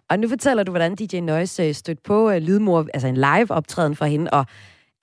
Og 0.09 0.19
nu 0.19 0.29
fortæller 0.29 0.63
du, 0.63 0.71
hvordan 0.71 0.95
DJ 0.95 1.19
Noise 1.19 1.63
øh, 1.63 1.73
stødte 1.73 2.01
på 2.05 2.27
uh, 2.29 2.35
Lydmor, 2.35 2.87
altså 2.93 3.07
en 3.07 3.17
live-optræden 3.17 3.95
for 3.95 4.05
hende, 4.05 4.31
og 4.31 4.45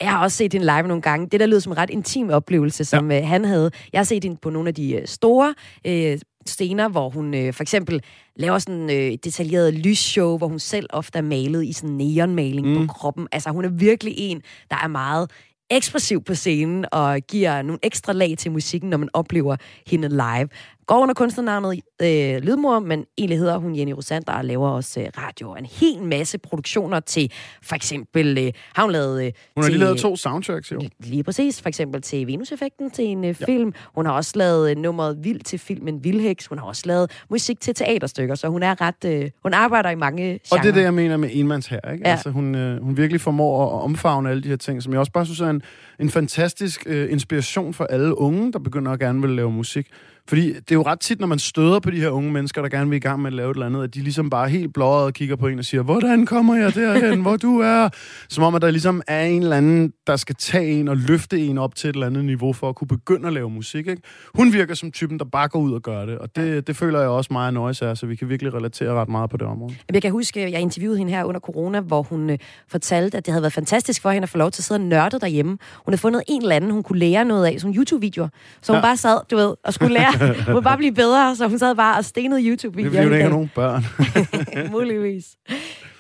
jeg 0.01 0.11
har 0.11 0.23
også 0.23 0.37
set 0.37 0.53
hende 0.53 0.67
live 0.67 0.89
nogle 0.89 1.03
gange. 1.03 1.27
Det 1.27 1.41
der 1.41 1.47
lyder 1.47 1.61
som 1.61 1.73
en 1.73 1.79
ret 1.79 1.91
intim 1.91 2.31
oplevelse, 2.31 2.85
som 2.85 3.11
ja. 3.11 3.21
øh, 3.21 3.29
han 3.29 3.45
havde. 3.45 3.71
Jeg 3.93 3.99
har 3.99 4.05
set 4.05 4.25
hende 4.25 4.37
på 4.43 4.51
nogle 4.51 4.69
af 4.69 4.75
de 4.75 4.95
øh, 4.95 5.07
store 5.07 5.55
øh, 5.87 6.19
scener, 6.51 6.89
hvor 6.89 7.11
hun 7.11 7.35
øh, 7.35 7.55
for 7.55 7.63
eksempel 7.63 8.03
laver 8.37 8.59
sådan 8.59 8.91
øh, 8.91 9.19
detaljeret 9.25 9.75
lysshow, 9.75 10.39
hvor 10.39 10.49
hun 10.49 10.59
selv 10.59 10.87
ofte 10.91 11.19
er 11.19 11.23
malet 11.23 11.65
i 11.65 11.73
sådan 11.73 11.97
neonmaling 11.97 12.69
mm. 12.69 12.87
på 12.87 12.93
kroppen. 12.93 13.29
Altså 13.33 13.51
hun 13.51 13.65
er 13.65 13.69
virkelig 13.69 14.15
en, 14.17 14.43
der 14.71 14.77
er 14.77 14.89
meget 14.89 15.31
ekspressiv 15.71 16.25
på 16.25 16.35
scenen 16.35 16.87
og 16.93 17.21
giver 17.21 17.63
nogle 17.63 17.79
ekstra 17.83 18.13
lag 18.13 18.35
til 18.39 18.53
musikken, 18.53 18.91
når 18.91 18.97
man 18.97 19.09
oplever 19.13 19.57
hende 19.87 20.09
live 20.09 20.49
går 20.87 20.99
under 20.99 21.15
kunstnernavnet 21.15 21.81
øh, 22.03 22.43
Lydmor, 22.43 22.79
men 22.79 23.05
egentlig 23.19 23.39
hedder 23.39 23.59
hun 23.59 23.77
Jenny 23.77 23.93
Rosander 23.93 24.33
og 24.33 24.45
laver 24.45 24.69
også 24.69 25.01
øh, 25.01 25.07
radio. 25.19 25.55
En 25.55 25.67
hel 25.67 26.03
masse 26.03 26.39
produktioner 26.39 27.01
til, 27.01 27.33
for 27.63 27.75
eksempel, 27.75 28.39
øh, 28.39 28.53
har 28.75 28.83
hun 28.83 28.93
lavet... 28.93 29.27
Øh, 29.27 29.33
hun 29.55 29.63
har 29.63 29.63
til, 29.63 29.73
lige 29.73 29.85
lavet 29.85 29.99
to 29.99 30.17
soundtracks, 30.17 30.73
jo. 30.73 30.81
Lige 30.99 31.23
præcis, 31.23 31.63
for 31.63 31.69
eksempel 31.69 32.03
til 32.03 32.27
Venus-effekten, 32.27 32.91
til 32.91 33.05
en 33.05 33.25
øh, 33.25 33.37
ja. 33.41 33.47
film. 33.47 33.73
Hun 33.95 34.07
har 34.07 34.13
også 34.13 34.33
lavet 34.35 34.71
øh, 34.71 34.77
nummeret 34.77 35.25
Vild 35.25 35.41
til 35.41 35.59
filmen 35.59 36.05
Vildheks. 36.05 36.47
Hun 36.47 36.59
har 36.59 36.67
også 36.67 36.83
lavet 36.87 37.25
musik 37.31 37.61
til 37.61 37.75
teaterstykker, 37.75 38.35
så 38.35 38.49
hun 38.49 38.63
er 38.63 38.81
ret... 38.81 39.05
Øh, 39.07 39.31
hun 39.43 39.55
arbejder 39.55 39.91
i 39.91 39.95
mange 39.95 40.23
genrer. 40.23 40.41
Og 40.51 40.59
det 40.59 40.69
er 40.69 40.73
det, 40.73 40.83
jeg 40.83 40.95
mener 40.95 41.17
med 41.17 41.29
enmands 41.33 41.67
her, 41.67 41.93
ikke? 41.93 42.05
Ja. 42.05 42.11
Altså, 42.11 42.31
hun, 42.31 42.55
øh, 42.55 42.83
hun 42.83 42.97
virkelig 42.97 43.21
formår 43.21 43.77
at 43.77 43.83
omfavne 43.83 44.31
alle 44.31 44.43
de 44.43 44.49
her 44.49 44.57
ting, 44.57 44.83
som 44.83 44.93
jeg 44.93 45.01
også 45.01 45.13
bare 45.13 45.25
synes 45.25 45.41
er 45.41 45.51
en, 45.51 45.63
en 46.01 46.11
fantastisk 46.11 46.83
øh, 46.87 47.13
inspiration 47.13 47.75
for 47.75 47.85
alle 47.85 48.19
unge, 48.19 48.53
der 48.53 48.59
begynder 48.59 48.93
at 48.93 49.01
gerne 49.01 49.21
vil 49.21 49.31
lave 49.31 49.53
musik. 49.53 49.87
Fordi 50.31 50.53
det 50.53 50.71
er 50.71 50.75
jo 50.75 50.83
ret 50.83 51.01
tit, 51.01 51.21
når 51.21 51.27
man 51.27 51.39
støder 51.39 51.81
på 51.81 51.91
de 51.91 52.01
her 52.01 52.09
unge 52.09 52.33
mennesker, 52.33 52.63
der 52.63 52.69
gerne 52.69 52.91
vil 52.91 52.97
i 52.97 53.01
gang 53.01 53.23
med 53.23 53.31
at 53.31 53.35
lave 53.35 53.51
et 53.51 53.55
eller 53.55 53.67
andet, 53.67 53.85
at 53.85 53.95
de 53.95 54.03
ligesom 54.03 54.31
bare 54.31 54.49
helt 54.49 54.75
blåret 54.75 55.05
og 55.05 55.13
kigger 55.13 55.37
på 55.37 55.47
en 55.47 55.59
og 55.59 55.65
siger, 55.65 55.83
hvordan 55.83 56.27
kommer 56.27 56.57
jeg 56.57 56.75
derhen, 56.75 57.21
hvor 57.23 57.37
du 57.37 57.61
er? 57.61 57.89
Som 58.29 58.45
om, 58.45 58.55
at 58.55 58.63
der 58.63 58.71
ligesom 58.71 59.03
er 59.09 59.25
en 59.25 59.43
eller 59.43 59.57
anden, 59.57 59.93
der 60.07 60.17
skal 60.17 60.35
tage 60.35 60.71
en 60.71 60.89
og 60.89 60.97
løfte 60.97 61.39
en 61.39 61.59
op 61.59 61.75
til 61.75 61.91
et 61.91 61.95
eller 61.95 62.07
andet 62.07 62.25
niveau 62.25 62.53
for 62.53 62.69
at 62.69 62.75
kunne 62.75 62.89
begynde 62.89 63.27
at 63.27 63.33
lave 63.33 63.51
musik. 63.51 63.87
Ikke? 63.87 64.03
Hun 64.35 64.53
virker 64.53 64.75
som 64.75 64.93
typen, 64.93 65.19
der 65.19 65.25
bare 65.25 65.49
går 65.49 65.61
ud 65.61 65.73
og 65.73 65.83
gør 65.83 66.07
det, 66.07 66.19
og 66.19 66.37
det, 66.37 66.67
det 66.67 66.77
føler 66.77 67.01
jeg 67.01 67.09
også 67.09 67.33
meget 67.33 67.55
nøjes 67.55 67.83
er, 67.83 67.95
så 67.95 68.07
vi 68.07 68.17
kan 68.17 68.29
virkelig 68.29 68.55
relatere 68.55 68.95
ret 68.95 69.09
meget 69.09 69.31
på 69.31 69.37
det 69.37 69.47
område. 69.47 69.75
Jeg 69.93 70.03
kan 70.03 70.11
huske, 70.11 70.41
at 70.41 70.53
jeg 70.53 70.61
interviewede 70.61 70.99
hende 70.99 71.13
her 71.13 71.25
under 71.25 71.41
corona, 71.41 71.81
hvor 71.81 72.03
hun 72.03 72.31
øh, 72.31 72.39
fortalte, 72.69 73.19
at 73.19 73.27
det 73.27 73.33
havde 73.33 73.43
været 73.43 73.53
fantastisk 73.53 74.03
for 74.03 74.11
hende 74.11 74.25
at 74.25 74.29
få 74.29 74.39
lov 74.39 74.51
til 74.51 74.61
at 74.61 74.65
sidde 74.65 74.79
og 74.79 74.85
nørde 74.85 75.21
derhjemme. 75.21 75.51
Hun 75.51 75.93
havde 75.93 76.01
fundet 76.01 76.23
en 76.29 76.43
eller 76.43 76.57
anden, 76.57 76.71
hun 76.71 76.83
kunne 76.83 76.99
lære 76.99 77.25
noget 77.25 77.47
af, 77.47 77.61
sådan 77.61 77.77
YouTube-videoer. 77.77 78.29
Så 78.63 78.73
hun 78.73 78.77
ja. 78.77 78.83
bare 78.83 78.97
sad, 78.97 79.19
du 79.31 79.37
ved, 79.37 79.55
og 79.65 79.75
skulle 79.75 79.95
lære. 79.95 80.20
Hun 80.27 80.55
ville 80.55 80.63
bare 80.63 80.77
blive 80.77 80.95
bedre, 80.95 81.37
så 81.37 81.49
hun 81.49 81.59
sad 81.59 81.75
bare 81.75 81.99
og 81.99 82.05
stenede 82.05 82.41
YouTube-videoer. 82.49 82.91
Det 82.91 82.99
er 82.99 83.03
fordi, 83.03 83.07
hun 83.07 83.15
ikke 83.15 83.23
har 83.23 83.31
nogen 83.31 83.51
børn. 83.55 83.83
Muligvis. 84.77 85.37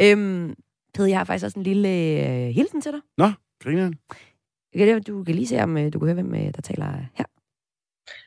Øhm, 0.00 0.54
Pede, 0.94 1.10
jeg 1.10 1.18
har 1.18 1.24
faktisk 1.24 1.44
også 1.44 1.58
en 1.58 1.62
lille 1.62 1.88
øh, 1.88 2.48
hilsen 2.48 2.80
til 2.80 2.92
dig. 2.92 3.00
Nå, 3.18 3.30
griner 3.62 4.98
Du 4.98 5.24
kan 5.24 5.34
lige 5.34 5.46
se, 5.46 5.62
om 5.62 5.76
øh, 5.76 5.92
du 5.92 5.98
kan 5.98 6.06
høre, 6.06 6.14
hvem 6.14 6.34
øh, 6.34 6.54
der 6.54 6.62
taler 6.62 6.86
her. 7.14 7.24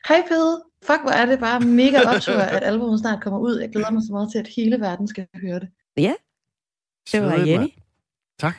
Hej 0.08 0.22
Pede. 0.28 0.62
Fuck, 0.86 1.00
hvor 1.02 1.10
er 1.10 1.26
det 1.26 1.38
bare 1.38 1.60
mega 1.60 1.98
optur, 2.14 2.34
at 2.34 2.62
albumet 2.62 3.00
snart 3.00 3.22
kommer 3.22 3.40
ud. 3.40 3.58
Jeg 3.60 3.70
glæder 3.70 3.90
mig 3.90 4.02
så 4.02 4.12
meget 4.12 4.28
til, 4.32 4.38
at 4.38 4.48
hele 4.56 4.80
verden 4.80 5.08
skal 5.08 5.26
høre 5.34 5.60
det. 5.60 5.68
Ja, 5.96 6.14
det 7.12 7.22
var 7.22 7.46
Jenny. 7.46 7.68
Tak. 8.38 8.56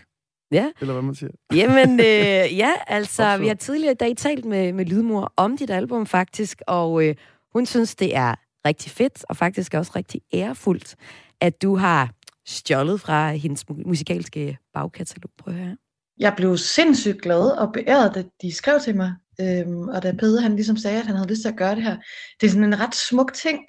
Ja. 0.52 0.72
Eller 0.82 0.94
hvad 0.94 1.04
man 1.04 1.16
siger. 1.16 1.32
Jamen, 1.54 2.00
øh, 2.00 2.58
ja, 2.64 2.72
altså, 2.88 3.38
vi 3.38 3.48
har 3.48 3.56
tidligere 3.56 3.92
i 3.92 3.96
dag 3.96 4.18
talt 4.18 4.46
med, 4.46 4.74
med 4.74 4.86
Lydmor 4.86 5.34
om 5.38 5.58
dit 5.58 5.70
album 5.70 6.06
faktisk, 6.06 6.62
og 6.68 7.08
øh, 7.08 7.16
hun 7.54 7.66
synes, 7.66 7.96
det 7.96 8.16
er 8.16 8.36
rigtig 8.66 8.92
fedt, 8.92 9.26
og 9.30 9.38
faktisk 9.38 9.74
også 9.74 9.92
rigtig 9.96 10.22
ærefuldt, 10.34 10.96
at 11.42 11.62
du 11.62 11.76
har 11.76 12.12
stjålet 12.46 13.02
fra 13.02 13.32
hendes 13.32 13.66
musikalske 13.70 14.58
bagkatalog. 14.74 15.30
Prøv 15.38 15.54
at 15.54 15.60
høre. 15.60 15.78
Jeg 16.18 16.34
blev 16.38 16.58
sindssygt 16.58 17.22
glad 17.22 17.58
og 17.58 17.74
beæret, 17.74 18.16
da 18.16 18.24
de 18.42 18.56
skrev 18.56 18.80
til 18.80 18.96
mig, 18.96 19.14
øhm, 19.42 19.88
og 19.88 20.04
da 20.04 20.12
Peder 20.12 20.42
han 20.42 20.56
ligesom 20.56 20.78
sagde, 20.78 21.00
at 21.00 21.06
han 21.06 21.16
havde 21.16 21.30
lyst 21.30 21.42
til 21.42 21.50
at 21.50 21.58
gøre 21.58 21.76
det 21.76 21.84
her. 21.84 21.98
Det 22.42 22.48
er 22.48 22.52
sådan 22.52 22.64
en 22.64 22.80
ret 22.80 22.96
smuk 22.96 23.34
ting, 23.34 23.60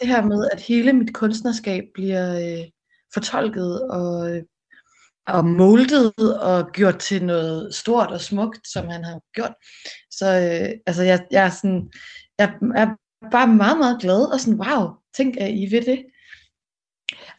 det 0.00 0.08
her 0.08 0.24
med, 0.24 0.48
at 0.52 0.60
hele 0.60 0.92
mit 0.92 1.14
kunstnerskab 1.14 1.84
bliver 1.94 2.34
øh, 2.34 2.64
fortolket 3.14 3.82
og, 3.90 4.30
øh, 4.30 4.42
og 5.28 5.44
moldet 5.44 6.12
og 6.40 6.72
gjort 6.72 6.98
til 6.98 7.24
noget 7.24 7.74
stort 7.74 8.10
og 8.10 8.20
smukt, 8.20 8.68
som 8.68 8.88
han 8.88 9.04
har 9.04 9.20
gjort. 9.34 9.54
Så 10.10 10.26
øh, 10.26 10.70
altså, 10.86 11.02
jeg, 11.02 11.26
jeg, 11.30 11.46
er 11.46 11.50
sådan, 11.50 11.90
jeg 12.38 12.54
er 12.76 12.88
bare 13.30 13.48
meget, 13.48 13.78
meget 13.78 14.00
glad 14.00 14.32
og 14.32 14.40
sådan, 14.40 14.60
wow, 14.60 14.88
tænk, 15.16 15.36
at 15.40 15.50
I 15.50 15.68
ved 15.70 15.82
det. 15.82 16.04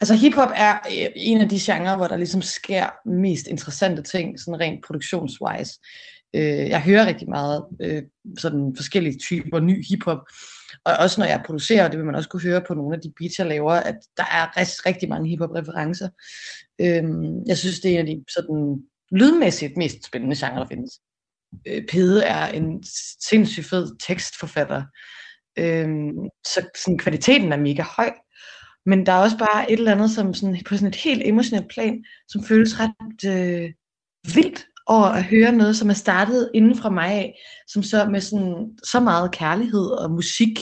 Altså 0.00 0.14
hiphop 0.14 0.50
er 0.54 0.74
øh, 0.74 1.06
en 1.16 1.40
af 1.40 1.48
de 1.48 1.58
genrer, 1.60 1.96
hvor 1.96 2.06
der 2.06 2.16
ligesom 2.16 2.42
sker 2.42 3.08
mest 3.08 3.46
interessante 3.46 4.02
ting, 4.02 4.40
sådan 4.40 4.60
rent 4.60 4.84
produktionswise. 4.84 5.72
Øh, 6.34 6.68
jeg 6.68 6.82
hører 6.82 7.06
rigtig 7.06 7.28
meget 7.28 7.64
øh, 7.80 8.02
sådan 8.38 8.72
forskellige 8.76 9.18
typer 9.18 9.60
ny 9.60 9.86
hiphop, 9.88 10.18
og 10.84 10.92
også 10.98 11.20
når 11.20 11.26
jeg 11.26 11.42
producerer, 11.46 11.88
det 11.88 11.98
vil 11.98 12.06
man 12.06 12.14
også 12.14 12.28
kunne 12.28 12.42
høre 12.42 12.62
på 12.68 12.74
nogle 12.74 12.96
af 12.96 13.00
de 13.00 13.12
beats, 13.18 13.38
jeg 13.38 13.46
laver, 13.46 13.72
at 13.72 13.98
der 14.16 14.22
er 14.22 14.56
rest, 14.56 14.86
rigtig 14.86 15.08
mange 15.08 15.28
hiphop-referencer. 15.28 16.08
Øhm, 16.80 17.42
jeg 17.46 17.58
synes, 17.58 17.80
det 17.80 17.90
er 17.90 18.00
en 18.00 18.08
af 18.08 18.14
de 18.16 18.24
sådan 18.28 18.82
lydmæssigt 19.12 19.76
mest 19.76 20.06
spændende 20.06 20.36
genre, 20.36 20.60
der 20.60 20.66
findes. 20.66 21.00
Øh, 21.66 21.82
Pede 21.88 22.24
er 22.24 22.46
en 22.46 22.84
sindssygt 23.28 23.66
fed 23.66 23.96
tekstforfatter, 24.06 24.82
øh, 25.58 25.88
så 26.46 26.66
sådan, 26.84 26.98
kvaliteten 26.98 27.52
er 27.52 27.56
mega 27.56 27.82
høj, 27.82 28.12
men 28.86 29.06
der 29.06 29.12
er 29.12 29.22
også 29.22 29.38
bare 29.38 29.72
et 29.72 29.78
eller 29.78 29.92
andet, 29.92 30.10
som 30.10 30.34
sådan, 30.34 30.58
på 30.66 30.74
sådan 30.74 30.88
et 30.88 30.96
helt 30.96 31.22
emotionelt 31.24 31.70
plan, 31.70 32.04
som 32.28 32.44
føles 32.44 32.80
ret 32.80 33.24
øh, 33.26 33.70
vildt 34.34 34.66
over 34.86 35.06
at 35.06 35.24
høre 35.24 35.52
noget, 35.52 35.76
som 35.76 35.90
er 35.90 35.94
startet 35.94 36.50
inden 36.54 36.76
fra 36.76 36.90
mig 36.90 37.12
af, 37.12 37.34
som 37.68 37.82
så 37.82 38.04
med 38.04 38.20
sådan, 38.20 38.78
så 38.84 39.00
meget 39.00 39.32
kærlighed 39.32 39.86
og 39.86 40.10
musik 40.10 40.58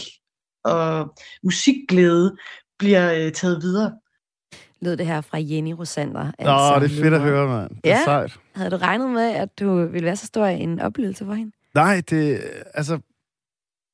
og 0.64 1.14
musikglæde 1.42 2.37
bliver 2.78 3.12
øh, 3.12 3.33
taget 3.33 3.62
videre. 3.62 3.92
Lød 4.80 4.96
det 4.96 5.06
her 5.06 5.20
fra 5.20 5.38
Jenny 5.40 5.70
Rosander. 5.70 6.24
Nå, 6.24 6.50
altså, 6.50 6.78
det 6.80 6.98
er 6.98 7.02
fedt 7.02 7.14
at 7.14 7.20
høre, 7.20 7.48
mand. 7.48 7.70
Det 7.70 7.92
er 7.92 7.96
ja. 7.96 8.04
sejt. 8.04 8.38
Havde 8.54 8.70
du 8.70 8.76
regnet 8.76 9.10
med, 9.10 9.34
at 9.34 9.60
du 9.60 9.86
ville 9.86 10.04
være 10.06 10.16
så 10.16 10.26
stor 10.26 10.46
en 10.46 10.80
oplevelse 10.80 11.24
for 11.24 11.32
hende? 11.32 11.52
Nej, 11.74 12.02
det... 12.10 12.40
Altså, 12.74 12.98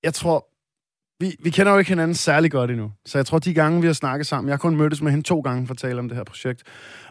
jeg 0.02 0.14
tror, 0.14 0.48
vi, 1.20 1.36
vi 1.42 1.50
kender 1.50 1.72
jo 1.72 1.78
ikke 1.78 1.88
hinanden 1.88 2.14
særlig 2.14 2.50
godt 2.50 2.70
endnu. 2.70 2.92
Så 3.06 3.18
jeg 3.18 3.26
tror, 3.26 3.38
de 3.38 3.54
gange, 3.54 3.80
vi 3.80 3.86
har 3.86 3.94
snakket 3.94 4.26
sammen, 4.26 4.48
jeg 4.48 4.52
har 4.52 4.58
kun 4.58 4.76
mødtes 4.76 5.02
med 5.02 5.10
hende 5.10 5.24
to 5.24 5.40
gange 5.40 5.66
for 5.66 5.74
at 5.74 5.78
tale 5.78 5.98
om 5.98 6.08
det 6.08 6.16
her 6.16 6.24
projekt, 6.24 6.62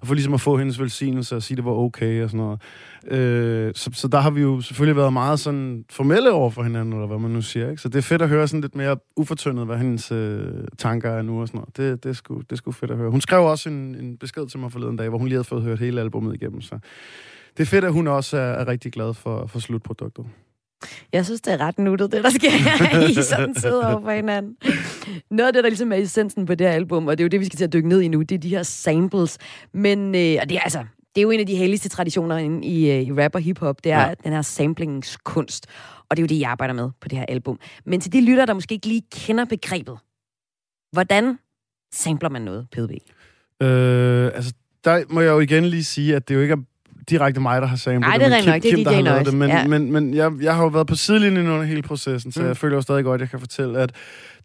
og 0.02 0.08
for 0.08 0.14
ligesom 0.14 0.34
at 0.34 0.42
få 0.42 0.58
hendes 0.58 0.80
velsignelse 0.80 1.36
og 1.36 1.44
sige, 1.44 1.56
at 1.56 1.58
det 1.58 1.66
var 1.66 1.72
okay 1.72 2.24
og 2.24 2.30
sådan 2.30 2.46
noget. 2.46 2.62
Øh, 3.20 3.72
så, 3.76 3.90
så 3.94 4.08
der 4.08 4.20
har 4.20 4.30
vi 4.30 4.42
jo 4.42 4.62
selvfølgelig 4.62 4.98
været 4.98 5.14
meget 5.14 5.40
sådan 5.40 5.86
formelle 5.90 6.32
over 6.32 6.50
for 6.50 6.64
hinanden, 6.64 6.94
eller 6.94 7.08
hvad 7.08 7.20
man 7.20 7.32
nu 7.32 7.42
siger. 7.42 7.70
Ikke? 7.70 7.82
Så 7.82 7.90
det 7.90 7.96
er 7.96 8.02
fedt 8.02 8.22
at 8.22 8.30
høre 8.30 8.48
sådan 8.48 8.62
lidt 8.62 8.76
mere 8.76 8.98
ufortyndet, 9.16 9.66
hvad 9.66 9.78
hendes 9.78 10.12
øh, 10.12 10.68
tanker 10.78 11.10
er 11.10 11.22
nu 11.22 11.42
og 11.42 11.48
sådan 11.48 11.58
noget. 11.58 11.78
Det, 11.78 12.04
det, 12.04 12.10
er 12.10 12.14
sgu, 12.14 12.38
det 12.38 12.52
er 12.52 12.56
sgu 12.56 12.72
fedt 12.72 12.92
at 12.92 12.98
høre. 12.98 13.12
Hun 13.12 13.22
skrev 13.22 13.46
også 13.46 13.70
en, 13.70 13.96
en 13.96 14.18
besked 14.18 14.48
til 14.48 14.60
mig 14.60 14.72
forleden 14.72 14.98
dag, 14.98 15.10
hvor 15.10 15.18
hun 15.18 15.28
lige 15.28 15.36
havde 15.36 15.48
fået 15.48 15.64
hørt 15.64 15.80
hele 15.80 16.02
albumet 16.02 16.34
igennem. 16.34 16.62
Så 16.62 16.80
det 17.58 17.64
er 17.64 17.68
fedt, 17.68 17.86
at 17.86 17.94
hun 17.94 18.08
også 18.08 18.38
er, 18.38 18.52
er 18.52 18.68
rigtig 18.68 18.92
glad 18.92 19.14
for, 19.14 19.46
for 19.48 19.60
slutproduktet. 19.60 20.26
Jeg 21.14 21.26
synes, 21.26 21.42
det 21.42 21.54
er 21.54 21.58
ret 21.58 21.80
nuttet, 21.80 22.12
det 22.12 22.24
der 22.24 22.30
sker. 22.30 23.10
I 23.10 23.14
sådan 23.14 23.56
sidder 23.56 23.88
over 23.88 24.02
for 24.02 24.12
hinanden. 24.12 24.56
Noget 25.32 25.48
af 25.48 25.54
det, 25.54 25.64
der 25.64 25.70
ligesom 25.70 25.92
er 25.92 25.96
essensen 25.96 26.46
på 26.46 26.56
det 26.56 26.68
her 26.68 26.74
album, 26.74 27.08
og 27.08 27.18
det 27.18 27.24
er 27.24 27.26
jo 27.26 27.30
det, 27.30 27.40
vi 27.40 27.46
skal 27.46 27.58
til 27.58 27.64
at 27.64 27.74
dykke 27.74 27.90
ned 27.90 28.02
i 28.02 28.08
nu, 28.08 28.22
det 28.22 28.36
er 28.36 28.40
de 28.40 28.50
her 28.50 28.64
samples. 28.64 29.38
Men 29.74 30.16
øh, 30.16 30.38
og 30.42 30.50
det 30.50 30.58
er 30.58 30.62
altså, 30.62 30.86
det 31.16 31.22
er 31.22 31.24
jo 31.24 31.32
en 31.32 31.40
af 31.40 31.48
de 31.48 31.56
helligste 31.56 31.90
traditioner 31.90 32.38
inde 32.38 32.68
i, 32.68 32.92
øh, 32.92 33.02
i 33.02 33.12
rap 33.12 33.36
og 33.36 33.42
hiphop, 33.42 33.84
det 33.84 33.92
er 33.92 34.08
ja. 34.08 34.14
den 34.24 34.34
her 34.34 34.42
samplingskunst. 34.42 35.68
Og 36.10 36.18
det 36.18 36.24
er 36.24 36.24
jo 36.24 36.28
det, 36.28 36.40
jeg 36.40 36.50
arbejder 36.50 36.74
med 36.74 36.90
på 37.02 37.08
det 37.08 37.18
her 37.18 37.26
album. 37.26 37.60
Men 37.86 38.02
til 38.02 38.14
de 38.14 38.22
lytter, 38.22 38.46
der 38.46 38.54
måske 38.54 38.74
ikke 38.74 38.88
lige 38.88 39.04
kender 39.12 39.46
begrebet, 39.46 39.98
hvordan 40.92 41.38
sampler 41.94 42.30
man 42.30 42.42
noget, 42.42 42.68
PDB? 42.72 42.92
Øh, 43.62 44.32
altså, 44.36 44.54
der 44.84 45.04
må 45.10 45.22
jeg 45.22 45.30
jo 45.30 45.40
igen 45.40 45.66
lige 45.66 45.84
sige, 45.84 46.16
at 46.16 46.28
det 46.28 46.36
jo 46.36 46.42
ikke 46.42 46.52
er 46.52 46.64
direkte 47.10 47.42
mig, 47.42 47.62
der 47.62 47.68
har 47.68 47.76
samlet 47.76 48.02
Nej, 48.02 48.18
det. 48.18 48.26
er 48.26 48.42
Kim, 48.42 48.50
nok. 48.50 48.62
Det 48.62 48.72
er 48.72 48.76
Kim, 48.76 48.86
der 48.86 49.14
har 49.14 49.24
det. 49.24 49.34
Men, 49.34 49.50
ja. 49.50 49.68
men, 49.68 49.92
men 49.92 50.14
jeg, 50.14 50.32
jeg 50.42 50.56
har 50.56 50.64
jo 50.64 50.70
været 50.70 50.88
på 50.88 50.96
sidelinjen 50.96 51.48
under 51.48 51.64
hele 51.64 51.82
processen, 51.82 52.32
så 52.32 52.42
mm. 52.42 52.48
jeg 52.48 52.58
føler 52.58 52.76
jo 52.76 52.82
stadig 52.82 53.04
godt, 53.04 53.22
at 53.22 53.22
jeg 53.22 53.30
kan 53.30 53.40
fortælle, 53.40 53.80
at 53.80 53.92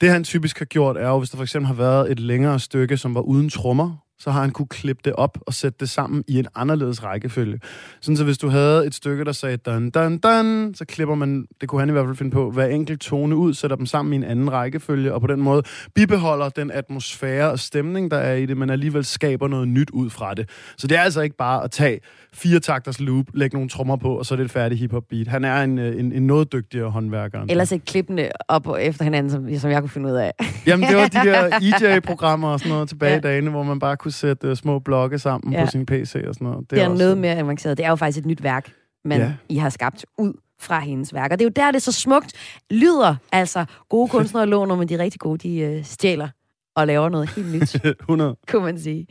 det 0.00 0.10
han 0.10 0.24
typisk 0.24 0.58
har 0.58 0.64
gjort, 0.64 0.96
er 0.96 1.08
jo, 1.08 1.18
hvis 1.18 1.30
der 1.30 1.36
for 1.36 1.42
eksempel 1.42 1.66
har 1.66 1.74
været 1.74 2.12
et 2.12 2.20
længere 2.20 2.60
stykke, 2.60 2.96
som 2.96 3.14
var 3.14 3.20
uden 3.20 3.50
trommer, 3.50 3.96
så 4.18 4.30
har 4.30 4.40
han 4.40 4.50
kunne 4.50 4.68
klippe 4.68 5.02
det 5.04 5.12
op 5.12 5.38
og 5.46 5.54
sætte 5.54 5.76
det 5.80 5.90
sammen 5.90 6.24
i 6.28 6.38
en 6.38 6.46
anderledes 6.54 7.04
rækkefølge. 7.04 7.60
Sådan 8.00 8.16
så 8.16 8.24
hvis 8.24 8.38
du 8.38 8.48
havde 8.48 8.86
et 8.86 8.94
stykke, 8.94 9.24
der 9.24 9.32
sagde 9.32 9.56
dan, 9.56 9.90
dan, 9.90 10.18
dan, 10.18 10.72
så 10.74 10.84
klipper 10.84 11.14
man, 11.14 11.46
det 11.60 11.68
kunne 11.68 11.80
han 11.80 11.88
i 11.88 11.92
hvert 11.92 12.06
fald 12.06 12.16
finde 12.16 12.30
på, 12.30 12.50
hver 12.50 12.66
enkelt 12.66 13.00
tone 13.00 13.36
ud, 13.36 13.54
sætter 13.54 13.76
dem 13.76 13.86
sammen 13.86 14.12
i 14.12 14.16
en 14.16 14.24
anden 14.24 14.52
rækkefølge, 14.52 15.14
og 15.14 15.20
på 15.20 15.26
den 15.26 15.40
måde 15.40 15.62
bibeholder 15.94 16.48
den 16.48 16.70
atmosfære 16.70 17.50
og 17.50 17.58
stemning, 17.58 18.10
der 18.10 18.16
er 18.16 18.34
i 18.34 18.46
det, 18.46 18.56
men 18.56 18.70
alligevel 18.70 19.04
skaber 19.04 19.48
noget 19.48 19.68
nyt 19.68 19.90
ud 19.90 20.10
fra 20.10 20.34
det. 20.34 20.48
Så 20.76 20.86
det 20.86 20.98
er 20.98 21.02
altså 21.02 21.20
ikke 21.20 21.36
bare 21.36 21.64
at 21.64 21.70
tage 21.70 22.00
fire 22.32 22.60
takters 22.60 23.00
loop, 23.00 23.26
lægge 23.34 23.56
nogle 23.56 23.68
trommer 23.68 23.96
på, 23.96 24.18
og 24.18 24.26
så 24.26 24.34
er 24.34 24.36
det 24.36 24.44
et 24.44 24.50
færdigt 24.50 24.78
hiphop 24.78 25.02
beat. 25.10 25.26
Han 25.26 25.44
er 25.44 25.62
en, 25.62 25.78
en, 25.78 26.12
en 26.12 26.26
noget 26.26 26.52
dygtigere 26.52 26.90
håndværker. 26.90 27.44
Ellers 27.48 27.72
et 27.72 27.84
klippende 27.84 28.28
op 28.48 28.66
efter 28.80 29.04
hinanden, 29.04 29.30
som, 29.30 29.58
som 29.58 29.70
jeg 29.70 29.80
kunne 29.80 29.88
finde 29.88 30.08
ud 30.08 30.14
af. 30.14 30.32
Jamen, 30.66 30.88
det 30.88 30.96
var 30.96 31.08
de 31.08 31.28
der 31.28 31.58
EJ-programmer 31.82 32.48
og 32.48 32.58
sådan 32.60 32.72
noget 32.72 32.88
tilbage 32.88 33.12
ja. 33.12 33.18
i 33.18 33.20
dagene, 33.20 33.50
hvor 33.50 33.62
man 33.62 33.78
bare 33.78 33.96
kunne 33.96 34.07
sætte 34.12 34.50
uh, 34.50 34.56
små 34.56 34.78
blokke 34.78 35.18
sammen 35.18 35.52
ja. 35.52 35.64
på 35.64 35.70
sin 35.70 35.86
PC 35.86 36.14
og 36.28 36.34
sådan 36.34 36.46
noget. 36.46 36.60
Det, 36.60 36.70
det 36.70 36.78
er, 36.78 36.84
er 36.84 36.88
også... 36.88 37.02
noget 37.02 37.18
mere 37.18 37.36
avanceret. 37.36 37.76
Det 37.76 37.86
er 37.86 37.90
jo 37.90 37.96
faktisk 37.96 38.18
et 38.18 38.26
nyt 38.26 38.42
værk, 38.42 38.72
man 39.04 39.20
ja. 39.20 39.32
I 39.48 39.56
har 39.56 39.68
skabt 39.68 40.06
ud 40.18 40.32
fra 40.60 40.80
hendes 40.80 41.14
værker. 41.14 41.36
Det 41.36 41.44
er 41.44 41.46
jo 41.46 41.52
der, 41.56 41.66
det 41.66 41.76
er 41.76 41.80
så 41.80 41.92
smukt 41.92 42.32
lyder. 42.70 43.16
Altså, 43.32 43.64
gode 43.88 44.08
kunstnere 44.14 44.46
låner, 44.46 44.76
men 44.76 44.88
de 44.88 44.98
rigtig 44.98 45.20
gode, 45.20 45.48
de 45.48 45.76
uh, 45.78 45.84
stjæler 45.84 46.28
og 46.76 46.86
laver 46.86 47.08
noget 47.08 47.30
helt 47.30 47.52
nyt. 47.52 47.74
100. 48.00 48.36
Kunne 48.48 48.62
man 48.62 48.78
sige. 48.78 49.06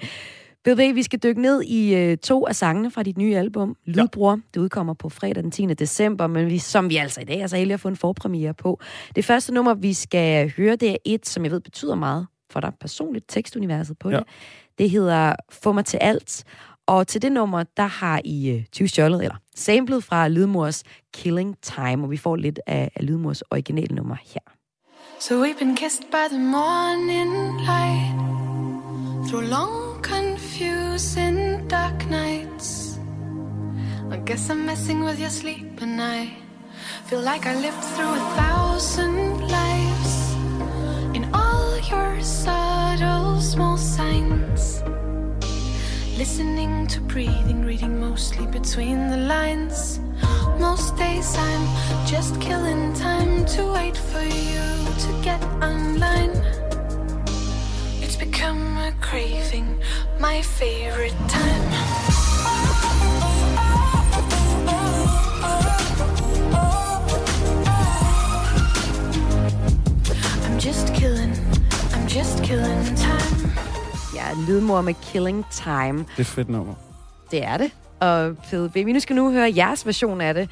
BB, 0.63 0.79
vi 0.95 1.03
skal 1.03 1.19
dykke 1.23 1.41
ned 1.41 1.63
i 1.63 2.11
uh, 2.11 2.17
to 2.17 2.47
af 2.47 2.55
sangene 2.55 2.91
fra 2.91 3.03
dit 3.03 3.17
nye 3.17 3.35
album, 3.37 3.75
Lydbror. 3.85 4.31
Ja. 4.31 4.41
Det 4.53 4.59
udkommer 4.59 4.93
på 4.93 5.09
fredag 5.09 5.43
den 5.43 5.51
10. 5.51 5.65
december, 5.65 6.27
men 6.27 6.49
vi, 6.49 6.57
som 6.57 6.89
vi 6.89 6.97
altså 6.97 7.21
i 7.21 7.23
dag 7.23 7.39
er 7.39 7.47
så 7.47 7.55
heldige 7.55 7.73
at 7.73 7.79
få 7.79 7.87
en 7.87 7.95
forpremiere 7.95 8.53
på. 8.53 8.79
Det 9.15 9.25
første 9.25 9.53
nummer, 9.53 9.73
vi 9.73 9.93
skal 9.93 10.53
høre, 10.57 10.75
det 10.75 10.91
er 10.91 10.97
et, 11.05 11.27
som 11.27 11.43
jeg 11.43 11.51
ved 11.51 11.59
betyder 11.59 11.95
meget 11.95 12.27
for 12.51 12.59
dig 12.59 12.73
personligt, 12.79 13.25
tekstuniverset 13.27 13.99
på 13.99 14.09
ja. 14.09 14.17
det. 14.17 14.25
Det 14.77 14.89
hedder 14.89 15.35
Få 15.51 15.71
mig 15.71 15.85
til 15.85 15.97
alt. 15.97 16.43
Og 16.87 17.07
til 17.07 17.21
det 17.21 17.31
nummer, 17.31 17.63
der 17.77 17.85
har 17.85 18.21
I 18.25 18.55
uh, 18.55 18.63
20 18.71 18.87
stjålet, 18.87 19.23
eller 19.23 19.35
samlet 19.55 20.03
fra 20.03 20.27
Lydmors 20.27 20.83
Killing 21.13 21.57
Time, 21.61 22.03
og 22.03 22.11
vi 22.11 22.17
får 22.17 22.35
lidt 22.35 22.59
af, 22.67 22.91
af 22.95 23.07
Lydmors 23.07 23.41
originale 23.41 23.95
nummer 23.95 24.15
her. 24.15 24.57
So 25.19 25.43
we've 25.43 25.57
been 25.59 25.75
kissed 25.75 26.11
by 26.11 26.27
the 26.29 26.39
morning 26.39 27.57
light 27.65 28.13
Through 29.27 29.49
long 29.49 30.03
confusing 30.03 31.69
dark 31.69 32.09
nights 32.09 32.99
I 34.11 34.17
guess 34.25 34.49
I'm 34.49 34.65
messing 34.65 35.03
with 35.03 35.19
your 35.19 35.29
sleep 35.29 35.81
and 35.81 36.01
I 36.01 36.47
Feel 37.09 37.21
like 37.21 37.45
I 37.47 37.55
lived 37.55 37.83
through 37.95 38.13
a 38.13 38.23
thousand 38.35 39.41
lives 39.41 39.76
your 41.89 42.21
subtle 42.21 43.39
small 43.39 43.77
signs. 43.77 44.83
Listening 46.17 46.87
to 46.87 46.99
breathing, 47.01 47.63
reading 47.63 47.99
mostly 47.99 48.45
between 48.47 49.09
the 49.09 49.17
lines. 49.17 49.99
Most 50.59 50.95
days 50.97 51.35
I'm 51.37 52.05
just 52.05 52.39
killing 52.41 52.93
time 52.93 53.45
to 53.45 53.73
wait 53.73 53.95
for 53.95 54.21
you 54.21 54.63
to 55.03 55.21
get 55.23 55.41
online. 55.61 56.35
It's 58.01 58.15
become 58.15 58.77
a 58.77 58.91
craving, 58.99 59.79
my 60.19 60.41
favorite 60.41 61.15
time. 61.27 61.87
just 70.59 70.93
killing 70.95 71.46
I'm 72.07 72.17
just 72.17 72.43
killing 72.43 72.85
time. 72.97 73.51
Ja, 74.15 74.33
lydmor 74.47 74.81
med 74.81 74.93
Killing 75.11 75.45
Time. 75.51 75.99
Det 75.99 76.19
er 76.19 76.23
fedt 76.23 76.49
nummer. 76.49 76.73
Det 77.31 77.43
er 77.43 77.57
det. 77.57 77.71
Og 77.99 78.35
Fede 78.43 78.69
Baby, 78.69 78.89
nu 78.89 78.99
skal 78.99 79.15
nu 79.15 79.31
høre 79.31 79.53
jeres 79.55 79.85
version 79.85 80.21
af 80.21 80.33
det, 80.33 80.49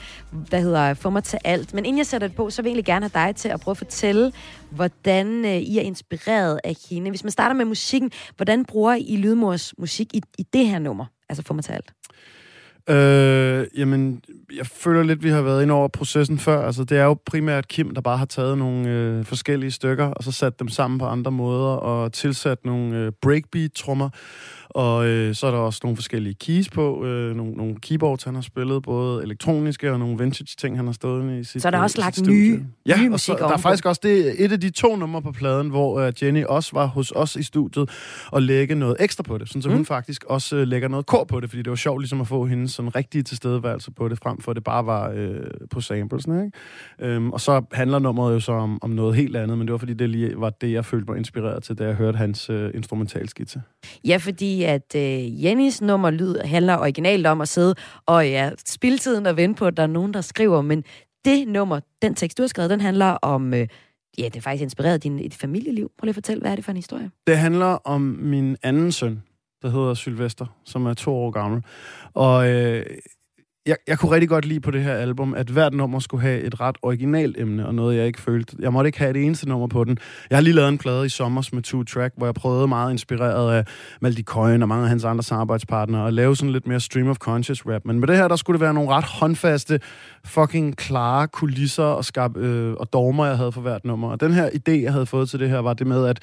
der 0.52 0.60
hedder 0.60 0.94
Få 0.94 1.10
mig 1.10 1.24
til 1.24 1.40
alt. 1.44 1.74
Men 1.74 1.86
inden 1.86 1.98
jeg 1.98 2.06
sætter 2.06 2.28
det 2.28 2.38
på, 2.38 2.50
så 2.50 2.62
vil 2.62 2.70
jeg 2.70 2.72
egentlig 2.72 2.86
gerne 2.86 3.10
have 3.14 3.28
dig 3.28 3.36
til 3.36 3.50
at 3.50 3.60
prøve 3.60 3.74
at 3.74 3.78
fortælle, 3.78 4.32
hvordan 4.70 5.46
øh, 5.46 5.52
I 5.52 5.78
er 5.78 5.82
inspireret 5.82 6.60
af 6.64 6.76
hende. 6.90 7.10
Hvis 7.10 7.24
man 7.24 7.32
starter 7.32 7.56
med 7.56 7.66
musikken, 7.66 8.12
hvordan 8.36 8.66
bruger 8.66 8.94
I 8.94 9.16
Lydmors 9.16 9.74
musik 9.78 10.14
i, 10.14 10.22
i 10.38 10.44
det 10.54 10.68
her 10.68 10.80
nummer? 10.80 11.06
Altså 11.30 11.44
Få 11.44 11.54
mig 11.54 11.64
til 11.64 11.72
alt. 11.72 11.92
Øh, 12.90 13.66
jamen, 13.78 14.22
jeg 14.56 14.66
føler 14.66 15.04
lidt, 15.04 15.24
vi 15.24 15.30
har 15.30 15.42
været 15.42 15.64
ind 15.64 15.72
over 15.72 15.88
processen 15.88 16.40
før. 16.40 16.66
Altså, 16.66 16.84
det 16.84 16.98
er 16.98 17.04
jo 17.04 17.18
primært 17.26 17.68
Kim, 17.68 17.94
der 17.94 18.02
bare 18.02 18.18
har 18.18 18.26
taget 18.26 18.58
nogle 18.58 18.90
øh, 18.90 19.26
forskellige 19.26 19.72
stykker, 19.72 20.06
og 20.06 20.24
så 20.24 20.32
sat 20.32 20.60
dem 20.60 20.68
sammen 20.68 21.00
på 21.00 21.06
andre 21.06 21.32
måder, 21.32 21.76
og 21.76 22.14
tilsat 22.14 22.66
nogle 22.66 22.98
øh, 22.98 23.12
breakbeat-trummer. 23.22 24.10
Og 24.76 25.08
øh, 25.08 25.36
så 25.36 25.48
er 25.48 25.52
der 25.52 25.58
også 25.58 25.80
nogle 25.84 25.96
forskellige 25.98 26.34
keys 26.34 26.70
på, 26.70 27.06
øh, 27.06 27.36
nogle, 27.36 27.54
nogle 27.54 27.76
keyboards, 27.82 28.24
han 28.24 28.36
har 28.36 28.42
spillet, 28.42 28.84
både 28.84 29.24
elektroniske 29.24 29.92
og 29.92 30.00
nogle 30.00 30.18
vintage-ting, 30.18 30.78
han 30.78 30.86
har 30.86 30.94
stået 30.94 31.40
i 31.40 31.44
sit 31.44 31.62
Så 31.62 31.68
er 31.68 31.72
der 31.72 31.80
øh, 31.80 31.84
også 31.84 32.02
lagt 32.02 32.16
studie. 32.16 32.52
nye- 32.52 32.66
ja, 32.86 33.02
nye 33.02 33.12
og 33.12 33.20
så, 33.20 33.36
der 33.40 33.48
er 33.48 33.58
faktisk 33.58 33.86
også 33.86 34.02
det, 34.04 34.46
et 34.46 34.52
af 34.52 34.60
de 34.60 34.70
to 34.70 34.96
numre 34.96 35.22
på 35.22 35.32
pladen, 35.32 35.70
hvor 35.70 36.00
øh, 36.00 36.14
Jenny 36.22 36.44
også 36.44 36.70
var 36.74 36.86
hos 36.86 37.12
os 37.12 37.36
i 37.36 37.44
studiet 37.44 37.90
og 38.32 38.42
lægge 38.42 38.76
noget 38.76 38.96
ekstra 39.00 39.24
på 39.24 39.38
det, 39.38 39.48
sådan 39.48 39.62
så 39.62 39.70
mm. 39.70 39.76
hun 39.76 39.86
faktisk 39.86 40.24
også 40.24 40.56
øh, 40.56 40.68
lægger 40.68 40.88
noget 40.88 41.06
kor 41.06 41.24
på 41.24 41.40
det, 41.40 41.50
fordi 41.50 41.62
det 41.62 41.70
var 41.70 41.76
sjovt 41.76 42.02
ligesom 42.02 42.22
at 42.22 42.28
få 42.28 42.46
hendes 42.46 42.72
sådan 42.72 42.96
rigtige 42.96 43.24
tilstedeværelse 43.24 43.92
på 43.92 44.08
det, 44.08 44.20
frem 44.24 44.42
for 44.42 44.52
at 44.52 44.56
det 44.56 44.64
bare 44.64 44.86
var 44.86 45.12
øh, 45.16 45.40
på 45.72 45.82
samplesne, 45.82 46.46
ikke? 46.46 47.14
Øhm, 47.14 47.32
og 47.32 47.42
så 47.42 47.62
handler 47.72 48.00
nummeret 48.00 48.34
jo 48.34 48.40
så 48.40 48.52
om, 48.52 48.80
om 48.82 48.90
noget 48.90 49.16
helt 49.16 49.36
andet, 49.36 49.58
men 49.58 49.68
det 49.68 49.72
var 49.72 49.78
fordi, 49.78 49.94
det 49.94 50.10
lige 50.10 50.34
var 50.38 50.50
det, 50.50 50.72
jeg 50.72 50.86
følte 50.86 51.12
mig 51.12 51.18
inspireret 51.18 51.64
til, 51.64 51.78
da 51.78 51.86
jeg 51.86 51.96
hørte 51.96 52.18
hans 52.18 52.50
øh, 52.50 52.72
instrumentalskitse. 52.74 53.62
Ja, 54.06 54.18
fordi 54.18 54.64
at 54.64 54.96
øh, 54.96 55.44
Jennys 55.44 55.82
nummer 55.82 56.10
lyd 56.10 56.40
handler 56.40 56.78
originalt 56.78 57.28
om 57.28 57.42
at 57.42 57.48
sidde 57.48 57.76
og 58.06 58.30
ja, 58.30 58.52
spille 58.66 58.98
tiden 58.98 59.26
og 59.26 59.38
vente 59.38 59.60
på, 59.60 59.66
at 59.66 59.78
der 59.78 59.84
er 59.84 59.88
nogen, 59.88 60.14
der 60.14 60.22
skriver. 60.22 60.62
Men 60.62 60.84
det 61.26 61.48
nummer, 61.48 61.80
den 62.02 62.16
tekst, 62.16 62.38
du 62.38 62.44
har 62.44 62.48
skrevet, 62.48 62.70
den 62.70 62.82
handler 62.82 63.06
om... 63.06 63.54
Øh, 63.54 63.68
ja, 64.18 64.24
det 64.24 64.36
er 64.36 64.42
faktisk 64.42 64.64
inspireret 64.64 65.04
din, 65.04 65.18
dit 65.18 65.34
familieliv. 65.34 65.92
Prøv 65.98 66.06
lige 66.06 66.12
at 66.12 66.16
fortælle, 66.16 66.42
hvad 66.42 66.52
er 66.52 66.56
det 66.56 66.66
for 66.66 66.72
en 66.72 66.78
historie? 66.78 67.12
Det 67.28 67.38
handler 67.38 67.66
om 67.66 68.02
min 68.02 68.58
anden 68.64 68.92
søn, 68.92 69.24
der 69.62 69.70
hedder 69.70 69.94
Sylvester, 69.94 70.46
som 70.66 70.86
er 70.86 70.94
to 70.94 71.16
år 71.16 71.32
gammel. 71.32 71.64
Og 72.14 72.50
øh, 72.50 72.86
jeg, 73.66 73.78
jeg 73.88 74.00
kunne 74.00 74.12
rigtig 74.12 74.30
godt 74.30 74.46
lide 74.46 74.60
på 74.60 74.72
det 74.72 74.84
her 74.84 74.94
album, 74.94 75.34
at 75.34 75.48
hvert 75.48 75.74
nummer 75.74 76.00
skulle 76.00 76.22
have 76.22 76.42
et 76.42 76.60
ret 76.62 76.76
originalt 76.82 77.40
emne, 77.40 77.68
og 77.68 77.76
noget, 77.76 77.98
jeg 77.98 78.08
ikke 78.08 78.22
følte. 78.22 78.56
Jeg 78.60 78.74
måtte 78.74 78.88
ikke 78.88 79.00
have 79.00 79.14
det 79.14 79.24
eneste 79.24 79.50
nummer 79.50 79.68
på 79.68 79.84
den. 79.84 79.98
Jeg 80.30 80.38
har 80.38 80.42
lige 80.42 80.54
lavet 80.54 80.70
en 80.70 80.78
plade 80.78 81.06
i 81.06 81.10
sommer 81.10 81.50
med 81.54 81.64
Two 81.64 81.84
Track, 81.84 82.14
hvor 82.18 82.28
jeg 82.28 82.34
prøvede 82.34 82.68
meget 82.68 82.92
inspireret 82.92 83.54
af 83.54 83.66
Maldi 84.02 84.24
Coyne 84.24 84.64
og 84.64 84.68
mange 84.68 84.84
af 84.84 84.90
hans 84.90 85.04
andre 85.04 85.24
samarbejdspartnere, 85.24 86.08
at 86.08 86.14
lave 86.14 86.36
sådan 86.36 86.52
lidt 86.52 86.68
mere 86.68 86.80
stream 86.80 87.08
of 87.08 87.18
conscious 87.18 87.66
rap. 87.66 87.82
Men 87.86 88.00
med 88.00 88.08
det 88.08 88.18
her, 88.18 88.28
der 88.28 88.36
skulle 88.36 88.56
det 88.56 88.62
være 88.62 88.74
nogle 88.74 88.90
ret 88.90 89.06
håndfaste, 89.06 89.80
fucking 90.26 90.78
klare 90.78 91.28
kulisser 91.28 91.84
og, 91.84 92.06
skab, 92.06 92.38
øh, 92.38 92.74
og 92.74 92.94
dogmer, 92.94 93.26
jeg 93.26 93.38
havde 93.38 93.52
for 93.52 93.62
hvert 93.62 93.86
nummer. 93.86 94.12
Og 94.12 94.20
den 94.20 94.34
her 94.34 94.50
idé, 94.50 94.72
jeg 94.72 94.92
havde 94.92 95.06
fået 95.06 95.30
til 95.30 95.40
det 95.40 95.50
her, 95.50 95.60
var 95.60 95.74
det 95.74 95.88
med, 95.88 96.08
at 96.08 96.20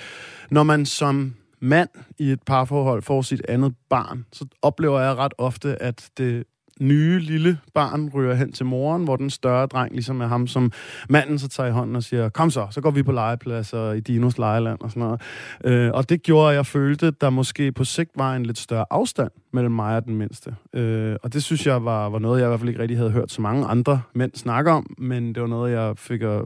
når 0.51 0.63
man 0.63 0.87
som 0.87 1.35
mand 1.61 1.89
i 2.19 2.31
et 2.31 2.43
parforhold 2.47 3.03
får 3.03 3.23
sit 3.23 3.43
andet 3.49 3.75
barn, 3.91 4.25
så 4.33 4.47
oplever 4.63 5.01
jeg 5.01 5.17
ret 5.17 5.35
ofte, 5.39 5.83
at 5.83 6.09
det 6.19 6.45
nye 6.81 7.19
lille 7.19 7.59
barn 7.75 8.11
ryger 8.15 8.35
hen 8.35 8.53
til 8.53 8.67
moren, 8.67 9.05
hvor 9.05 9.17
den 9.17 9.31
større 9.31 9.67
dreng 9.67 9.93
ligesom 9.93 10.21
er 10.21 10.27
ham, 10.27 10.47
som 10.47 10.73
manden 11.09 11.39
så 11.39 11.49
tager 11.49 11.69
i 11.69 11.73
hånden 11.73 11.97
og 11.97 12.03
siger, 12.03 12.29
kom 12.29 12.51
så, 12.51 12.67
så 12.71 12.81
går 12.81 12.91
vi 12.91 13.03
på 13.03 13.13
legepladser 13.13 13.93
i 13.93 14.01
Dinos 14.01 14.39
lejeland 14.39 14.81
og 14.81 14.91
sådan 14.91 15.03
noget. 15.03 15.21
Øh, 15.65 15.91
og 15.95 16.09
det 16.09 16.23
gjorde, 16.23 16.51
at 16.51 16.57
jeg 16.57 16.67
følte, 16.67 17.11
der 17.11 17.31
måske 17.31 17.73
på 17.73 17.85
sigt 17.85 18.11
var 18.15 18.37
en 18.37 18.47
lidt 18.47 18.59
større 18.59 18.85
afstand 18.91 19.31
mellem 19.53 19.73
mig 19.73 19.97
og 19.97 20.05
den 20.05 20.17
mindste. 20.17 20.55
Øh, 20.75 21.17
og 21.23 21.33
det 21.33 21.43
synes 21.43 21.67
jeg 21.67 21.85
var, 21.85 22.09
var 22.09 22.19
noget, 22.19 22.41
jeg 22.41 22.47
i 22.47 22.49
hvert 22.49 22.61
fald 22.61 22.69
ikke 22.69 22.83
rigtig 22.83 22.97
havde 22.97 23.11
hørt 23.11 23.33
så 23.33 23.43
mange 23.43 23.67
andre 23.67 24.03
mænd 24.15 24.33
snakke 24.35 24.71
om, 24.71 24.95
men 24.99 25.35
det 25.35 25.43
var 25.43 25.49
noget, 25.49 25.73
jeg 25.73 25.99
fik 25.99 26.23
at 26.23 26.43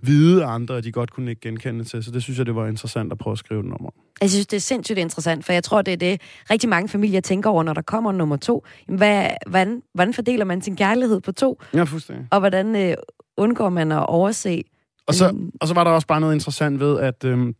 vide 0.00 0.44
andre, 0.44 0.76
at 0.76 0.84
de 0.84 0.92
godt 0.92 1.12
kunne 1.12 1.30
ikke 1.30 1.40
genkende 1.40 1.84
til, 1.84 2.04
så 2.04 2.10
det 2.10 2.22
synes 2.22 2.38
jeg, 2.38 2.46
det 2.46 2.54
var 2.54 2.66
interessant 2.66 3.12
at 3.12 3.18
prøve 3.18 3.32
at 3.32 3.38
skrive 3.38 3.62
den 3.62 3.72
om. 3.72 3.88
Jeg 4.20 4.30
synes, 4.30 4.46
det 4.46 4.56
er 4.56 4.60
sindssygt 4.60 4.98
interessant, 4.98 5.44
for 5.44 5.52
jeg 5.52 5.64
tror, 5.64 5.82
det 5.82 5.92
er 5.92 5.96
det, 5.96 6.20
rigtig 6.50 6.68
mange 6.68 6.88
familier 6.88 7.20
tænker 7.20 7.50
over, 7.50 7.62
når 7.62 7.72
der 7.72 7.82
kommer 7.82 8.12
nummer 8.12 8.36
to. 8.36 8.64
Jamen, 8.88 8.98
hvad, 8.98 9.26
hvordan, 9.46 9.82
hvordan 9.94 10.14
fordeler 10.14 10.44
man 10.44 10.62
sin 10.62 10.76
kærlighed 10.76 11.20
på 11.20 11.32
to? 11.32 11.60
Ja, 11.74 11.82
fuldstændig. 11.82 12.26
Og 12.30 12.40
hvordan 12.40 12.76
øh, 12.76 12.96
undgår 13.36 13.68
man 13.68 13.92
at 13.92 14.06
overse? 14.06 14.62
Og 15.06 15.14
så, 15.14 15.34
og 15.60 15.68
så 15.68 15.74
var 15.74 15.84
der 15.84 15.90
også 15.90 16.06
bare 16.06 16.20
noget 16.20 16.34
interessant 16.34 16.80
ved, 16.80 17.00
at 17.00 17.24
øhm, 17.24 17.54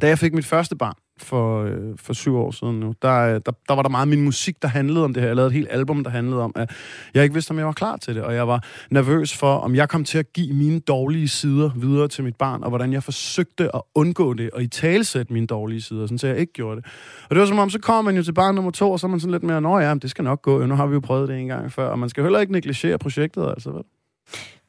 da 0.00 0.08
jeg 0.08 0.18
fik 0.18 0.34
mit 0.34 0.46
første 0.46 0.76
barn 0.76 0.94
for, 1.22 1.64
øh, 1.64 1.72
for 1.96 2.12
syv 2.12 2.36
år 2.36 2.50
siden 2.50 2.80
nu, 2.80 2.94
der, 3.02 3.20
øh, 3.20 3.40
der, 3.46 3.52
der 3.68 3.74
var 3.74 3.82
der 3.82 3.88
meget 3.88 4.02
af 4.02 4.08
min 4.08 4.22
musik, 4.22 4.62
der 4.62 4.68
handlede 4.68 5.04
om 5.04 5.14
det 5.14 5.22
her. 5.22 5.28
Jeg 5.28 5.36
lavede 5.36 5.48
et 5.48 5.54
helt 5.54 5.68
album, 5.70 6.04
der 6.04 6.10
handlede 6.10 6.42
om, 6.42 6.52
at 6.54 6.70
jeg 7.14 7.22
ikke 7.22 7.34
vidste, 7.34 7.50
om 7.50 7.58
jeg 7.58 7.66
var 7.66 7.72
klar 7.72 7.96
til 7.96 8.14
det, 8.14 8.22
og 8.22 8.34
jeg 8.34 8.48
var 8.48 8.64
nervøs 8.90 9.36
for, 9.36 9.54
om 9.54 9.74
jeg 9.74 9.88
kom 9.88 10.04
til 10.04 10.18
at 10.18 10.32
give 10.32 10.54
mine 10.54 10.80
dårlige 10.80 11.28
sider 11.28 11.70
videre 11.76 12.08
til 12.08 12.24
mit 12.24 12.36
barn, 12.36 12.62
og 12.62 12.68
hvordan 12.68 12.92
jeg 12.92 13.02
forsøgte 13.02 13.76
at 13.76 13.82
undgå 13.94 14.34
det, 14.34 14.50
og 14.50 14.62
i 14.62 14.66
talesætte 14.66 15.32
mine 15.32 15.46
dårlige 15.46 15.82
sider, 15.82 16.06
sådan 16.06 16.18
så 16.18 16.26
jeg 16.26 16.38
ikke 16.38 16.52
gjorde 16.52 16.76
det. 16.76 16.86
Og 17.22 17.30
det 17.30 17.40
var 17.40 17.46
som 17.46 17.58
om, 17.58 17.70
så 17.70 17.78
kommer 17.78 18.02
man 18.02 18.16
jo 18.16 18.22
til 18.22 18.32
barn 18.32 18.54
nummer 18.54 18.70
to, 18.70 18.90
og 18.90 19.00
så 19.00 19.06
er 19.06 19.10
man 19.10 19.20
sådan 19.20 19.32
lidt 19.32 19.42
mere, 19.42 19.60
nå 19.60 19.78
ja, 19.78 19.94
det 19.94 20.10
skal 20.10 20.24
nok 20.24 20.42
gå, 20.42 20.66
nu 20.66 20.74
har 20.74 20.86
vi 20.86 20.94
jo 20.94 21.00
prøvet 21.00 21.28
det 21.28 21.38
en 21.38 21.46
gang 21.46 21.72
før, 21.72 21.88
og 21.88 21.98
man 21.98 22.08
skal 22.08 22.22
heller 22.22 22.40
ikke 22.40 22.52
negligere 22.52 22.98
projektet, 22.98 23.48
altså 23.48 23.70
vel? 23.70 23.82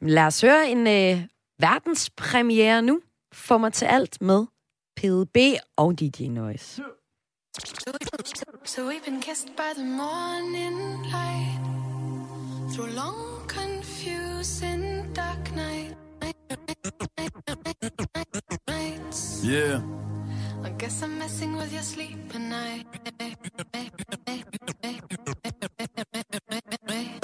Lad 0.00 0.26
os 0.26 0.40
høre 0.40 0.70
en 0.70 0.86
øh, 0.86 1.22
verdenspremiere 1.60 2.82
nu. 2.82 3.00
Få 3.32 3.58
mig 3.58 3.72
til 3.72 3.84
alt 3.84 4.22
med 4.22 4.46
PDB 5.00 5.36
og 5.76 6.00
DJ 6.00 6.22
Noise. 6.22 6.82
So, 7.76 7.92
so 8.64 8.88
we've 8.88 9.04
been 9.04 9.20
kissed 9.20 9.48
by 9.56 9.72
the 9.74 9.84
morning 9.84 10.76
light 11.16 11.60
through 12.72 12.90
long, 12.94 13.48
confusing 13.48 15.14
dark 15.14 15.54
night. 15.56 15.96
nights. 18.68 19.42
Yeah. 19.44 19.80
I 20.64 20.70
guess 20.78 21.02
I'm 21.02 21.18
messing 21.18 21.56
with 21.56 21.72
your 21.72 21.82
sleep 21.82 22.34
at 22.34 22.40
night. 22.40 22.86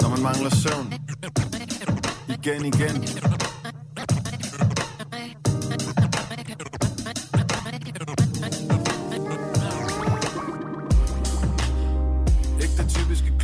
Når 0.01 0.09
man 0.09 0.21
mangler 0.21 0.49
søvn. 0.49 0.93
Igen, 2.29 2.65
igen. 2.65 3.56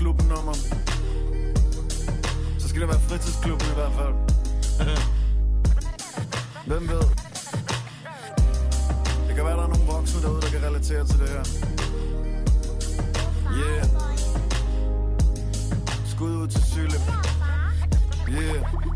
Klubnummer. 0.04 0.54
Så 2.60 2.68
skal 2.70 2.82
det 2.82 2.90
være 2.90 3.00
fritidsklubben 3.00 3.68
i 3.68 3.74
hvert 3.74 3.94
fald. 4.00 4.16
Hvem 6.70 6.90
ved? 6.90 7.04
Det 9.28 9.36
kan 9.36 9.46
være, 9.46 9.58
der 9.58 9.64
er 9.64 9.68
nogle 9.68 9.86
voksne 9.92 10.22
derude, 10.22 10.42
der 10.42 10.50
kan 10.50 10.64
relatere 10.64 11.06
til 11.06 11.20
det 11.20 11.30
her. 11.30 11.44
Yeah. 13.60 13.86
Skud 16.06 16.32
ud 16.32 16.48
til 16.48 16.64
Sylle. 16.64 17.00
Yeah. 18.30 18.93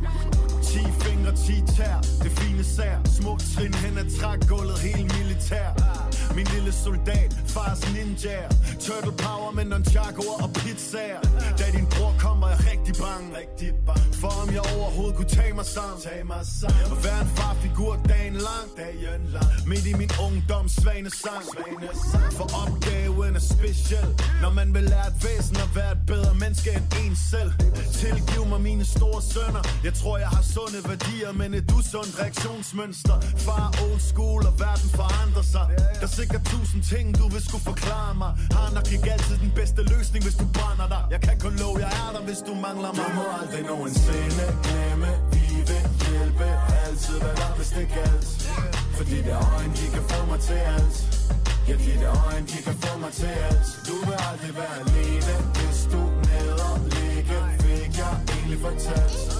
10 0.77 0.83
fingre, 1.01 1.31
10 1.31 1.63
tær, 1.75 1.97
det 2.23 2.31
fine 2.31 2.63
sær. 2.63 2.97
Små 3.05 3.37
trin 3.55 3.73
hen 3.73 3.97
ad 3.97 4.19
trægulvet, 4.19 4.79
helt 4.79 5.17
militær. 5.17 5.69
Min 6.35 6.47
lille 6.55 6.71
soldat, 6.71 7.31
fars 7.47 7.81
ninja. 7.93 8.39
Turtle 8.85 9.11
power 9.25 9.51
med 9.51 9.65
nunchakuer 9.65 10.37
og 10.43 10.49
pizzaer. 10.53 11.21
Da 11.59 11.65
din 11.77 11.85
bror 11.93 12.13
kommer, 12.19 12.47
jeg 12.47 12.59
rigtig 12.71 12.95
bange. 13.05 13.27
Rigtig 13.41 13.69
bange. 13.87 14.13
For 14.21 14.31
om 14.41 14.49
jeg 14.57 14.63
overhovedet 14.77 15.15
kunne 15.15 15.33
tage 15.39 15.53
mig 15.53 15.65
sammen. 15.65 15.97
Tag 16.07 16.19
mig 16.33 16.43
sammen. 16.59 16.91
Og 16.91 16.97
være 17.05 17.21
en 17.25 17.31
farfigur 17.37 17.93
dagen 18.11 18.37
lang. 18.49 18.67
Dagen 18.83 19.23
lang. 19.35 19.51
Midt 19.69 19.85
i 19.91 19.93
min 20.01 20.11
ungdom, 20.27 20.65
svane 20.69 21.09
sang. 21.23 21.43
For 22.37 22.47
opgaven 22.63 23.35
er 23.39 23.43
speciel. 23.55 24.09
Når 24.41 24.51
man 24.59 24.67
vil 24.75 24.83
lære 24.93 25.07
et 25.13 25.17
væsen 25.25 25.57
at 25.65 25.71
være 25.79 25.91
et 25.97 26.03
bedre 26.07 26.33
menneske 26.43 26.69
end 26.77 26.87
en 27.03 27.15
selv. 27.31 27.51
Tilgiv 28.01 28.43
mig 28.51 28.61
mine 28.69 28.85
store 28.85 29.21
sønner. 29.33 29.63
Jeg 29.87 29.93
tror 29.93 30.17
jeg 30.17 30.29
har 30.37 30.43
sunde 30.67 30.89
værdier 30.89 31.31
Men 31.31 31.53
et 31.53 31.71
usundt 31.77 32.13
reaktionsmønster. 32.21 33.17
Far 33.45 33.67
old 33.85 34.01
school 34.11 34.41
og 34.49 34.53
verden 34.65 34.89
forandrer 34.99 35.45
sig. 35.53 35.65
Der 35.99 36.07
er 36.09 36.13
sikkert 36.19 36.43
tusind 36.53 36.81
ting, 36.93 37.05
du 37.19 37.25
vil 37.33 37.41
skulle 37.47 37.65
forklare 37.71 38.13
mig. 38.23 38.31
Har 38.57 38.69
nok 38.77 38.87
ikke 38.95 39.09
altid 39.15 39.37
den 39.45 39.51
bedste 39.59 39.81
løsning, 39.93 40.21
hvis 40.27 40.37
du 40.41 40.45
brænder 40.57 40.87
dig. 40.93 41.03
Jeg 41.13 41.21
kan 41.27 41.35
kun 41.45 41.53
love, 41.63 41.77
jeg 41.85 41.91
er 42.03 42.09
der, 42.15 42.23
hvis 42.29 42.41
du 42.47 42.53
mangler 42.65 42.91
mig. 42.97 43.05
Du 43.07 43.13
må 43.19 43.25
aldrig 43.39 43.63
nogensinde 43.73 44.45
glemme 44.65 45.11
Vi 45.33 45.45
vil 45.69 45.83
hjælpe. 46.05 46.47
Altid 46.85 47.17
være 47.23 47.37
der, 47.41 47.51
hvis 47.57 47.69
det 47.77 47.87
galt. 47.97 48.29
Fordi 48.97 49.17
der 49.27 49.37
øjne, 49.53 49.73
de 49.79 49.85
kan 49.95 50.03
få 50.11 50.19
mig 50.31 50.39
til 50.47 50.59
alt. 50.75 50.97
Ja, 51.67 51.75
der 52.01 52.11
øjne, 52.25 52.45
de 52.51 52.57
kan 52.67 52.75
få 52.83 52.91
mig 53.03 53.11
til 53.21 53.31
alt. 53.49 53.67
Du 53.87 53.95
vil 54.07 54.17
aldrig 54.29 54.53
være 54.61 54.75
alene. 54.83 55.33
Hvis 55.57 55.79
du 55.93 56.01
ned 56.29 56.57
og 56.69 56.77
ligge 56.93 57.37
Fik 57.63 57.93
jeg 58.01 58.13
egentlig 58.33 58.59
fortalt 58.65 59.36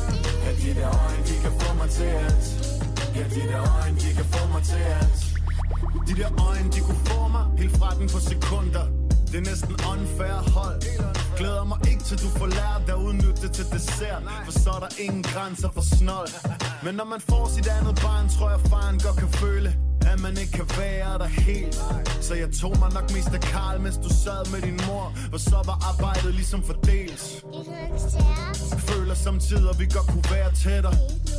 de 0.68 0.76
der 0.76 0.88
øjne, 0.88 1.24
de 1.28 1.36
kan 1.44 1.52
få 1.62 1.74
mig 1.74 1.90
til 1.90 2.04
alt 2.04 2.48
Ja, 3.16 3.24
de 3.36 3.42
der 3.52 3.62
øjne, 3.82 4.00
de 4.00 4.14
kan 4.18 4.26
få 4.26 4.48
mig 4.54 4.64
til 4.64 4.82
alt 5.00 5.20
De 6.08 6.14
der 6.22 6.32
øjne, 6.50 6.72
de 6.72 6.80
kunne 6.80 7.02
få 7.06 7.28
mig 7.28 7.46
Helt 7.58 7.78
fra 7.78 7.90
den 8.00 8.10
på 8.10 8.20
sekunder. 8.20 8.86
Det 9.32 9.36
er 9.36 9.46
næsten 9.52 9.72
unfair 9.92 10.38
hold. 10.56 10.82
Glæder 11.38 11.64
mig 11.64 11.78
ikke 11.92 12.04
til 12.04 12.18
du 12.24 12.30
får 12.40 12.48
lært 12.48 12.84
at 12.88 12.96
udnytte 13.08 13.48
til 13.58 13.66
dessert 13.74 14.24
For 14.46 14.52
så 14.52 14.70
er 14.70 14.80
der 14.80 14.92
ingen 15.00 15.24
grænser 15.24 15.70
for 15.74 15.82
snold 15.96 16.34
Men 16.84 16.96
når 16.96 17.06
man 17.06 17.22
får 17.30 17.48
sit 17.56 17.68
andet 17.68 17.96
barn 18.04 18.30
Tror 18.30 18.50
jeg 18.50 18.60
faren 18.60 19.00
godt 19.00 19.18
kan 19.18 19.30
føle 19.30 19.87
at 20.14 20.20
man 20.22 20.38
ikke 20.42 20.52
kan 20.52 20.68
være 20.78 21.18
der 21.22 21.26
helt. 21.26 21.76
Så 22.22 22.34
jeg 22.36 22.50
tog 22.62 22.74
mig 22.80 22.90
nok 22.94 23.08
mest 23.16 23.32
af 23.38 23.42
Karl, 23.42 23.82
mens 23.82 23.98
du 23.98 24.10
sad 24.24 24.52
med 24.54 24.62
din 24.62 24.80
mor. 24.88 25.14
Og 25.34 25.40
så 25.40 25.58
var 25.70 25.78
arbejdet 25.92 26.34
ligesom 26.34 26.64
fordelt. 26.64 27.22
Føler 28.90 29.14
samtidig, 29.14 29.70
at 29.70 29.80
vi 29.80 29.86
godt 29.98 30.08
kunne 30.08 30.28
være 30.32 30.50
tættere. 30.64 30.96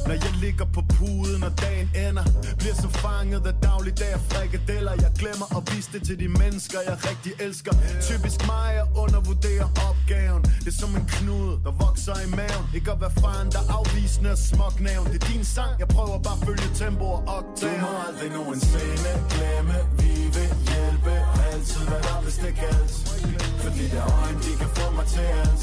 Når 0.06 0.16
jeg 0.26 0.32
ligger 0.44 0.66
på 0.76 0.82
puden, 0.94 1.42
og 1.42 1.52
dagen 1.64 1.88
ender 2.06 2.24
Bliver 2.58 2.74
så 2.74 2.88
fanget 2.88 3.46
af 3.46 3.54
dagligdag 3.62 4.14
og 4.14 4.20
frikadeller. 4.30 4.92
Jeg 5.04 5.12
glemmer 5.20 5.46
at 5.58 5.62
vise 5.72 5.88
det 5.92 6.02
til 6.08 6.16
de 6.22 6.28
mennesker, 6.28 6.78
jeg 6.88 6.96
rigtig 7.10 7.32
elsker. 7.46 7.74
Typisk 8.10 8.38
mig 8.52 8.70
at 8.82 8.88
undervurdere 9.02 9.66
opgaven. 9.88 10.42
Det 10.64 10.70
er 10.74 10.78
som 10.84 10.90
en 11.00 11.06
knude, 11.16 11.54
der 11.64 11.72
vokser 11.86 12.16
i 12.26 12.28
maven. 12.38 12.64
Ikke 12.76 12.90
at 12.94 13.00
være 13.00 13.14
faren, 13.22 13.48
der 13.54 13.60
er 13.64 13.72
afvisende 13.78 14.30
og 14.36 14.38
småknæven 14.38 15.06
Det 15.12 15.22
er 15.22 15.26
din 15.32 15.44
sang, 15.44 15.72
jeg 15.82 15.88
prøver 15.88 16.18
bare 16.26 16.36
at 16.40 16.46
følge 16.46 16.68
tempo 16.82 17.04
og 17.04 17.20
oktaven 17.38 17.80
Du 17.80 17.86
må 17.86 17.92
aldrig 18.08 18.30
men 18.58 18.66
nogensinde 18.66 19.12
glemme 19.32 19.78
Vi 19.98 20.14
vil 20.36 20.52
hjælpe. 20.68 21.14
Altid 21.52 21.84
hvad 21.88 22.02
der, 22.02 22.20
hvis 22.22 22.36
det 22.44 22.54
galt. 22.62 22.92
Fordi 23.62 23.84
der 23.94 24.04
øjne, 24.22 24.38
de 24.46 24.52
kan 24.60 24.70
få 24.78 24.86
mig 24.96 25.06
til 25.06 25.26
alt. 25.42 25.62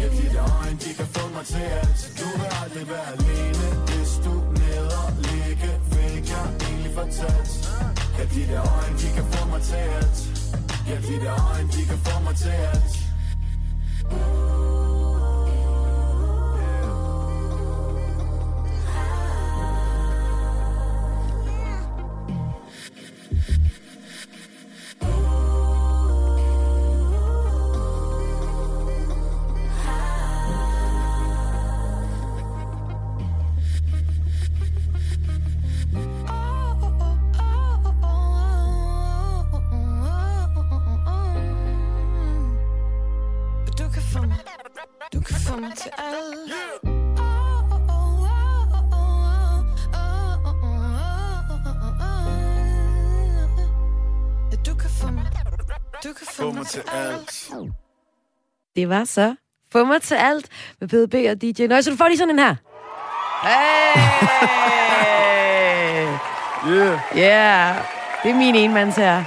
Ja, 0.00 0.06
de 0.18 0.26
der 0.34 0.46
øjne, 0.60 0.78
de 0.84 0.90
kan 0.98 1.06
få 1.16 1.24
mig 1.36 1.46
til 1.46 1.66
alt. 1.80 2.00
Du 2.20 2.28
vil 2.40 2.50
aldrig 2.62 2.88
være 2.92 3.06
alene 3.14 3.66
Hvis 3.88 4.12
du 4.24 4.34
neder 4.60 5.04
ligge 5.26 5.70
Fik 5.92 6.24
jeg 6.34 6.46
egentlig 6.66 6.92
fortalt. 7.00 7.52
Ja, 8.18 8.24
de 8.34 8.42
der 8.52 8.62
øjne, 8.76 8.96
de 9.02 9.08
kan 9.16 9.26
få 9.32 9.42
mig 9.52 9.62
til 9.62 9.82
alt. 9.98 10.18
Ja, 10.88 10.96
de 11.08 11.14
der 11.24 11.36
øjne, 11.50 11.68
de 11.76 11.82
kan 11.90 11.98
få 12.06 12.14
mig 12.26 12.36
til 12.36 12.54
alt. 12.72 12.94
Du 14.10 14.53
til 56.74 56.82
alt. 56.92 57.50
Det 58.76 58.88
var 58.88 59.04
så 59.04 59.34
Få 59.72 59.84
mig 59.84 60.02
til 60.02 60.14
alt 60.14 60.48
med 60.80 60.88
PDB 60.88 61.14
og 61.30 61.42
DJ 61.42 61.66
Nøj, 61.66 61.80
så 61.80 61.90
du 61.90 61.96
får 61.96 62.08
lige 62.08 62.18
sådan 62.18 62.34
en 62.34 62.38
her. 62.38 62.54
Hey! 63.42 63.94
Yeah. 66.68 67.00
Yeah, 67.16 67.76
det 68.22 68.30
er 68.30 68.34
min 68.34 68.54
enmands 68.54 68.96
her. 68.96 69.24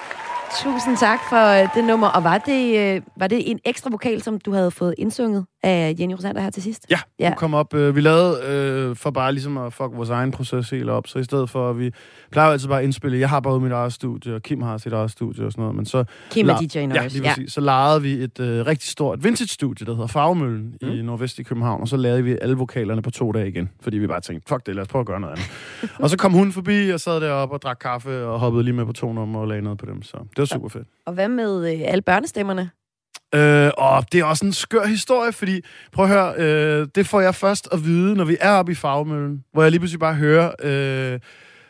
Tusind 0.56 0.98
tak 0.98 1.20
for 1.30 1.62
øh, 1.62 1.76
det 1.76 1.84
nummer. 1.84 2.08
Og 2.08 2.24
var 2.24 2.38
det, 2.38 2.78
øh, 2.78 3.02
var 3.18 3.28
det 3.28 3.52
en 3.52 3.60
ekstra 3.66 3.90
vokal, 3.90 4.22
som 4.22 4.40
du 4.40 4.54
havde 4.54 4.72
fået 4.72 4.96
indsunget 4.98 5.46
af 5.68 5.96
Jenny 6.00 6.14
Rosander 6.14 6.42
her 6.42 6.50
til 6.50 6.64
sidst? 6.64 6.86
Ja, 6.90 7.00
Ja. 7.20 7.26
ja. 7.26 7.36
kom 7.36 7.54
op. 7.54 7.74
Øh, 7.74 7.96
vi 7.96 8.02
lavede 8.02 8.42
øh, 8.46 8.96
for 8.96 9.12
bare 9.12 9.32
ligesom 9.32 9.58
at 9.58 9.74
fuck 9.74 9.90
vores 9.94 10.10
egen 10.10 10.32
proces 10.32 10.70
helt 10.70 10.90
op, 10.90 11.08
så 11.08 11.20
i 11.20 11.24
stedet 11.24 11.50
for, 11.50 11.70
at 11.70 11.80
vi 11.80 11.92
plejer 12.32 12.48
jo 12.48 12.52
altid 12.54 12.68
bare 12.68 12.80
at 12.80 12.84
indspille, 12.84 13.20
jeg 13.20 13.30
har 13.30 13.40
bare 13.40 13.60
mit 13.60 13.72
eget 13.72 13.94
studie, 13.94 14.36
og 14.36 14.42
Kim 14.42 14.62
har 14.62 14.78
sit 14.78 14.94
eget 14.94 15.12
studie 15.12 15.46
og 15.46 15.52
sådan 15.52 15.62
noget, 15.62 15.76
men 15.76 15.86
så... 15.86 16.04
Kim 16.32 16.50
er 16.50 16.58
DJ 16.58 16.78
Ja, 16.78 17.08
lige 17.08 17.24
præcis. 17.24 17.54
Så 17.54 17.62
lejede 17.62 18.02
vi 18.02 18.12
et 18.12 18.40
øh, 18.40 18.66
rigtig 18.66 18.90
stort 18.90 19.24
vintage-studie, 19.24 19.86
der 19.86 19.94
hedder 19.94 20.08
Farvemøllen 20.08 20.76
mm. 20.82 20.90
i 20.90 21.02
Nordvest 21.02 21.40
i 21.40 21.44
København, 21.44 21.82
og 21.82 21.88
så 21.88 21.98
lavede 21.98 22.24
vi 22.24 22.38
alle 22.42 22.56
vokalerne 22.56 23.02
på 23.02 23.12
to 23.12 23.32
dage 23.32 23.48
igen, 23.48 23.70
fordi 23.82 23.98
vi 23.98 24.08
bare 24.08 24.22
tænkte, 24.22 24.50
fuck 24.50 24.66
det, 24.66 24.76
lad 24.76 24.82
os 24.82 24.88
prøve 24.88 25.00
at 25.00 25.06
gøre 25.06 25.20
noget 25.20 25.34
andet. 25.34 25.50
og 26.04 26.10
så 26.10 26.18
kom 26.18 26.32
hun 26.34 26.52
forbi, 26.52 26.90
og 26.90 27.00
sad 27.00 27.22
deroppe 27.22 27.56
og 27.56 27.62
drak 27.62 27.78
kaffe, 27.82 28.26
og 28.26 28.40
hoppede 28.40 28.64
lige 28.64 28.74
med 28.74 28.86
på 28.86 28.94
to 28.94 29.14
numre 29.14 29.42
og 29.42 29.48
lagde 29.48 29.62
noget 29.62 29.80
på 29.80 29.86
dem, 29.86 30.02
så 30.02 30.18
det 30.18 30.38
var 30.38 30.46
super 30.46 30.70
fedt. 30.70 30.88
Og 31.06 31.14
hvad 31.14 31.30
med 31.30 31.74
øh, 31.74 31.80
alle 31.86 32.02
børnestemmerne? 32.02 32.70
Øh, 33.36 33.72
og 33.78 34.12
det 34.12 34.20
er 34.20 34.24
også 34.24 34.46
en 34.46 34.54
skør 34.54 34.86
historie, 34.86 35.32
fordi, 35.32 35.62
prøv 35.92 36.06
at 36.06 36.12
høre, 36.12 36.34
øh, 36.38 36.88
det 36.96 37.08
får 37.08 37.22
jeg 37.22 37.36
først 37.36 37.70
at 37.72 37.86
vide, 37.86 38.16
når 38.16 38.26
vi 38.26 38.38
er 38.40 38.52
oppe 38.52 38.72
i 38.72 38.76
Fagmøllen, 38.76 39.44
hvor 39.54 39.62
jeg 39.62 39.72
lige 39.72 39.80
pludselig 39.80 40.00
bare 40.00 40.14
hører, 40.14 40.52
øh, 40.64 41.20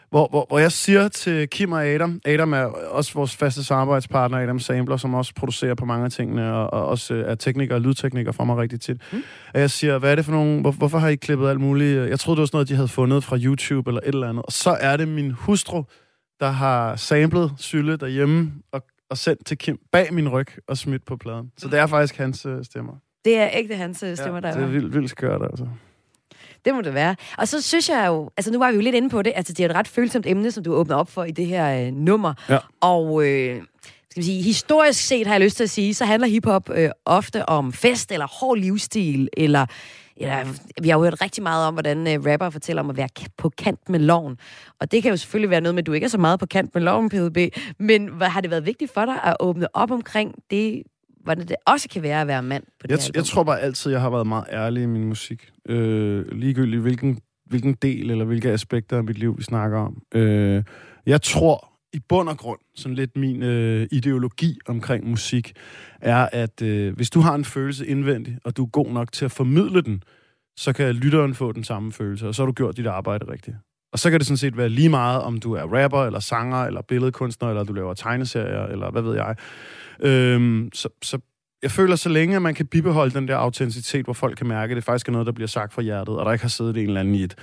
hvor, 0.09 0.27
hvor, 0.29 0.45
hvor 0.49 0.59
jeg 0.59 0.71
siger 0.71 1.07
til 1.07 1.49
Kim 1.49 1.71
og 1.71 1.85
Adam, 1.85 2.21
Adam 2.25 2.53
er 2.53 2.63
også 2.91 3.13
vores 3.13 3.35
faste 3.35 3.63
samarbejdspartner, 3.63 4.37
Adam 4.37 4.59
Sampler, 4.59 4.97
som 4.97 5.13
også 5.13 5.33
producerer 5.35 5.75
på 5.75 5.85
mange 5.85 6.05
af 6.05 6.11
tingene, 6.11 6.53
og, 6.53 6.73
og 6.73 6.85
også 6.85 7.13
øh, 7.13 7.31
er 7.31 7.35
tekniker 7.35 7.75
og 7.75 7.81
lydtekniker 7.81 8.31
for 8.31 8.43
mig 8.43 8.57
rigtig 8.57 8.81
tit. 8.81 8.97
Mm. 9.11 9.23
Og 9.53 9.59
jeg 9.59 9.71
siger, 9.71 9.97
hvad 9.97 10.11
er 10.11 10.15
det 10.15 10.25
for 10.25 10.31
nogle, 10.31 10.61
hvor, 10.61 10.71
hvorfor 10.71 10.97
har 10.97 11.07
I 11.07 11.15
klippet 11.15 11.49
alt 11.49 11.59
muligt? 11.59 12.09
Jeg 12.09 12.19
troede, 12.19 12.35
det 12.35 12.41
var 12.41 12.45
sådan 12.45 12.55
noget, 12.55 12.69
de 12.69 12.75
havde 12.75 12.87
fundet 12.87 13.23
fra 13.23 13.37
YouTube 13.37 13.89
eller 13.89 14.01
et 14.01 14.07
eller 14.07 14.29
andet. 14.29 14.45
Og 14.45 14.51
så 14.51 14.77
er 14.79 14.97
det 14.97 15.07
min 15.07 15.31
hustru, 15.31 15.83
der 16.39 16.49
har 16.49 16.95
samlet 16.95 17.51
Sylle 17.57 17.97
derhjemme 17.97 18.51
og, 18.71 18.83
og 19.09 19.17
sendt 19.17 19.45
til 19.45 19.57
Kim 19.57 19.79
bag 19.91 20.13
min 20.13 20.29
ryg 20.29 20.47
og 20.67 20.77
smidt 20.77 21.05
på 21.05 21.17
pladen. 21.17 21.51
Så 21.57 21.67
det 21.67 21.79
er 21.79 21.87
faktisk 21.87 22.17
hans 22.17 22.45
øh, 22.45 22.65
stemmer. 22.65 22.93
Det 23.25 23.37
er 23.37 23.49
ægte 23.53 23.75
hans 23.75 24.03
øh, 24.03 24.17
stemmer, 24.17 24.39
der 24.39 24.53
det 24.53 24.63
er 24.63 24.67
vildt, 24.67 24.93
vildt 24.93 25.09
skørt, 25.09 25.41
altså. 25.41 25.67
Det 26.65 26.75
må 26.75 26.81
det 26.81 26.93
være. 26.93 27.15
Og 27.37 27.47
så 27.47 27.61
synes 27.61 27.89
jeg 27.89 28.07
jo, 28.07 28.29
altså 28.37 28.51
nu 28.51 28.59
var 28.59 28.71
vi 28.71 28.75
jo 28.75 28.81
lidt 28.81 28.95
inde 28.95 29.09
på 29.09 29.21
det, 29.21 29.33
altså 29.35 29.53
det 29.53 29.65
er 29.65 29.69
et 29.69 29.75
ret 29.75 29.87
følsomt 29.87 30.27
emne, 30.27 30.51
som 30.51 30.63
du 30.63 30.73
åbner 30.73 30.95
op 30.95 31.09
for 31.09 31.23
i 31.23 31.31
det 31.31 31.45
her 31.45 31.87
øh, 31.87 31.93
nummer. 31.93 32.33
Ja. 32.49 32.57
Og 32.81 33.25
øh, 33.25 33.61
skal 34.11 34.21
vi 34.21 34.25
sige, 34.25 34.41
historisk 34.41 35.07
set 35.07 35.27
har 35.27 35.33
jeg 35.33 35.41
lyst 35.41 35.57
til 35.57 35.63
at 35.63 35.69
sige, 35.69 35.93
så 35.93 36.05
handler 36.05 36.27
hiphop 36.27 36.69
øh, 36.69 36.89
ofte 37.05 37.49
om 37.49 37.73
fest 37.73 38.11
eller 38.11 38.27
hård 38.27 38.57
livsstil, 38.57 39.29
eller, 39.37 39.65
eller 40.19 40.45
vi 40.82 40.89
har 40.89 40.97
jo 40.97 41.03
hørt 41.03 41.21
rigtig 41.21 41.43
meget 41.43 41.67
om, 41.67 41.73
hvordan 41.75 42.08
øh, 42.08 42.25
rapper 42.32 42.49
fortæller 42.49 42.82
om 42.84 42.89
at 42.89 42.97
være 42.97 43.10
på 43.38 43.49
kant 43.49 43.89
med 43.89 43.99
loven. 43.99 44.38
Og 44.80 44.91
det 44.91 45.03
kan 45.03 45.12
jo 45.12 45.17
selvfølgelig 45.17 45.49
være 45.49 45.62
noget 45.62 45.75
med, 45.75 45.84
at 45.84 45.88
du 45.88 45.93
ikke 45.93 46.06
er 46.06 46.10
så 46.10 46.17
meget 46.17 46.39
på 46.39 46.45
kant 46.45 46.75
med 46.75 46.82
loven, 46.84 47.10
PDB, 47.10 47.38
men 47.80 48.08
hvad, 48.08 48.27
har 48.27 48.41
det 48.41 48.51
været 48.51 48.65
vigtigt 48.65 48.91
for 48.93 49.06
dig 49.06 49.15
at 49.23 49.36
åbne 49.39 49.75
op 49.75 49.91
omkring 49.91 50.36
det, 50.51 50.84
hvordan 51.23 51.47
det 51.47 51.56
også 51.67 51.89
kan 51.89 52.03
være 52.03 52.21
at 52.21 52.27
være 52.27 52.43
mand 52.43 52.63
på 52.63 52.88
det 52.88 52.89
Jeg, 52.89 52.95
her 52.97 53.01
t- 53.01 53.06
album? 53.06 53.15
jeg 53.19 53.25
tror 53.25 53.43
bare 53.43 53.60
altid, 53.62 53.91
jeg 53.91 54.01
har 54.01 54.10
været 54.10 54.27
meget 54.27 54.45
ærlig 54.51 54.84
i 54.84 54.86
min 54.86 55.03
musik. 55.06 55.49
Øh, 55.69 56.25
ligegyldigt 56.32 56.82
hvilken, 56.82 57.19
hvilken 57.45 57.73
del 57.73 58.12
eller 58.12 58.25
hvilke 58.25 58.51
aspekter 58.51 58.97
af 58.97 59.03
mit 59.03 59.17
liv, 59.17 59.38
vi 59.38 59.43
snakker 59.43 59.77
om. 59.80 60.01
Øh, 60.13 60.63
jeg 61.06 61.21
tror 61.21 61.73
i 61.93 62.00
bund 62.10 62.30
og 62.30 62.38
grund, 62.38 62.60
sådan 62.76 62.95
lidt 62.95 63.17
min 63.17 63.43
øh, 63.43 63.88
ideologi 63.91 64.60
omkring 64.67 65.10
musik, 65.10 65.54
er, 66.02 66.30
at 66.32 66.62
øh, 66.62 66.95
hvis 66.95 67.10
du 67.10 67.19
har 67.19 67.36
en 67.36 67.45
følelse 67.45 67.88
indvendig, 67.88 68.38
og 68.43 68.58
du 68.58 68.63
er 68.63 68.69
god 68.69 68.91
nok 68.91 69.12
til 69.12 69.26
at 69.26 69.32
formidle 69.32 69.82
den, 69.82 70.04
så 70.58 70.73
kan 70.73 70.95
lytteren 70.95 71.36
få 71.36 71.52
den 71.52 71.63
samme 71.63 71.91
følelse, 71.91 72.28
og 72.28 72.36
så 72.36 72.41
har 72.41 72.45
du 72.45 72.54
gjort 72.54 72.78
dit 72.78 72.88
arbejde 72.88 73.32
rigtigt. 73.32 73.58
Og 73.93 74.00
så 74.00 74.10
kan 74.10 74.19
det 74.19 74.28
sådan 74.28 74.38
set 74.38 74.58
være 74.58 74.69
lige 74.69 74.89
meget, 74.89 75.21
om 75.21 75.38
du 75.38 75.54
er 75.54 75.84
rapper, 75.84 76.06
eller 76.06 76.19
sanger, 76.19 76.58
eller 76.58 76.82
billedkunstner, 76.82 77.50
eller 77.50 77.63
du 77.63 77.73
laver 77.73 77.93
tegneserier, 77.93 78.63
eller 78.65 78.91
hvad 78.91 79.02
ved 79.02 79.15
jeg. 79.15 79.36
Øhm, 80.00 80.69
så, 80.73 80.89
så 81.02 81.19
jeg 81.62 81.71
føler, 81.71 81.95
så 81.95 82.10
længe 82.10 82.36
at 82.36 82.41
man 82.41 82.56
kan 82.56 82.67
bibeholde 82.67 83.13
den 83.13 83.28
der 83.28 83.36
autenticitet, 83.36 84.06
hvor 84.06 84.13
folk 84.13 84.38
kan 84.38 84.47
mærke, 84.47 84.71
at 84.71 84.76
det 84.76 84.84
faktisk 84.84 85.08
er 85.08 85.12
noget, 85.12 85.26
der 85.26 85.32
bliver 85.32 85.47
sagt 85.47 85.73
fra 85.73 85.82
hjertet, 85.82 86.15
og 86.15 86.25
der 86.25 86.31
ikke 86.31 86.44
har 86.44 86.50
siddet 86.50 86.77
en 86.77 86.88
eller 86.88 87.00
anden 87.00 87.15
i 87.15 87.23
et, 87.23 87.35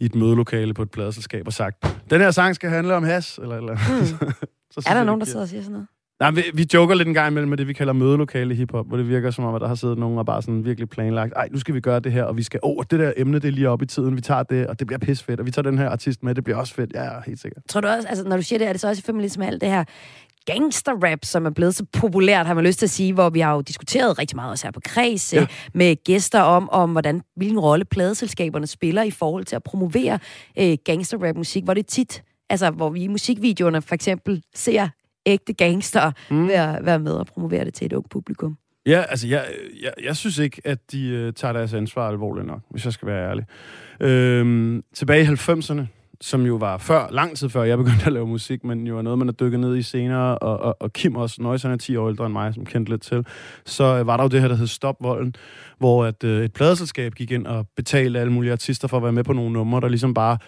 i 0.00 0.04
et 0.04 0.14
mødelokale 0.14 0.74
på 0.74 0.82
et 0.82 0.90
pladeselskab 0.90 1.46
og 1.46 1.52
sagt, 1.52 1.86
den 2.10 2.20
her 2.20 2.30
sang 2.30 2.54
skal 2.54 2.70
handle 2.70 2.94
om 2.94 3.02
has, 3.02 3.38
eller 3.42 3.56
eller. 3.56 3.72
Mm. 3.72 4.06
så 4.06 4.16
synes 4.72 4.86
Er 4.86 4.90
der 4.90 4.96
jeg, 4.96 5.04
nogen, 5.04 5.20
der 5.20 5.26
sidder 5.26 5.40
og 5.40 5.48
siger 5.48 5.62
sådan 5.62 5.72
noget? 5.72 5.88
Nej, 6.20 6.30
vi, 6.30 6.42
vi 6.54 6.66
joker 6.74 6.94
lidt 6.94 7.08
en 7.08 7.14
gang 7.14 7.30
imellem 7.30 7.48
med 7.48 7.58
det, 7.58 7.68
vi 7.68 7.72
kalder 7.72 7.92
mødelokale 7.92 8.54
hiphop, 8.54 8.88
hvor 8.88 8.96
det 8.96 9.08
virker 9.08 9.30
som 9.30 9.44
om, 9.44 9.54
at 9.54 9.60
der 9.60 9.68
har 9.68 9.74
siddet 9.74 9.98
nogen 9.98 10.18
og 10.18 10.26
bare 10.26 10.42
sådan 10.42 10.64
virkelig 10.64 10.88
planlagt, 10.88 11.32
ej, 11.36 11.48
nu 11.52 11.58
skal 11.58 11.74
vi 11.74 11.80
gøre 11.80 12.00
det 12.00 12.12
her, 12.12 12.24
og 12.24 12.36
vi 12.36 12.42
skal, 12.42 12.60
åh, 12.62 12.76
oh, 12.76 12.84
det 12.90 12.98
der 12.98 13.12
emne, 13.16 13.38
det 13.38 13.48
er 13.48 13.52
lige 13.52 13.68
op 13.68 13.82
i 13.82 13.86
tiden, 13.86 14.16
vi 14.16 14.20
tager 14.20 14.42
det, 14.42 14.66
og 14.66 14.78
det 14.78 14.86
bliver 14.86 15.14
fedt, 15.26 15.40
og 15.40 15.46
vi 15.46 15.50
tager 15.50 15.70
den 15.70 15.78
her 15.78 15.88
artist 15.88 16.22
med, 16.22 16.34
det 16.34 16.44
bliver 16.44 16.56
også 16.56 16.74
fedt, 16.74 16.92
ja, 16.94 17.04
ja 17.04 17.20
helt 17.26 17.40
sikkert. 17.40 17.62
Tror 17.68 17.80
du 17.80 17.88
også, 17.88 18.08
altså 18.08 18.24
når 18.24 18.36
du 18.36 18.42
siger 18.42 18.58
det, 18.58 18.68
er 18.68 18.72
det 18.72 18.80
så 18.80 18.88
også 18.88 19.00
i 19.00 19.06
familie 19.06 19.30
med 19.38 19.46
alt 19.46 19.60
det 19.60 19.68
her 19.68 19.84
gangsterrap, 20.46 21.24
som 21.24 21.46
er 21.46 21.50
blevet 21.50 21.74
så 21.74 21.84
populært, 21.92 22.46
har 22.46 22.54
man 22.54 22.64
lyst 22.64 22.78
til 22.78 22.86
at 22.86 22.90
sige, 22.90 23.12
hvor 23.12 23.30
vi 23.30 23.40
har 23.40 23.54
jo 23.54 23.60
diskuteret 23.60 24.18
rigtig 24.18 24.36
meget 24.36 24.50
også 24.50 24.66
her 24.66 24.72
på 24.72 24.80
Kreds 24.84 25.32
ja. 25.34 25.46
med 25.74 26.04
gæster 26.04 26.40
om, 26.40 26.70
om 26.70 26.92
hvordan, 26.92 27.22
hvilken 27.36 27.58
rolle 27.58 27.84
pladeselskaberne 27.84 28.66
spiller 28.66 29.02
i 29.02 29.10
forhold 29.10 29.44
til 29.44 29.56
at 29.56 29.62
promovere 29.62 30.18
øh, 30.58 30.78
gangsterrap-musik, 30.84 31.64
hvor 31.64 31.74
det 31.74 31.86
tit, 31.86 32.22
altså 32.50 32.70
hvor 32.70 32.90
vi 32.90 33.02
i 33.02 33.08
musikvideoerne 33.08 33.82
for 33.82 33.94
eksempel 33.94 34.42
ser 34.54 34.88
ægte 35.26 35.52
gangster 35.52 36.12
mm. 36.30 36.48
at 36.50 36.86
være 36.86 36.98
med 36.98 37.12
og 37.12 37.26
promovere 37.26 37.64
det 37.64 37.74
til 37.74 37.86
et 37.86 37.92
ungt 37.92 38.10
publikum. 38.10 38.56
Ja, 38.86 39.04
altså 39.08 39.28
jeg, 39.28 39.46
jeg, 39.82 39.92
jeg 40.02 40.16
synes 40.16 40.38
ikke, 40.38 40.62
at 40.64 40.92
de 40.92 41.08
øh, 41.08 41.32
tager 41.32 41.52
deres 41.52 41.74
ansvar 41.74 42.08
alvorligt 42.08 42.46
nok, 42.46 42.60
hvis 42.70 42.84
jeg 42.84 42.92
skal 42.92 43.08
være 43.08 43.30
ærlig. 43.30 43.44
Øhm, 44.00 44.82
tilbage 44.94 45.22
i 45.22 45.26
90'erne, 45.26 45.82
som 46.20 46.46
jo 46.46 46.56
var 46.56 46.78
før, 46.78 47.08
lang 47.10 47.36
tid 47.36 47.48
før 47.48 47.62
jeg 47.62 47.78
begyndte 47.78 48.06
at 48.06 48.12
lave 48.12 48.26
musik, 48.26 48.64
men 48.64 48.86
jo 48.86 48.98
er 48.98 49.02
noget, 49.02 49.18
man 49.18 49.28
har 49.28 49.32
dykket 49.32 49.60
ned 49.60 49.76
i 49.76 49.82
senere, 49.82 50.38
og, 50.38 50.60
og, 50.60 50.76
og 50.80 50.92
Kim 50.92 51.16
også, 51.16 51.42
Nøjes 51.42 51.62
han 51.62 51.72
er 51.72 51.76
10 51.76 51.96
år 51.96 52.08
ældre 52.08 52.26
end 52.26 52.32
mig, 52.32 52.54
som 52.54 52.66
kendte 52.66 52.92
lidt 52.92 53.02
til, 53.02 53.26
så 53.64 53.98
øh, 53.98 54.06
var 54.06 54.16
der 54.16 54.24
jo 54.24 54.28
det 54.28 54.40
her, 54.40 54.48
der 54.48 54.54
hed 54.54 54.66
Stop 54.66 54.96
Volden, 55.00 55.34
hvor 55.78 56.04
at, 56.04 56.24
øh, 56.24 56.44
et 56.44 56.52
pladeselskab 56.52 57.14
gik 57.14 57.30
ind 57.30 57.46
og 57.46 57.66
betalte 57.76 58.20
alle 58.20 58.32
mulige 58.32 58.52
artister 58.52 58.88
for 58.88 58.96
at 58.96 59.02
være 59.02 59.12
med 59.12 59.24
på 59.24 59.32
nogle 59.32 59.52
numre, 59.52 59.80
der 59.80 59.88
ligesom 59.88 60.14
bare, 60.14 60.38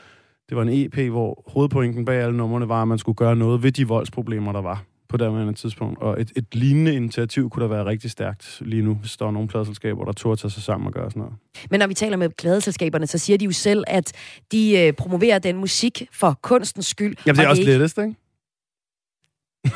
det 0.49 0.57
var 0.57 0.63
en 0.63 0.69
EP, 0.73 1.11
hvor 1.11 1.45
hovedpointen 1.47 2.05
bag 2.05 2.23
alle 2.23 2.37
numrene 2.37 2.69
var, 2.69 2.83
at 2.83 2.89
man 2.89 2.99
skulle 2.99 3.17
gøre 3.17 3.37
noget 3.37 3.63
ved 3.63 3.73
de 3.73 3.89
voldsproblemer, 3.89 4.53
der 4.53 4.63
var 4.63 4.85
på 5.19 5.25
andet 5.25 5.57
tidspunkt. 5.57 6.03
Og 6.03 6.21
et, 6.21 6.33
et 6.37 6.47
lignende 6.53 6.95
initiativ 6.95 7.51
kunne 7.51 7.63
da 7.63 7.69
være 7.69 7.85
rigtig 7.85 8.11
stærkt 8.11 8.59
lige 8.61 8.83
nu, 8.83 8.95
hvis 8.95 9.17
der 9.17 9.27
er 9.27 9.31
nogle 9.31 9.49
pladeselskaber, 9.49 10.05
der 10.05 10.13
turde 10.13 10.41
tage 10.41 10.51
sig 10.51 10.63
sammen 10.63 10.87
og 10.87 10.93
gøre 10.93 11.11
sådan 11.11 11.21
noget. 11.21 11.35
Men 11.71 11.81
når 11.81 11.87
vi 11.87 11.95
taler 11.95 12.17
med 12.17 12.29
pladeselskaberne, 12.29 13.07
så 13.07 13.19
siger 13.19 13.39
de 13.39 13.45
jo 13.45 13.53
selv, 13.53 13.85
at 13.87 14.13
de 14.53 14.79
øh, 14.79 14.93
promoverer 14.93 15.39
den 15.39 15.57
musik 15.57 16.03
for 16.13 16.39
kunstens 16.43 16.87
skyld. 16.87 17.17
Jamen, 17.27 17.39
det 17.39 17.45
er 17.45 17.49
også 17.49 17.61
det 17.61 17.69
lettest, 17.69 17.99
ikke? 17.99 18.15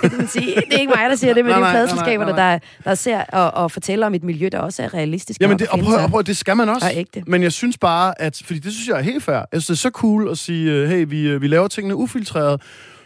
det, 0.03 0.11
kan 0.11 0.29
sige. 0.29 0.55
det 0.55 0.75
er 0.75 0.79
ikke 0.79 0.93
mig, 0.97 1.11
der 1.11 1.17
siger 1.17 1.35
det, 1.35 1.45
men 1.45 1.53
nej, 1.53 1.61
det 1.61 1.67
er 1.67 1.73
pladeselskaberne, 1.73 2.33
der, 2.33 2.59
der 2.85 2.95
ser 2.95 3.25
og, 3.25 3.51
og 3.51 3.71
fortæller 3.71 4.07
om 4.07 4.15
et 4.15 4.25
miljø, 4.25 4.49
der 4.53 4.59
også 4.59 4.83
er 4.83 4.95
realistisk. 4.95 5.41
Jamen, 5.41 5.59
det, 5.59 5.69
og 5.69 5.79
prøv, 5.79 5.99
og 5.99 6.11
prøv, 6.11 6.23
det 6.23 6.37
skal 6.37 6.57
man 6.57 6.69
også. 6.69 6.91
ægte. 6.95 7.23
Men 7.27 7.43
jeg 7.43 7.53
synes 7.53 7.79
bare, 7.79 8.21
at... 8.21 8.43
Fordi 8.45 8.59
det 8.59 8.73
synes 8.73 8.89
jeg 8.89 8.99
er 8.99 9.03
helt 9.03 9.23
fair. 9.23 9.35
Jeg 9.35 9.47
synes, 9.63 9.67
det 9.67 9.73
er 9.73 9.91
så 9.91 9.91
cool 9.91 10.31
at 10.31 10.39
sige, 10.39 10.73
øh, 10.73 10.89
hey, 10.89 11.07
vi, 11.09 11.29
øh, 11.29 11.43
vi 11.43 11.47
laver 11.47 11.69
tingene 11.69 11.97
ufiltreret, 11.97 12.63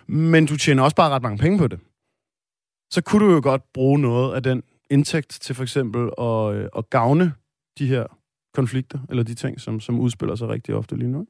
men 0.07 0.47
du 0.47 0.57
tjener 0.57 0.83
også 0.83 0.97
bare 0.97 1.11
ret 1.11 1.23
mange 1.23 1.39
penge 1.39 1.59
på 1.59 1.67
det 1.67 1.79
så 2.91 3.03
kunne 3.03 3.27
du 3.27 3.33
jo 3.33 3.41
godt 3.43 3.73
bruge 3.73 3.99
noget 3.99 4.35
af 4.35 4.43
den 4.43 4.63
indtægt 4.91 5.39
til 5.41 5.55
for 5.55 5.63
eksempel 5.63 6.11
at, 6.19 6.55
øh, 6.55 6.69
at 6.77 6.91
gavne 6.91 7.33
de 7.79 7.87
her 7.87 8.07
konflikter, 8.55 8.99
eller 9.11 9.23
de 9.23 9.35
ting, 9.35 9.61
som, 9.61 9.81
som 9.81 10.01
udspiller 10.01 10.35
sig 10.35 10.49
rigtig 10.49 10.75
ofte 10.75 10.97
lige 10.97 11.11
nu. 11.11 11.27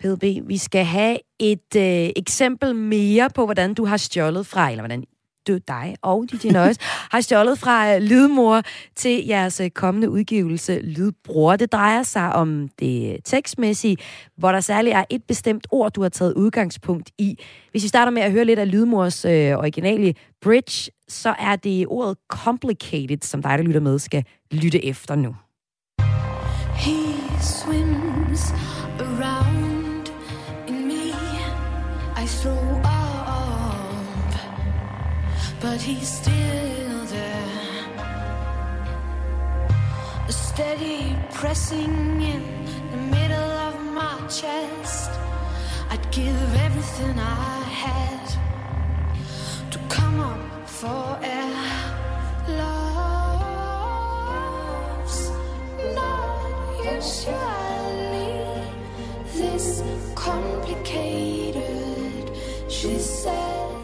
PDB, 0.00 0.48
vi 0.48 0.56
skal 0.56 0.84
have 0.84 1.18
et 1.38 1.76
øh, 1.76 2.10
eksempel 2.16 2.74
mere 2.74 3.30
på, 3.34 3.44
hvordan 3.44 3.74
du 3.74 3.84
har 3.84 3.96
stjålet 3.96 4.46
fra, 4.46 4.70
eller 4.70 4.82
hvordan 4.82 5.04
du, 5.46 5.58
dig 5.68 5.96
og 6.02 6.24
DJ 6.32 6.48
Nøjes, 6.48 6.78
har 7.12 7.20
stjålet 7.20 7.58
fra 7.58 7.96
uh, 7.96 8.02
Lydmor 8.02 8.62
til 8.96 9.26
jeres 9.26 9.60
uh, 9.60 9.66
kommende 9.68 10.10
udgivelse 10.10 10.80
Lydbror. 10.80 11.56
Det 11.56 11.72
drejer 11.72 12.02
sig 12.02 12.32
om 12.32 12.68
det 12.80 13.18
tekstmæssige, 13.24 13.96
hvor 14.36 14.52
der 14.52 14.60
særligt 14.60 14.96
er 14.96 15.04
et 15.10 15.22
bestemt 15.28 15.66
ord, 15.70 15.92
du 15.92 16.02
har 16.02 16.08
taget 16.08 16.34
udgangspunkt 16.34 17.10
i. 17.18 17.38
Hvis 17.70 17.82
vi 17.82 17.88
starter 17.88 18.12
med 18.12 18.22
at 18.22 18.32
høre 18.32 18.44
lidt 18.44 18.58
af 18.58 18.70
Lydmors 18.70 19.24
uh, 19.24 19.30
originale 19.30 20.14
bridge, 20.42 20.90
så 21.08 21.34
er 21.38 21.56
det 21.56 21.86
ordet 21.86 22.16
complicated, 22.28 23.18
som 23.22 23.42
dig, 23.42 23.58
der 23.58 23.64
lytter 23.64 23.80
med, 23.80 23.98
skal 23.98 24.24
lytte 24.52 24.84
efter 24.84 25.14
nu. 25.14 25.34
He 26.76 26.96
swims 27.40 28.75
but 35.76 35.84
he's 35.84 36.08
still 36.08 37.04
there. 37.04 37.84
A 40.26 40.32
steady 40.32 41.14
pressing 41.32 42.22
in 42.22 42.42
the 42.92 42.96
middle 42.96 43.50
of 43.68 43.78
my 44.00 44.16
chest. 44.26 45.10
I'd 45.90 46.10
give 46.10 46.54
everything 46.66 47.18
I 47.18 47.60
had 47.84 48.26
to 49.70 49.78
come 49.90 50.20
up 50.20 50.66
for 50.66 51.18
air. 51.22 51.56
Love's 52.58 52.90
not 55.98 56.40
usually 56.94 58.32
this 59.34 59.82
complicated, 60.14 62.30
she 62.66 62.98
said. 62.98 63.75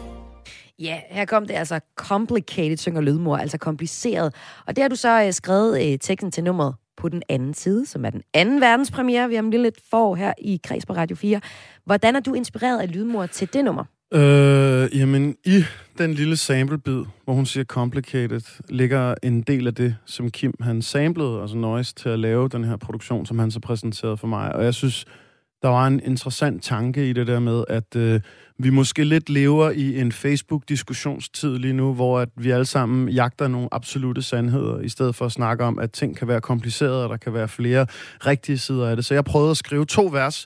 Ja, 0.79 1.01
her 1.09 1.25
kom 1.25 1.45
det 1.45 1.53
altså 1.53 1.79
complicated, 1.95 2.77
synger 2.77 3.01
Lydmor, 3.01 3.37
altså 3.37 3.57
kompliceret. 3.57 4.35
Og 4.67 4.75
det 4.75 4.81
har 4.81 4.89
du 4.89 4.95
så 4.95 5.23
øh, 5.25 5.33
skrevet 5.33 5.91
øh, 5.91 5.99
teksten 5.99 6.31
til 6.31 6.43
nummeret 6.43 6.75
på 6.97 7.09
den 7.09 7.23
anden 7.29 7.53
side, 7.53 7.85
som 7.85 8.05
er 8.05 8.09
den 8.09 8.21
anden 8.33 8.61
verdenspremiere, 8.61 9.29
vi 9.29 9.35
har 9.35 9.41
lige 9.41 9.61
lidt 9.61 9.79
for 9.89 10.15
her 10.15 10.33
i 10.37 10.59
Kreds 10.63 10.85
på 10.85 10.93
Radio 10.93 11.15
4. 11.15 11.41
Hvordan 11.85 12.15
er 12.15 12.19
du 12.19 12.33
inspireret 12.33 12.81
af 12.81 12.93
Lydmor 12.93 13.25
til 13.25 13.53
det 13.53 13.65
nummer? 13.65 13.83
Øh, 14.13 14.99
jamen, 14.99 15.35
i 15.45 15.63
den 15.97 16.13
lille 16.13 16.37
samplebid, 16.37 17.03
hvor 17.23 17.33
hun 17.33 17.45
siger 17.45 17.63
complicated, 17.63 18.41
ligger 18.69 19.15
en 19.23 19.41
del 19.41 19.67
af 19.67 19.75
det, 19.75 19.95
som 20.05 20.31
Kim 20.31 20.53
han 20.61 20.81
samplede, 20.81 21.41
altså 21.41 21.57
Noise, 21.57 21.95
til 21.95 22.09
at 22.09 22.19
lave 22.19 22.49
den 22.49 22.63
her 22.63 22.77
produktion, 22.77 23.25
som 23.25 23.39
han 23.39 23.51
så 23.51 23.59
præsenterede 23.59 24.17
for 24.17 24.27
mig. 24.27 24.55
Og 24.55 24.63
jeg 24.63 24.73
synes, 24.73 25.05
der 25.63 25.69
var 25.69 25.87
en 25.87 26.01
interessant 26.05 26.63
tanke 26.63 27.09
i 27.09 27.13
det 27.13 27.27
der 27.27 27.39
med, 27.39 27.63
at 27.69 27.95
øh, 27.95 28.21
vi 28.57 28.69
måske 28.69 29.03
lidt 29.03 29.29
lever 29.29 29.69
i 29.69 29.99
en 29.99 30.11
Facebook-diskussionstid 30.11 31.57
lige 31.57 31.73
nu, 31.73 31.93
hvor 31.93 32.19
at 32.19 32.29
vi 32.35 32.51
alle 32.51 32.65
sammen 32.65 33.09
jagter 33.09 33.47
nogle 33.47 33.67
absolute 33.71 34.21
sandheder, 34.21 34.79
i 34.79 34.89
stedet 34.89 35.15
for 35.15 35.25
at 35.25 35.31
snakke 35.31 35.63
om, 35.63 35.79
at 35.79 35.91
ting 35.91 36.17
kan 36.17 36.27
være 36.27 36.41
komplicerede, 36.41 37.03
og 37.03 37.09
der 37.09 37.17
kan 37.17 37.33
være 37.33 37.47
flere 37.47 37.85
rigtige 38.25 38.57
sider 38.57 38.89
af 38.89 38.95
det. 38.95 39.05
Så 39.05 39.13
jeg 39.13 39.25
prøvede 39.25 39.51
at 39.51 39.57
skrive 39.57 39.85
to 39.85 40.09
vers, 40.11 40.45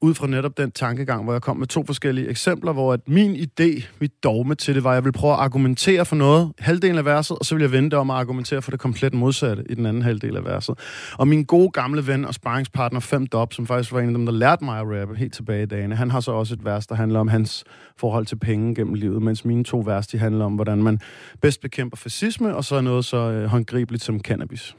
ud 0.00 0.14
fra 0.14 0.26
netop 0.26 0.58
den 0.58 0.70
tankegang, 0.70 1.24
hvor 1.24 1.32
jeg 1.32 1.42
kom 1.42 1.56
med 1.56 1.66
to 1.66 1.84
forskellige 1.86 2.28
eksempler, 2.28 2.72
hvor 2.72 2.92
at 2.92 3.00
min 3.06 3.36
idé, 3.36 3.84
mit 4.00 4.24
dogme 4.24 4.54
til 4.54 4.74
det 4.74 4.84
var, 4.84 4.90
at 4.90 4.94
jeg 4.94 5.04
ville 5.04 5.12
prøve 5.12 5.32
at 5.32 5.38
argumentere 5.38 6.04
for 6.04 6.16
noget, 6.16 6.52
halvdelen 6.58 6.98
af 6.98 7.04
verset, 7.04 7.38
og 7.38 7.44
så 7.44 7.54
ville 7.54 7.62
jeg 7.62 7.72
vente 7.72 7.96
om 7.96 8.10
at 8.10 8.16
argumentere 8.16 8.62
for 8.62 8.70
det 8.70 8.80
komplet 8.80 9.14
modsatte 9.14 9.64
i 9.70 9.74
den 9.74 9.86
anden 9.86 10.02
halvdel 10.02 10.36
af 10.36 10.44
verset. 10.44 10.78
Og 11.18 11.28
min 11.28 11.44
gode 11.44 11.70
gamle 11.70 12.06
ven 12.06 12.24
og 12.24 12.34
sparringspartner 12.34 13.00
Fem 13.00 13.26
Dob, 13.26 13.52
som 13.52 13.66
faktisk 13.66 13.92
var 13.92 14.00
en 14.00 14.08
af 14.08 14.14
dem, 14.14 14.26
der 14.26 14.32
lærte 14.32 14.64
mig 14.64 14.80
at 14.80 15.00
rappe 15.00 15.16
helt 15.16 15.34
tilbage 15.34 15.62
i 15.62 15.66
dagene, 15.66 15.96
han 15.96 16.10
har 16.10 16.20
så 16.20 16.32
også 16.32 16.54
et 16.54 16.64
vers, 16.64 16.86
der 16.86 16.94
handler 16.94 17.20
om 17.20 17.28
hans 17.28 17.64
forhold 17.96 18.26
til 18.26 18.36
penge 18.38 18.74
gennem 18.74 18.94
livet, 18.94 19.22
mens 19.22 19.44
mine 19.44 19.64
to 19.64 19.82
vers, 19.86 20.06
de 20.06 20.18
handler 20.18 20.44
om, 20.44 20.54
hvordan 20.54 20.82
man 20.82 21.00
bedst 21.42 21.60
bekæmper 21.60 21.96
fascisme, 21.96 22.56
og 22.56 22.64
så 22.64 22.76
er 22.76 22.80
noget 22.80 23.04
så 23.04 23.16
øh, 23.16 23.44
håndgribeligt 23.44 24.02
som 24.02 24.20
cannabis. 24.20 24.76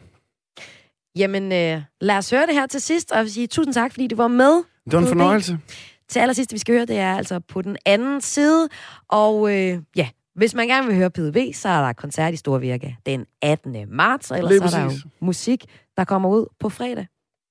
Jamen, 1.18 1.44
øh, 1.44 1.82
lad 2.02 2.18
os 2.18 2.30
høre 2.30 2.46
det 2.48 2.54
her 2.54 2.68
til 2.68 2.82
sidst, 2.82 3.12
og 3.12 3.30
sige 3.30 3.48
tusind 3.48 3.74
tak, 3.74 3.92
fordi 3.92 4.08
du 4.08 4.16
var 4.16 4.28
med. 4.28 4.64
Det 4.92 4.98
var 4.98 5.02
en 5.02 5.08
fornøjelse. 5.08 5.60
Til 6.08 6.20
allersidst, 6.20 6.54
vi 6.54 6.58
skal 6.58 6.76
høre, 6.76 6.86
det 6.86 6.98
er 6.98 7.16
altså 7.16 7.40
på 7.40 7.62
den 7.62 7.78
anden 7.86 8.22
side. 8.22 8.70
Og 9.08 9.56
øh, 9.56 9.80
ja, 9.96 10.10
hvis 10.36 10.56
man 10.56 10.68
gerne 10.68 10.88
vil 10.88 10.96
høre 10.96 11.10
PDV, 11.10 11.54
så 11.54 11.70
er 11.70 11.86
der 11.86 11.94
koncert 11.94 12.34
i 12.34 12.38
Storvirke 12.38 12.98
den 13.06 13.26
18. 13.42 13.86
marts, 13.88 14.32
og 14.32 14.38
ellers 14.38 14.52
Lige 14.52 14.64
er 14.64 14.70
der 14.70 14.84
jo 14.84 14.92
musik, 15.20 15.66
der 15.98 16.04
kommer 16.04 16.30
ud 16.30 16.46
på 16.60 16.70
fredag. 16.70 17.08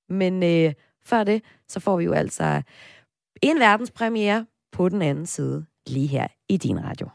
Men 0.09 0.43
øh, 0.43 0.73
før 1.05 1.25
det, 1.25 1.43
så 1.69 1.81
får 1.81 1.97
vi 1.97 2.05
jo 2.05 2.13
altså 2.13 2.63
en 3.43 3.61
verdenspremiere 3.61 4.47
på 4.73 4.89
den 4.89 5.03
anden 5.03 5.27
side, 5.27 5.67
lige 5.87 6.07
her 6.07 6.27
i 6.49 6.57
din 6.57 6.85
radio. 6.85 7.09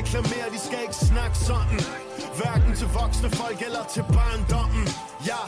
Marchere, 0.00 0.22
reklamere, 0.22 0.50
de 0.52 0.58
skal 0.58 0.78
ikke 0.82 0.94
snakke 0.94 1.36
sådan. 1.38 1.80
Hverken 2.38 2.76
til 2.76 2.88
voksne 3.00 3.30
folk 3.30 3.62
eller 3.62 3.84
til 3.94 4.04
barndommen. 4.16 4.86
Ja, 5.30 5.42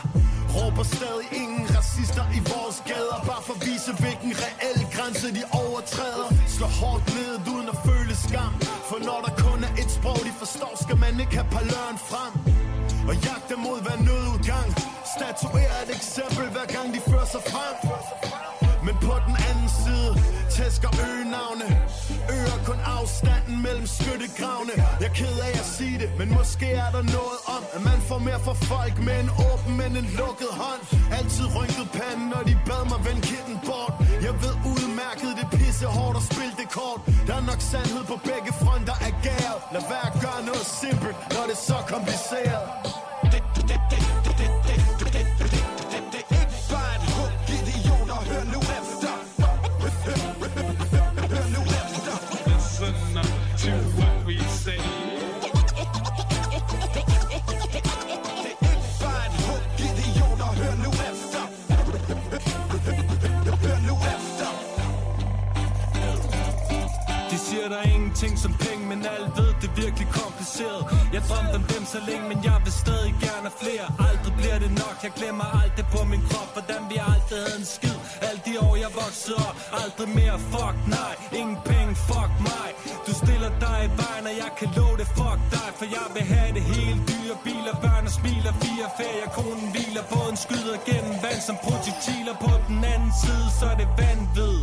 råber 0.56 0.82
stadig 0.82 1.26
ingen 1.42 1.64
racister 1.76 2.24
i 2.38 2.40
vores 2.52 2.78
gader. 2.90 3.18
Bare 3.30 3.42
for 3.46 3.54
at 3.58 3.62
vise, 3.68 3.90
hvilken 4.02 4.32
reel 4.42 4.82
grænse 4.94 5.28
de 5.38 5.42
overtræder. 5.64 6.28
Slå 6.56 6.66
hårdt 6.80 7.06
ned 7.16 7.34
uden 7.54 7.68
at 7.74 7.78
føle 7.86 8.14
skam. 8.26 8.54
For 8.88 8.98
når 9.08 9.18
der 9.26 9.32
kun 9.44 9.58
er 9.68 9.72
et 9.82 9.90
sprog, 9.96 10.20
de 10.28 10.32
forstår, 10.42 10.72
skal 10.84 10.96
man 11.04 11.14
ikke 11.22 11.34
have 11.40 11.50
paløren 11.56 11.98
frem. 12.10 12.32
Og 13.08 13.14
jagte 13.26 13.54
mod 13.66 13.78
hver 13.84 13.98
nødudgang 14.08 14.68
Statuere 15.14 15.76
et 15.84 15.90
eksempel, 15.98 16.46
hver 16.54 16.68
gang 16.76 16.88
de 16.94 17.00
fører 17.10 17.28
sig 17.34 17.42
frem. 17.52 17.76
Men 18.86 18.94
på 19.06 19.14
den 19.26 19.36
anden 19.48 19.68
side 19.82 20.12
tæsker 20.56 20.90
øgenavne. 21.08 21.66
Øger 22.36 22.58
kun 22.68 22.80
afstanden 22.98 23.56
mellem 23.66 23.86
skyttegravene. 23.86 24.74
Jeg 25.00 25.08
er 25.10 25.14
ked 25.20 25.36
af 25.48 25.52
at 25.62 25.68
sige 25.76 25.96
det, 26.02 26.10
men 26.18 26.28
måske 26.38 26.68
er 26.84 26.90
der 26.96 27.04
noget 27.18 27.38
om 27.56 27.62
At 27.76 27.82
man 27.90 27.98
får 28.08 28.18
mere 28.28 28.40
for 28.48 28.56
folk 28.72 28.94
med 29.06 29.16
en 29.22 29.30
åben, 29.50 29.74
end 29.86 29.96
en 30.02 30.08
lukket 30.20 30.52
hånd. 30.62 30.82
Altid 31.18 31.46
rynket 31.56 31.88
panden, 31.98 32.26
når 32.34 32.42
de 32.48 32.54
bad 32.68 32.82
mig 32.92 33.00
vende 33.06 33.22
kitten 33.30 33.56
bort. 33.68 33.94
Jeg 34.26 34.34
ved 34.44 34.54
udmærket, 34.72 35.30
det 35.38 35.46
pisse 35.58 35.86
hårdt 35.96 36.16
at 36.20 36.24
spille 36.30 36.54
det 36.60 36.68
kort. 36.78 37.00
Der 37.26 37.34
er 37.40 37.44
nok 37.50 37.60
sandhed 37.72 38.04
på 38.12 38.16
begge 38.30 38.52
fronter 38.62 38.96
af 39.06 39.12
gær. 39.24 39.52
Lad 39.74 39.84
være 39.92 40.06
at 40.10 40.16
gøre 40.24 40.40
noget 40.50 40.66
simpelt, 40.80 41.16
når 41.34 41.42
det 41.48 41.56
er 41.60 41.64
så 41.72 41.78
kompliceret 41.94 42.81
der 67.72 67.78
er 67.78 67.90
ingenting 67.96 68.34
som 68.44 68.52
penge 68.66 68.84
Men 68.92 68.98
alle 69.14 69.28
ved 69.38 69.50
det 69.60 69.68
er 69.72 69.76
virkelig 69.84 70.08
kompliceret. 70.20 70.82
Jeg 71.14 71.22
drømte 71.28 71.54
om 71.60 71.64
dem 71.72 71.82
så 71.94 72.00
længe 72.08 72.24
Men 72.32 72.38
jeg 72.48 72.58
vil 72.64 72.74
stadig 72.84 73.12
gerne 73.26 73.46
have 73.50 73.58
flere. 73.64 73.86
Aldrig 74.08 74.32
bliver 74.40 74.58
det 74.64 74.72
nok. 74.82 74.96
Jeg 75.06 75.12
glemmer 75.18 75.46
aldrig 75.62 75.86
på 75.94 76.00
min 76.12 76.22
krop. 76.30 76.50
Hvordan 76.56 76.82
vi 76.92 76.96
aldrig 77.12 77.38
havde 77.44 77.58
en 77.62 77.68
skid. 77.76 77.98
Alle 78.28 78.40
de 78.46 78.52
år 78.66 78.74
jeg 78.84 78.90
voksede 79.02 79.38
op. 79.48 79.56
Aldrig 79.82 80.08
mere. 80.18 80.36
Fuck 80.52 80.76
nej. 80.98 81.14
Ingen 81.40 81.58
penge. 81.70 81.92
Fuck 82.10 82.32
mig. 82.50 82.68
Du 83.06 83.12
stiller 83.22 83.50
dig 83.64 83.78
i 83.88 83.90
vejen 84.02 84.24
Og 84.30 84.34
jeg 84.42 84.50
kan 84.58 84.68
love 84.76 84.96
det. 85.00 85.08
Fuck 85.18 85.40
dig 85.54 85.68
For 85.78 85.86
jeg 85.96 86.06
vil 86.14 86.24
have 86.34 86.50
det 86.58 86.64
hele. 86.72 86.98
Dyre 87.10 87.36
biler, 87.46 87.74
børn 87.84 88.04
og 88.08 88.14
smiler 88.18 88.54
Fire 88.62 88.88
ferier, 88.98 89.28
konen 89.36 89.68
hviler 89.74 90.04
Båden 90.12 90.36
skyder 90.44 90.76
gennem 90.88 91.14
vand 91.24 91.40
som 91.48 91.56
projektiler 91.66 92.34
På 92.44 92.52
den 92.68 92.78
anden 92.94 93.12
side 93.22 93.46
så 93.58 93.64
er 93.72 93.76
det 93.82 93.88
vanvid 94.00 94.58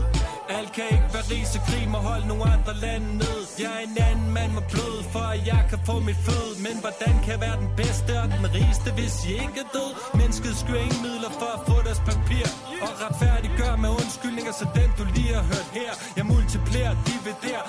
alt 0.57 0.71
kan 0.75 0.87
ikke 0.95 1.09
være 1.15 1.25
ris 1.33 1.51
og 1.57 1.61
krig 1.67 1.85
må 1.93 1.99
holde 2.09 2.27
nogle 2.31 2.45
andre 2.55 2.73
lande 2.85 3.09
ned. 3.23 3.39
Jeg 3.63 3.71
er 3.77 3.81
en 3.89 3.97
anden 4.09 4.29
mand 4.37 4.51
med 4.57 4.65
blod, 4.71 4.97
for 5.13 5.25
at 5.35 5.41
jeg 5.51 5.61
kan 5.69 5.79
få 5.89 5.95
mit 6.07 6.19
fød 6.27 6.49
Men 6.67 6.75
hvordan 6.83 7.13
kan 7.23 7.31
jeg 7.35 7.41
være 7.47 7.57
den 7.63 7.71
bedste 7.81 8.11
og 8.21 8.27
den 8.35 8.45
rigeste, 8.57 8.89
hvis 8.97 9.15
I 9.29 9.31
ikke 9.45 9.59
er 9.63 9.69
død? 9.77 9.91
Mennesket 10.19 10.53
skyer 10.61 10.81
ingen 10.87 11.01
midler 11.07 11.31
for 11.41 11.49
at 11.57 11.61
få 11.69 11.75
deres 11.87 12.01
papir. 12.09 12.45
Og 12.85 12.91
retfærdiggør 13.03 13.73
med 13.83 13.89
undskyldninger, 14.01 14.53
så 14.59 14.65
den 14.79 14.89
du 14.99 15.03
lige 15.15 15.33
har 15.39 15.45
hørt 15.53 15.67
her. 15.79 15.91
Jeg 16.17 16.25
multiplerer, 16.33 16.93
dividerer, 17.09 17.63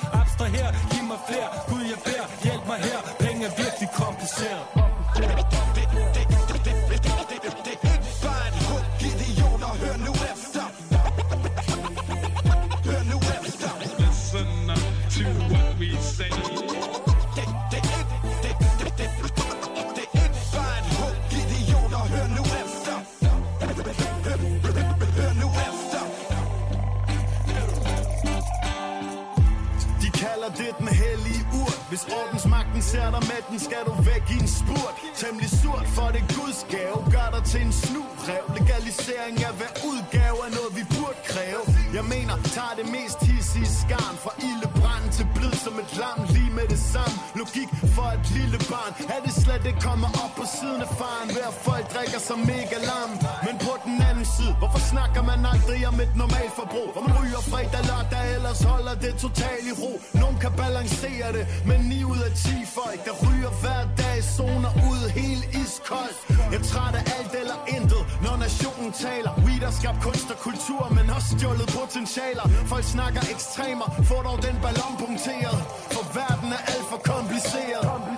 ordensmagten 32.91 33.01
ser 33.01 33.11
dig 33.11 33.23
med 33.31 33.43
den, 33.51 33.59
skal 33.67 33.83
du 33.87 33.95
væk 34.11 34.25
i 34.35 34.37
en 34.43 34.49
spurt. 34.49 34.95
Temmelig 35.21 35.51
surt, 35.61 35.87
for 35.97 36.09
det 36.15 36.23
Guds 36.37 36.61
gave. 36.75 36.97
Gør 37.15 37.29
dig 37.35 37.45
til 37.53 37.61
en 37.67 37.73
snuvrev 37.73 38.45
Legalisering 38.57 39.37
af 39.49 39.53
hver 39.59 39.73
udgave 39.91 40.39
er 40.47 40.53
noget, 40.59 40.71
vi 40.79 40.85
burde 40.95 41.19
kræve. 41.33 41.63
Jeg 41.97 42.05
mener, 42.15 42.35
tager 42.57 42.75
det 42.81 42.87
mest 42.99 43.19
hissige 43.31 43.71
skarn. 43.81 44.15
Fra 44.25 44.33
ildebrand 44.49 45.07
til 45.17 45.27
blid 45.37 45.55
som 45.65 45.75
et 45.83 45.91
lam 46.03 46.19
Lige 46.35 46.53
med 46.59 46.67
det 46.73 46.81
samme. 46.93 47.17
Logik 47.41 47.71
for 47.97 48.09
et 48.17 48.27
lille 48.39 48.59
barn. 48.73 48.93
Er 49.15 49.21
det 49.27 49.35
slet 49.43 49.65
ikke 49.71 49.83
kommer 49.89 50.11
op 50.25 50.33
på 50.41 50.45
siden 50.59 50.81
af 50.87 50.91
faren? 51.01 51.29
Hver 51.37 51.51
folk 51.67 51.85
drikker 51.95 52.21
sig 52.29 52.39
mega 52.53 52.77
lam. 52.91 53.11
Men 53.47 53.55
på 53.67 53.73
den 53.87 53.97
anden 54.09 54.27
side 54.37 54.53
Hvorfor 54.61 54.83
snakker 54.93 55.23
man 55.31 55.41
aldrig 55.53 55.81
om 55.91 55.97
et 56.05 56.13
normalt 56.23 56.55
forbrug? 56.61 56.89
Hvor 56.95 57.05
man 57.09 57.15
ryger 57.21 57.43
fredag, 57.53 57.83
lørdag 57.91 58.25
Ellers 58.37 58.63
holder 58.71 58.95
det 59.05 59.15
totalt 59.25 59.65
i 59.71 59.73
ro. 59.83 59.93
Nogen 60.23 60.37
kan 60.45 60.53
balancere 60.63 61.29
det 61.37 61.45
Men 61.69 61.81
9 61.81 62.05
ud 62.13 62.21
af 62.29 62.33
10 62.37 62.49
folk 62.79 63.01
Der 63.09 63.15
ryger 63.25 63.53
hver 63.63 63.83
dag 64.03 64.17
Zoner 64.37 64.73
ud 64.91 65.03
helt 65.21 65.45
iskoldt 65.63 66.19
Jeg 66.53 66.59
er 66.61 66.67
træt 66.73 66.95
af 67.01 67.05
alt 67.17 67.33
eller 67.43 67.59
intet 67.77 68.03
Når 68.25 68.35
nationen 68.81 68.93
taler. 68.93 69.33
Weed 69.47 69.63
har 69.63 69.71
skabt 69.71 70.01
kunst 70.03 70.31
og 70.31 70.39
kultur 70.39 70.89
Men 70.91 71.11
også 71.11 71.39
stjålet 71.39 71.69
potentialer. 71.79 72.47
Folk 72.67 72.85
snakker 72.85 73.21
ekstremer. 73.35 73.89
Får 74.05 74.23
dog 74.23 74.43
den 74.43 74.57
ballon 74.63 74.95
punkteret. 74.99 75.61
For 75.95 76.05
verden 76.21 76.53
er 76.53 76.63
alt 76.73 76.87
for 76.91 77.01
kompliceret. 77.13 78.10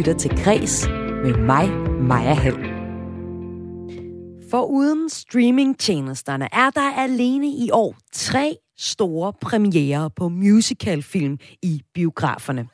Lytter 0.00 0.14
til 0.14 0.44
Græs 0.44 0.88
med 1.24 1.34
mig, 1.36 1.70
Maja 2.00 2.34
Hall. 2.34 2.56
For 4.50 4.64
uden 4.64 5.10
streamingtjenesterne 5.10 6.48
er 6.52 6.70
der 6.70 6.92
alene 6.96 7.46
i 7.46 7.70
år 7.72 7.96
tre 8.12 8.56
store 8.78 9.32
premiere 9.40 10.10
på 10.10 10.28
musicalfilm 10.28 11.38
i 11.62 11.82
biograferne. 11.94 12.68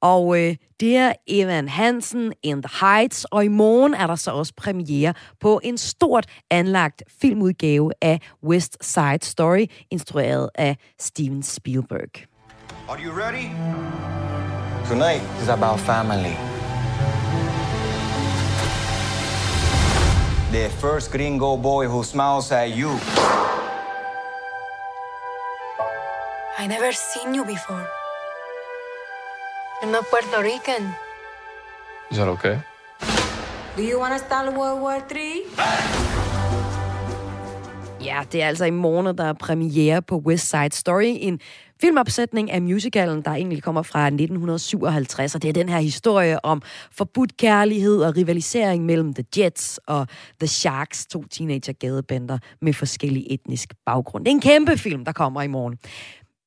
Og 0.00 0.40
øh, 0.40 0.56
det 0.80 0.96
er 0.96 1.12
Evan 1.26 1.68
Hansen 1.68 2.32
in 2.42 2.62
the 2.62 2.86
Heights, 2.86 3.24
og 3.24 3.44
i 3.44 3.48
morgen 3.48 3.94
er 3.94 4.06
der 4.06 4.16
så 4.16 4.30
også 4.30 4.52
premiere 4.56 5.14
på 5.40 5.60
en 5.64 5.78
stort 5.78 6.26
anlagt 6.50 7.02
filmudgave 7.20 7.92
af 8.02 8.20
West 8.44 8.76
Side 8.80 9.22
Story, 9.22 9.66
instrueret 9.90 10.50
af 10.54 10.76
Steven 11.00 11.42
Spielberg. 11.42 12.10
Are 12.88 12.98
you 13.04 13.12
ready? 13.12 13.48
Tonight 14.88 15.22
is 15.42 15.48
about 15.48 15.80
family. 15.80 16.51
The 20.52 20.68
first 20.68 21.10
gringo 21.10 21.56
boy 21.56 21.86
who 21.86 22.04
smiles 22.04 22.52
at 22.52 22.76
you. 22.76 22.90
I 26.58 26.66
never 26.66 26.92
seen 26.92 27.34
you 27.34 27.42
before. 27.42 27.86
You're 29.80 29.92
not 29.92 30.04
Puerto 30.10 30.42
Rican. 30.42 30.94
Is 32.10 32.18
that 32.18 32.28
okay? 32.28 32.60
Do 33.76 33.82
you 33.82 33.98
want 33.98 34.12
to 34.12 34.18
start 34.26 34.52
World 34.52 34.82
War 34.82 35.00
III? 35.10 35.42
Ja, 38.04 38.22
det 38.32 38.42
er 38.42 38.46
altså 38.46 38.64
i 38.64 38.70
morgen, 38.70 39.18
der 39.18 39.24
er 39.24 39.32
premiere 39.32 40.02
på 40.02 40.16
West 40.26 40.48
Side 40.48 40.72
Story, 40.72 41.16
en 41.20 41.40
filmopsætning 41.82 42.50
af 42.50 42.62
musicalen, 42.62 43.22
der 43.22 43.30
egentlig 43.30 43.62
kommer 43.62 43.82
fra 43.82 44.06
1957, 44.06 45.34
og 45.34 45.42
det 45.42 45.48
er 45.48 45.52
den 45.52 45.68
her 45.68 45.78
historie 45.78 46.44
om 46.44 46.62
forbudt 46.92 47.36
kærlighed 47.36 48.02
og 48.02 48.16
rivalisering 48.16 48.86
mellem 48.86 49.14
The 49.14 49.24
Jets 49.36 49.80
og 49.86 50.06
The 50.40 50.46
Sharks, 50.46 51.06
to 51.06 51.24
teenager 51.24 51.72
gadebænder 51.72 52.38
med 52.60 52.72
forskellig 52.72 53.26
etnisk 53.30 53.74
baggrund. 53.86 54.24
Det 54.24 54.30
er 54.30 54.34
en 54.34 54.40
kæmpe 54.40 54.76
film, 54.76 55.04
der 55.04 55.12
kommer 55.12 55.42
i 55.42 55.46
morgen. 55.46 55.78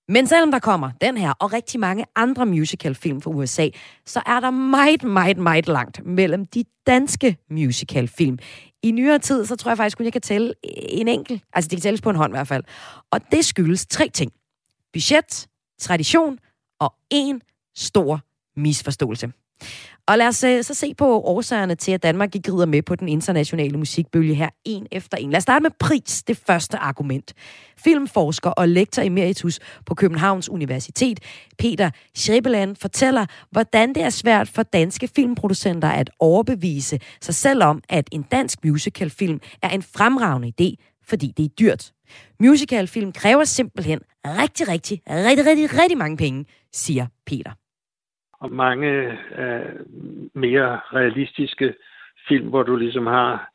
Men 0.09 0.27
selvom 0.27 0.51
der 0.51 0.59
kommer 0.59 0.91
den 1.01 1.17
her 1.17 1.33
og 1.39 1.53
rigtig 1.53 1.79
mange 1.79 2.05
andre 2.15 2.45
musicalfilm 2.45 3.21
fra 3.21 3.31
USA, 3.31 3.69
så 4.05 4.21
er 4.25 4.39
der 4.39 4.51
meget, 4.51 5.03
meget, 5.03 5.37
meget 5.37 5.67
langt 5.67 6.05
mellem 6.05 6.45
de 6.45 6.63
danske 6.87 7.37
musicalfilm. 7.51 8.37
I 8.83 8.91
nyere 8.91 9.19
tid, 9.19 9.45
så 9.45 9.55
tror 9.55 9.71
jeg 9.71 9.77
faktisk 9.77 9.97
kun, 9.97 10.03
jeg 10.03 10.13
kan 10.13 10.21
tælle 10.21 10.53
en 10.89 11.07
enkelt. 11.07 11.43
Altså, 11.53 11.69
det 11.69 11.77
kan 11.77 11.81
tælles 11.81 12.01
på 12.01 12.09
en 12.09 12.15
hånd 12.15 12.33
i 12.33 12.35
hvert 12.37 12.47
fald. 12.47 12.63
Og 13.11 13.21
det 13.31 13.45
skyldes 13.45 13.85
tre 13.85 14.09
ting. 14.13 14.31
Budget, 14.95 15.47
tradition 15.79 16.39
og 16.79 16.93
en 17.09 17.41
stor 17.75 18.21
misforståelse. 18.59 19.31
Og 20.07 20.17
lad 20.17 20.27
os 20.27 20.43
øh, 20.43 20.63
så 20.63 20.73
se 20.73 20.93
på 20.93 21.21
årsagerne 21.21 21.75
til, 21.75 21.91
at 21.91 22.03
Danmark 22.03 22.35
ikke 22.35 22.53
rider 22.53 22.65
med 22.65 22.81
på 22.81 22.95
den 22.95 23.07
internationale 23.07 23.77
musikbølge 23.77 24.35
her 24.35 24.49
en 24.65 24.87
efter 24.91 25.17
en. 25.17 25.31
Lad 25.31 25.37
os 25.37 25.43
starte 25.43 25.63
med 25.63 25.71
pris, 25.79 26.23
det 26.23 26.37
første 26.47 26.77
argument. 26.77 27.33
Filmforsker 27.77 28.49
og 28.49 28.69
lektor 28.69 29.01
emeritus 29.01 29.59
på 29.85 29.95
Københavns 29.95 30.49
Universitet, 30.49 31.19
Peter 31.57 31.89
Schrebeland, 32.15 32.75
fortæller, 32.75 33.25
hvordan 33.51 33.95
det 33.95 34.03
er 34.03 34.09
svært 34.09 34.47
for 34.47 34.63
danske 34.63 35.07
filmproducenter 35.07 35.89
at 35.89 36.09
overbevise 36.19 36.99
sig 37.21 37.35
selv 37.35 37.63
om, 37.63 37.81
at 37.89 38.09
en 38.11 38.21
dansk 38.21 38.65
musicalfilm 38.65 39.39
er 39.61 39.69
en 39.69 39.83
fremragende 39.83 40.51
idé, 40.61 40.99
fordi 41.07 41.33
det 41.37 41.45
er 41.45 41.49
dyrt. 41.49 41.91
Musicalfilm 42.39 43.11
kræver 43.11 43.43
simpelthen 43.43 43.99
rigtig, 44.43 44.67
rigtig, 44.67 45.01
rigtig, 45.07 45.45
rigtig, 45.45 45.81
rigtig 45.81 45.97
mange 45.97 46.17
penge, 46.17 46.45
siger 46.71 47.05
Peter 47.25 47.51
og 48.45 48.51
mange 48.51 48.89
øh, 49.37 49.75
mere 50.33 50.79
realistiske 50.93 51.73
film, 52.27 52.47
hvor 52.49 52.63
du 52.63 52.75
ligesom 52.75 53.07
har 53.07 53.49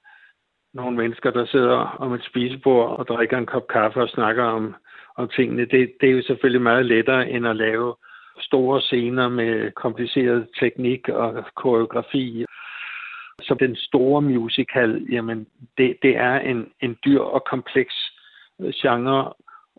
nogle 0.74 0.96
mennesker, 0.96 1.30
der 1.30 1.46
sidder 1.46 1.76
om 2.04 2.12
et 2.14 2.24
spisebord 2.24 2.98
og 2.98 3.06
drikker 3.08 3.38
en 3.38 3.46
kop 3.46 3.66
kaffe 3.68 4.00
og 4.02 4.08
snakker 4.08 4.44
om, 4.44 4.74
om 5.16 5.28
tingene. 5.36 5.62
Det, 5.62 5.92
det 6.00 6.08
er 6.08 6.12
jo 6.12 6.22
selvfølgelig 6.22 6.62
meget 6.62 6.86
lettere 6.86 7.30
end 7.30 7.46
at 7.46 7.56
lave 7.56 7.94
store 8.40 8.80
scener 8.80 9.28
med 9.28 9.70
kompliceret 9.70 10.48
teknik 10.60 11.08
og 11.08 11.44
koreografi. 11.56 12.44
Så 13.42 13.54
den 13.54 13.76
store 13.76 14.22
musical, 14.22 15.06
jamen, 15.10 15.46
det, 15.78 15.96
det 16.02 16.16
er 16.16 16.38
en, 16.38 16.72
en 16.80 16.96
dyr 17.04 17.20
og 17.20 17.44
kompleks 17.50 17.94
genre, 18.82 19.32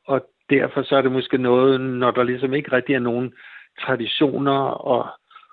og 0.05 0.27
derfor 0.51 0.83
så 0.83 0.95
er 0.95 1.01
det 1.01 1.11
måske 1.11 1.37
noget, 1.37 1.81
når 1.81 2.11
der 2.11 2.23
ligesom 2.23 2.53
ikke 2.53 2.71
rigtig 2.71 2.95
er 2.95 2.99
nogen 2.99 3.33
traditioner 3.85 4.59
og 4.91 5.07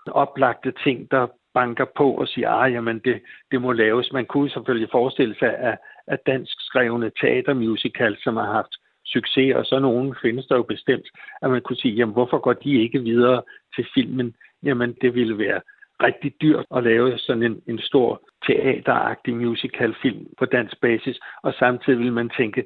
oplagte 0.06 0.72
ting, 0.84 1.10
der 1.10 1.26
banker 1.54 1.86
på 1.96 2.10
og 2.10 2.28
siger, 2.28 2.50
at 2.50 2.76
ah, 2.76 2.94
det, 3.04 3.22
det 3.50 3.60
må 3.60 3.72
laves. 3.72 4.12
Man 4.12 4.26
kunne 4.26 4.50
selvfølgelig 4.50 4.88
forestille 4.92 5.34
sig, 5.38 5.52
at, 5.58 5.78
at 6.06 6.18
dansk 6.26 6.56
skrevne 6.68 7.10
teatermusical, 7.20 8.16
som 8.24 8.36
har 8.36 8.52
haft 8.52 8.74
succes, 9.06 9.54
og 9.54 9.64
så 9.64 9.78
nogen 9.78 10.14
findes 10.22 10.46
der 10.46 10.56
jo 10.56 10.62
bestemt, 10.62 11.08
at 11.42 11.50
man 11.50 11.62
kunne 11.62 11.76
sige, 11.76 11.94
jamen 11.94 12.12
hvorfor 12.12 12.38
går 12.38 12.52
de 12.52 12.82
ikke 12.82 13.00
videre 13.00 13.42
til 13.74 13.86
filmen? 13.94 14.34
Jamen 14.62 14.96
det 15.02 15.14
ville 15.14 15.38
være 15.38 15.60
rigtig 16.02 16.32
dyrt 16.42 16.66
at 16.76 16.84
lave 16.84 17.18
sådan 17.18 17.42
en, 17.42 17.62
en 17.66 17.78
stor 17.78 18.22
teateragtig 18.46 19.34
musicalfilm 19.36 20.26
på 20.38 20.44
dansk 20.44 20.80
basis, 20.80 21.20
og 21.42 21.54
samtidig 21.58 21.98
vil 21.98 22.12
man 22.12 22.30
tænke, 22.38 22.64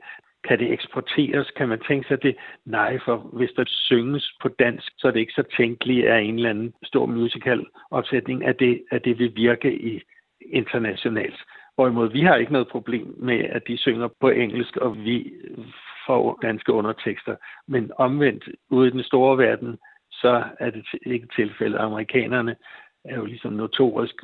kan 0.49 0.59
det 0.59 0.73
eksporteres? 0.73 1.51
Kan 1.51 1.69
man 1.69 1.81
tænke 1.89 2.09
sig 2.09 2.23
det? 2.23 2.37
Nej, 2.65 2.99
for 3.05 3.17
hvis 3.17 3.51
der 3.57 3.65
synges 3.67 4.33
på 4.43 4.49
dansk, 4.49 4.93
så 4.99 5.09
er 5.09 5.13
det 5.13 5.21
ikke 5.21 5.33
så 5.33 5.45
tænkeligt, 5.57 6.07
at 6.07 6.23
en 6.23 6.35
eller 6.35 6.51
anden 6.51 6.75
stor 6.83 7.07
musical 7.07 7.67
opsætning, 7.91 8.45
at 8.45 8.59
det, 8.59 8.83
at 8.91 9.05
det 9.05 9.19
vil 9.19 9.37
virke 9.37 9.75
i 9.75 10.03
internationalt. 10.53 11.41
Hvorimod 11.75 12.11
vi 12.11 12.21
har 12.21 12.37
ikke 12.37 12.53
noget 12.53 12.69
problem 12.69 13.15
med, 13.19 13.39
at 13.39 13.63
de 13.69 13.77
synger 13.77 14.09
på 14.21 14.29
engelsk, 14.29 14.77
og 14.77 15.05
vi 15.05 15.33
får 16.07 16.39
danske 16.43 16.73
undertekster. 16.73 17.37
Men 17.69 17.91
omvendt, 17.97 18.49
ude 18.71 18.89
i 18.89 18.91
den 18.91 19.03
store 19.03 19.39
verden, 19.39 19.79
så 20.13 20.45
er 20.59 20.71
det 20.71 20.87
ikke 21.07 21.29
tilfældet. 21.37 21.79
Amerikanerne 21.79 22.57
er 23.05 23.17
jo 23.17 23.25
ligesom 23.25 23.53
notorisk 23.53 24.15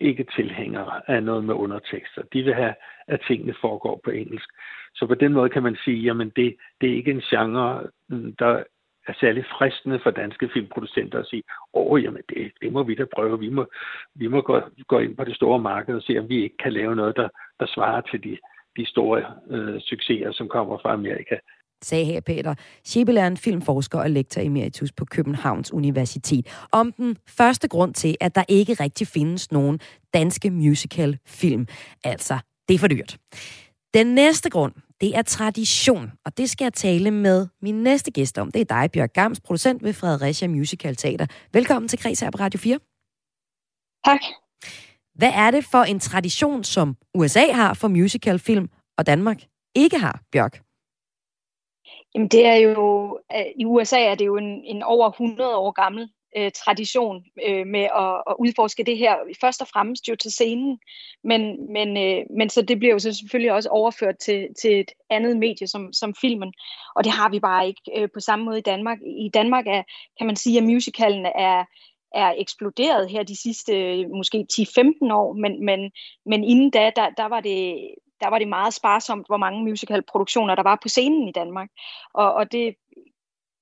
ikke 0.00 0.26
tilhængere 0.36 1.10
af 1.10 1.22
noget 1.22 1.44
med 1.44 1.54
undertekster. 1.54 2.22
De 2.32 2.42
vil 2.42 2.54
have, 2.54 2.74
at 3.08 3.20
tingene 3.28 3.54
foregår 3.60 4.00
på 4.04 4.10
engelsk. 4.10 4.48
Så 4.94 5.06
på 5.06 5.14
den 5.14 5.32
måde 5.32 5.50
kan 5.50 5.62
man 5.62 5.76
sige, 5.84 6.02
jamen 6.02 6.32
det, 6.36 6.56
det 6.80 6.90
er 6.90 6.94
ikke 6.94 7.10
en 7.10 7.20
genre, 7.20 7.86
mm, 8.08 8.36
der 8.38 8.62
er 9.06 9.12
særlig 9.20 9.44
fristende 9.58 10.00
for 10.02 10.10
danske 10.10 10.50
filmproducenter 10.52 11.18
at 11.18 11.26
sige, 11.26 11.42
åh, 11.74 12.02
jamen 12.02 12.22
det, 12.28 12.52
det 12.62 12.72
må 12.72 12.82
vi 12.82 12.94
da 12.94 13.04
prøve. 13.14 13.38
Vi 13.38 13.48
må, 13.48 13.66
vi 14.14 14.26
må 14.26 14.40
gå, 14.40 14.60
gå 14.88 14.98
ind 14.98 15.16
på 15.16 15.24
det 15.24 15.36
store 15.36 15.58
marked 15.58 15.94
og 15.94 16.02
se, 16.02 16.18
om 16.18 16.28
vi 16.28 16.42
ikke 16.42 16.56
kan 16.56 16.72
lave 16.72 16.96
noget, 16.96 17.16
der, 17.16 17.28
der 17.60 17.66
svarer 17.66 18.00
til 18.00 18.24
de, 18.24 18.38
de 18.76 18.86
store 18.86 19.24
øh, 19.50 19.80
succeser, 19.80 20.32
som 20.32 20.48
kommer 20.48 20.78
fra 20.78 20.92
Amerika 20.92 21.36
sagde 21.82 22.04
her 22.04 22.20
Peter 22.20 22.54
Schibel 22.84 23.36
filmforsker 23.36 23.98
og 23.98 24.10
lektor 24.10 24.40
emeritus 24.40 24.92
på 24.92 25.04
Københavns 25.04 25.72
Universitet, 25.72 26.46
om 26.72 26.92
den 26.92 27.16
første 27.26 27.68
grund 27.68 27.94
til, 27.94 28.16
at 28.20 28.34
der 28.34 28.44
ikke 28.48 28.74
rigtig 28.74 29.06
findes 29.06 29.52
nogen 29.52 29.80
danske 30.14 30.50
musical-film. 30.50 31.66
Altså, 32.04 32.38
det 32.68 32.74
er 32.74 32.78
for 32.78 32.88
dyrt. 32.88 33.18
Den 33.94 34.06
næste 34.06 34.50
grund, 34.50 34.72
det 35.00 35.16
er 35.16 35.22
tradition, 35.22 36.12
og 36.24 36.38
det 36.38 36.50
skal 36.50 36.64
jeg 36.64 36.72
tale 36.72 37.10
med 37.10 37.46
min 37.62 37.82
næste 37.82 38.10
gæst 38.10 38.38
om. 38.38 38.50
Det 38.52 38.60
er 38.60 38.64
dig, 38.64 38.90
Bjørk 38.92 39.12
Gams, 39.12 39.40
producent 39.40 39.82
ved 39.82 39.92
Fredericia 39.92 40.48
Musical 40.48 40.96
Teater. 40.96 41.26
Velkommen 41.52 41.88
til 41.88 41.98
Kreds 41.98 42.20
her 42.20 42.30
på 42.30 42.38
Radio 42.38 42.58
4. 42.58 42.78
Tak. 44.04 44.20
Hvad 45.14 45.32
er 45.34 45.50
det 45.50 45.64
for 45.64 45.82
en 45.82 46.00
tradition, 46.00 46.64
som 46.64 46.96
USA 47.14 47.52
har 47.52 47.74
for 47.74 47.88
musicalfilm, 47.88 48.68
og 48.98 49.06
Danmark 49.06 49.42
ikke 49.74 49.98
har, 49.98 50.22
Bjørk? 50.32 50.67
Jamen 52.14 52.28
det 52.28 52.46
er 52.46 52.54
jo, 52.54 53.18
øh, 53.36 53.46
i 53.56 53.64
USA 53.64 54.00
er 54.00 54.14
det 54.14 54.26
jo 54.26 54.36
en, 54.36 54.64
en 54.64 54.82
over 54.82 55.10
100 55.10 55.56
år 55.56 55.70
gammel 55.70 56.08
øh, 56.36 56.50
tradition 56.64 57.24
øh, 57.46 57.66
med 57.66 57.80
at, 57.80 58.22
at 58.30 58.36
udforske 58.38 58.84
det 58.84 58.98
her, 58.98 59.16
først 59.40 59.60
og 59.62 59.68
fremmest 59.68 60.08
jo 60.08 60.16
til 60.16 60.32
scenen, 60.32 60.78
men, 61.24 61.72
men, 61.72 61.96
øh, 61.96 62.24
men 62.36 62.50
så 62.50 62.62
det 62.62 62.78
bliver 62.78 62.92
jo 62.92 62.98
så 62.98 63.12
selvfølgelig 63.12 63.52
også 63.52 63.68
overført 63.68 64.18
til, 64.18 64.48
til 64.62 64.80
et 64.80 64.90
andet 65.10 65.36
medie 65.36 65.66
som, 65.66 65.92
som 65.92 66.14
filmen, 66.20 66.52
og 66.96 67.04
det 67.04 67.12
har 67.12 67.28
vi 67.28 67.40
bare 67.40 67.66
ikke 67.66 67.82
øh, 67.96 68.08
på 68.14 68.20
samme 68.20 68.44
måde 68.44 68.58
i 68.58 68.68
Danmark. 68.72 68.98
I 69.02 69.30
Danmark 69.34 69.66
er, 69.66 69.82
kan 70.18 70.26
man 70.26 70.36
sige, 70.36 70.58
at 70.58 70.64
musicalen 70.64 71.26
er, 71.26 71.64
er 72.14 72.34
eksploderet 72.38 73.10
her 73.10 73.22
de 73.22 73.36
sidste 73.36 73.72
måske 74.08 74.46
10-15 74.52 75.12
år, 75.12 75.32
men, 75.32 75.64
men, 75.64 75.92
men 76.26 76.44
inden 76.44 76.70
da, 76.70 76.90
der, 76.96 77.10
der 77.10 77.28
var 77.28 77.40
det 77.40 77.88
der 78.20 78.28
var 78.28 78.38
det 78.38 78.48
meget 78.48 78.74
sparsomt, 78.74 79.26
hvor 79.26 79.36
mange 79.36 79.64
musicalproduktioner 79.64 80.54
der 80.54 80.62
var 80.62 80.78
på 80.82 80.88
scenen 80.88 81.28
i 81.28 81.32
Danmark. 81.32 81.68
Og, 82.14 82.34
og 82.34 82.52
det, 82.52 82.74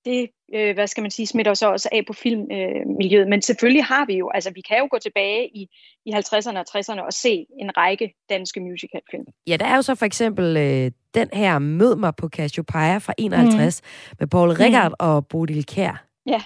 det 0.05 0.31
øh, 0.55 0.75
hvad 0.75 0.87
skal 0.87 1.03
man 1.03 1.11
sige, 1.11 1.27
smitter 1.27 1.55
så 1.55 1.73
også 1.73 1.89
af 1.93 2.03
på 2.07 2.13
filmmiljøet. 2.13 3.23
Øh, 3.23 3.29
Men 3.29 3.43
selvfølgelig 3.43 3.85
har 3.85 4.07
vi 4.07 4.15
jo, 4.17 4.31
altså 4.35 4.51
vi 4.55 4.61
kan 4.61 4.79
jo 4.79 4.89
gå 4.91 4.99
tilbage 4.99 5.57
i, 5.57 5.69
i 6.07 6.13
50'erne 6.13 6.59
og 6.59 6.65
60'erne 6.77 7.01
og 7.01 7.13
se 7.13 7.47
en 7.61 7.77
række 7.77 8.15
danske 8.29 8.61
musicalfilm. 8.61 9.25
Ja, 9.47 9.57
der 9.57 9.67
er 9.67 9.77
jo 9.77 9.83
så 9.83 9.95
for 9.95 10.07
eksempel 10.07 10.57
øh, 10.57 10.91
den 11.15 11.29
her 11.33 11.59
Mød 11.59 11.97
mig 11.97 12.17
på 12.17 12.29
Cassiopeia 12.29 12.99
fra 12.99 13.13
51 13.19 13.83
mm. 13.83 14.17
med 14.21 14.27
Paul 14.27 14.51
Rickard 14.51 14.91
mm. 14.91 15.07
og 15.07 15.27
Bodil 15.27 15.67
Kær. 15.67 16.05
Ja. 16.27 16.43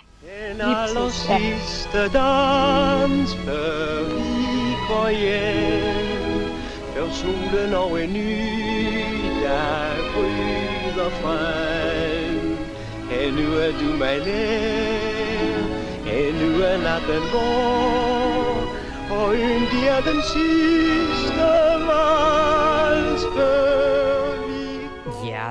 Den 0.51 0.61
aller 0.61 1.09
sidste 1.09 1.99
solen 7.13 7.75
og 7.75 8.03
en 8.03 8.13
ny 8.13 8.37
dag 9.43 9.97
bryder 10.15 11.11
frem. 11.23 12.57
Endnu 13.23 13.47
er 13.67 13.73
du 13.81 13.89
mig 13.99 14.19
nær, 14.27 15.57
endnu 16.07 16.63
er 16.63 16.77
natten 16.87 17.25
går, 17.33 18.75
og 19.11 19.35
yndig 19.35 19.87
er 19.87 20.01
den 20.01 20.23
sidste 20.23 21.49
vals 21.89 23.25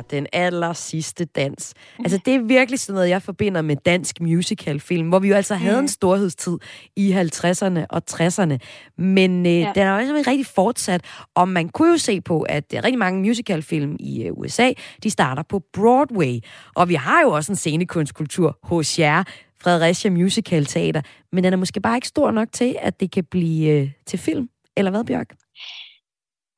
den 0.01 0.27
aller 0.33 0.73
sidste 0.73 1.25
dans. 1.25 1.73
Altså, 1.99 2.19
det 2.25 2.35
er 2.35 2.39
virkelig 2.39 2.79
sådan 2.79 2.95
noget, 2.95 3.09
jeg 3.09 3.21
forbinder 3.21 3.61
med 3.61 3.75
dansk 3.75 4.21
musicalfilm, 4.21 5.09
hvor 5.09 5.19
vi 5.19 5.27
jo 5.27 5.35
altså 5.35 5.55
havde 5.55 5.79
en 5.79 5.87
storhedstid 5.87 6.57
i 6.95 7.13
50'erne 7.13 7.85
og 7.89 8.01
60'erne. 8.11 8.57
Men 8.97 9.45
øh, 9.45 9.59
ja. 9.59 9.71
den 9.75 9.83
er 9.83 9.93
jo 9.93 10.15
ikke 10.15 10.29
rigtig 10.29 10.45
fortsat, 10.45 11.01
og 11.35 11.47
man 11.47 11.69
kunne 11.69 11.91
jo 11.91 11.97
se 11.97 12.21
på, 12.21 12.41
at 12.41 12.63
rigtig 12.73 12.99
mange 12.99 13.21
musicalfilm 13.21 13.95
i 13.99 14.23
øh, 14.23 14.33
USA, 14.33 14.71
de 15.03 15.09
starter 15.09 15.43
på 15.43 15.61
Broadway. 15.73 16.39
Og 16.75 16.89
vi 16.89 16.93
har 16.93 17.21
jo 17.21 17.29
også 17.29 17.51
en 17.51 17.55
scenekunstkultur 17.55 18.57
hos 18.63 18.99
jer, 18.99 19.23
Fredericia 19.61 20.11
Musical 20.11 20.65
Teater, 20.65 21.01
men 21.31 21.43
den 21.43 21.53
er 21.53 21.57
måske 21.57 21.81
bare 21.81 21.97
ikke 21.97 22.07
stor 22.07 22.31
nok 22.31 22.47
til, 22.51 22.75
at 22.81 22.99
det 22.99 23.11
kan 23.11 23.23
blive 23.31 23.69
øh, 23.71 23.91
til 24.07 24.19
film. 24.19 24.49
Eller 24.77 24.91
hvad, 24.91 25.03
Bjørk? 25.03 25.35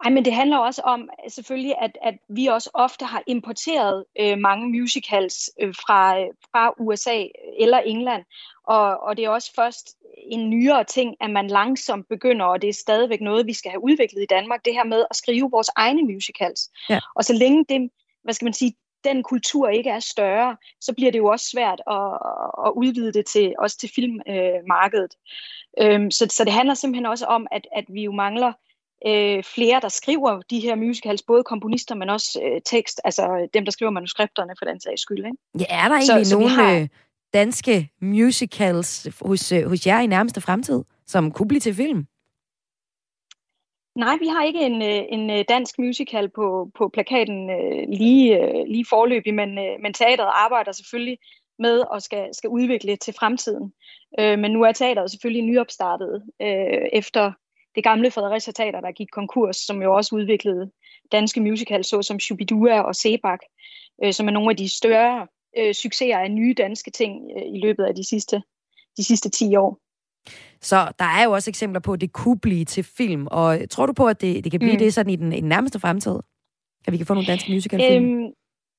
Ej, 0.04 0.12
men 0.12 0.26
det 0.26 0.34
handler 0.34 0.58
også 0.58 0.82
om 0.82 1.10
selvfølgelig, 1.30 1.76
at, 1.82 1.98
at 2.02 2.14
vi 2.30 2.46
også 2.46 2.70
ofte 2.74 3.06
har 3.06 3.24
importeret 3.28 4.06
øh, 4.20 4.38
mange 4.38 4.80
musicals 4.80 5.50
øh, 5.62 5.74
fra, 5.76 6.20
fra 6.52 6.74
USA 6.80 7.24
eller 7.60 7.78
England, 7.78 8.24
og, 8.68 9.00
og 9.00 9.18
det 9.18 9.26
er 9.26 9.30
også 9.30 9.54
først 9.56 9.98
en 10.18 10.50
nyere 10.50 10.84
ting, 10.84 11.16
at 11.20 11.30
man 11.30 11.48
langsomt 11.48 12.08
begynder, 12.10 12.46
og 12.46 12.62
det 12.62 12.70
er 12.70 12.74
stadigvæk 12.74 13.22
noget, 13.22 13.48
vi 13.48 13.54
skal 13.54 13.72
have 13.72 13.84
udviklet 13.84 14.22
i 14.22 14.26
Danmark, 14.30 14.66
det 14.66 14.74
her 14.74 14.84
med 14.84 15.06
at 15.10 15.16
skrive 15.16 15.52
vores 15.52 15.70
egne 15.76 16.04
musicals. 16.14 16.70
Ja. 16.90 17.00
Og 17.16 17.24
så 17.24 17.34
længe 17.34 17.66
det, 17.70 17.90
hvad 18.24 18.34
skal 18.34 18.46
man 18.46 18.54
sige, 18.54 18.76
den 19.04 19.24
kultur 19.24 19.70
ikke 19.70 19.90
er 19.90 20.00
større, 20.00 20.58
så 20.82 20.94
bliver 20.94 21.12
det 21.12 21.20
jo 21.20 21.26
også 21.26 21.50
svært 21.50 21.82
at, 21.88 22.14
at 22.66 22.72
udvide 22.76 23.14
det 23.14 23.26
til 23.26 23.54
også 23.60 23.78
til 23.78 23.92
filmmarkedet. 23.96 25.16
Øhm, 25.80 26.12
så, 26.12 26.28
så 26.30 26.44
det 26.44 26.54
handler 26.54 26.74
simpelthen 26.74 27.06
også 27.06 27.26
om, 27.26 27.48
at, 27.52 27.68
at 27.76 27.86
vi 27.90 28.04
jo 28.04 28.12
mangler 28.12 28.48
øh, 28.48 28.54
flere, 29.56 29.80
der 29.82 29.90
skriver 29.90 30.42
de 30.50 30.60
her 30.60 30.76
musicals, 30.76 31.24
både 31.24 31.44
komponister, 31.44 31.96
men 31.96 32.10
også 32.10 32.42
øh, 32.46 32.62
tekst, 32.66 33.02
altså 33.04 33.48
dem, 33.54 33.66
der 33.66 33.72
skriver 33.72 33.90
manuskripterne 33.92 34.54
for 34.60 34.66
den 34.66 34.80
sags 34.80 35.02
skyld. 35.02 35.26
Ikke? 35.26 35.38
Ja, 35.60 35.66
er 35.70 35.88
der 35.88 35.96
egentlig 35.96 36.26
Så- 36.26 36.30
så 36.30 36.38
nogle 36.40 36.50
har- 36.50 36.74
har... 36.80 36.88
danske 37.34 37.90
musicals 38.02 39.08
hos, 39.22 39.52
øh, 39.52 39.64
hos 39.70 39.88
jer 39.88 40.00
i 40.00 40.08
nærmeste 40.08 40.42
fremtid, 40.42 40.84
som 41.08 41.32
kunne 41.32 41.48
blive 41.48 41.60
til 41.60 41.74
film? 41.76 42.06
Nej, 43.96 44.18
vi 44.20 44.28
har 44.28 44.44
ikke 44.44 44.60
en, 44.60 44.82
øh, 44.82 45.04
en 45.10 45.30
øh, 45.30 45.46
dansk 45.50 45.80
musical 45.80 46.30
på, 46.30 46.72
på 46.78 46.90
plakaten 46.94 47.50
øh, 47.50 47.84
lige, 47.90 48.40
øh, 48.40 48.66
lige 48.68 48.86
forløbig, 48.90 49.34
men, 49.34 49.58
øh, 49.58 49.80
men 49.82 49.94
teateret 49.94 50.32
arbejder 50.36 50.72
selvfølgelig 50.72 51.18
med 51.60 51.80
og 51.80 52.02
skal, 52.02 52.30
skal 52.36 52.50
udvikle 52.50 52.96
til 52.96 53.14
fremtiden. 53.20 53.74
Øh, 54.20 54.40
men 54.40 54.52
nu 54.52 54.64
er 54.64 54.72
teateret 54.72 55.12
selvfølgelig 55.12 55.44
nyopstartet 55.44 56.24
øh, 56.42 56.88
efter 56.94 57.32
det 57.76 57.84
gamle 57.84 58.12
Fredericia 58.12 58.54
Teater, 58.54 58.82
der 58.82 58.92
gik 58.92 59.08
konkurs, 59.12 59.58
som 59.58 59.82
jo 59.82 59.96
også 59.96 60.16
udviklede 60.16 60.72
danske 61.12 61.42
musicals, 61.42 61.88
såsom 61.88 62.20
Shubidua 62.20 62.82
og 62.82 62.96
Sebak, 62.96 63.40
øh, 64.04 64.14
som 64.14 64.28
er 64.28 64.32
nogle 64.32 64.50
af 64.50 64.58
de 64.58 64.70
større 64.70 65.28
øh, 65.58 65.74
succeser 65.74 66.18
af 66.18 66.32
nye 66.32 66.54
danske 66.58 66.92
ting 66.92 67.14
øh, 67.38 67.44
i 67.56 67.60
løbet 67.60 67.84
af 67.84 67.96
de 67.96 68.04
sidste, 68.10 68.42
de 68.98 69.04
sidste 69.04 69.30
10 69.30 69.56
år. 69.56 69.80
Så 70.62 70.92
der 71.00 71.06
er 71.06 71.24
jo 71.24 71.32
også 71.32 71.50
eksempler 71.50 71.80
på, 71.80 71.94
at 71.94 72.02
det 72.02 72.14
kunne 72.14 72.40
blive 72.40 72.66
til 72.66 72.84
film. 72.84 73.28
Og 73.32 73.60
tror 73.70 73.86
du 73.86 73.94
på, 73.94 74.08
at 74.08 74.22
det, 74.22 74.44
det 74.44 74.52
kan 74.52 74.60
blive 74.60 74.74
Mm. 74.74 74.80
det 74.80 74.94
sådan 74.94 75.14
i 75.14 75.16
den, 75.16 75.34
i 75.34 75.42
den 75.42 75.50
nærmeste 75.50 75.80
fremtid? 75.80 76.16
At 76.88 76.94
vi 76.94 76.98
kan 76.98 77.06
få 77.06 77.14
nogle 77.14 77.28
danske 77.28 77.52
musicalfilm? 77.52 78.06
Øhm, 78.06 78.32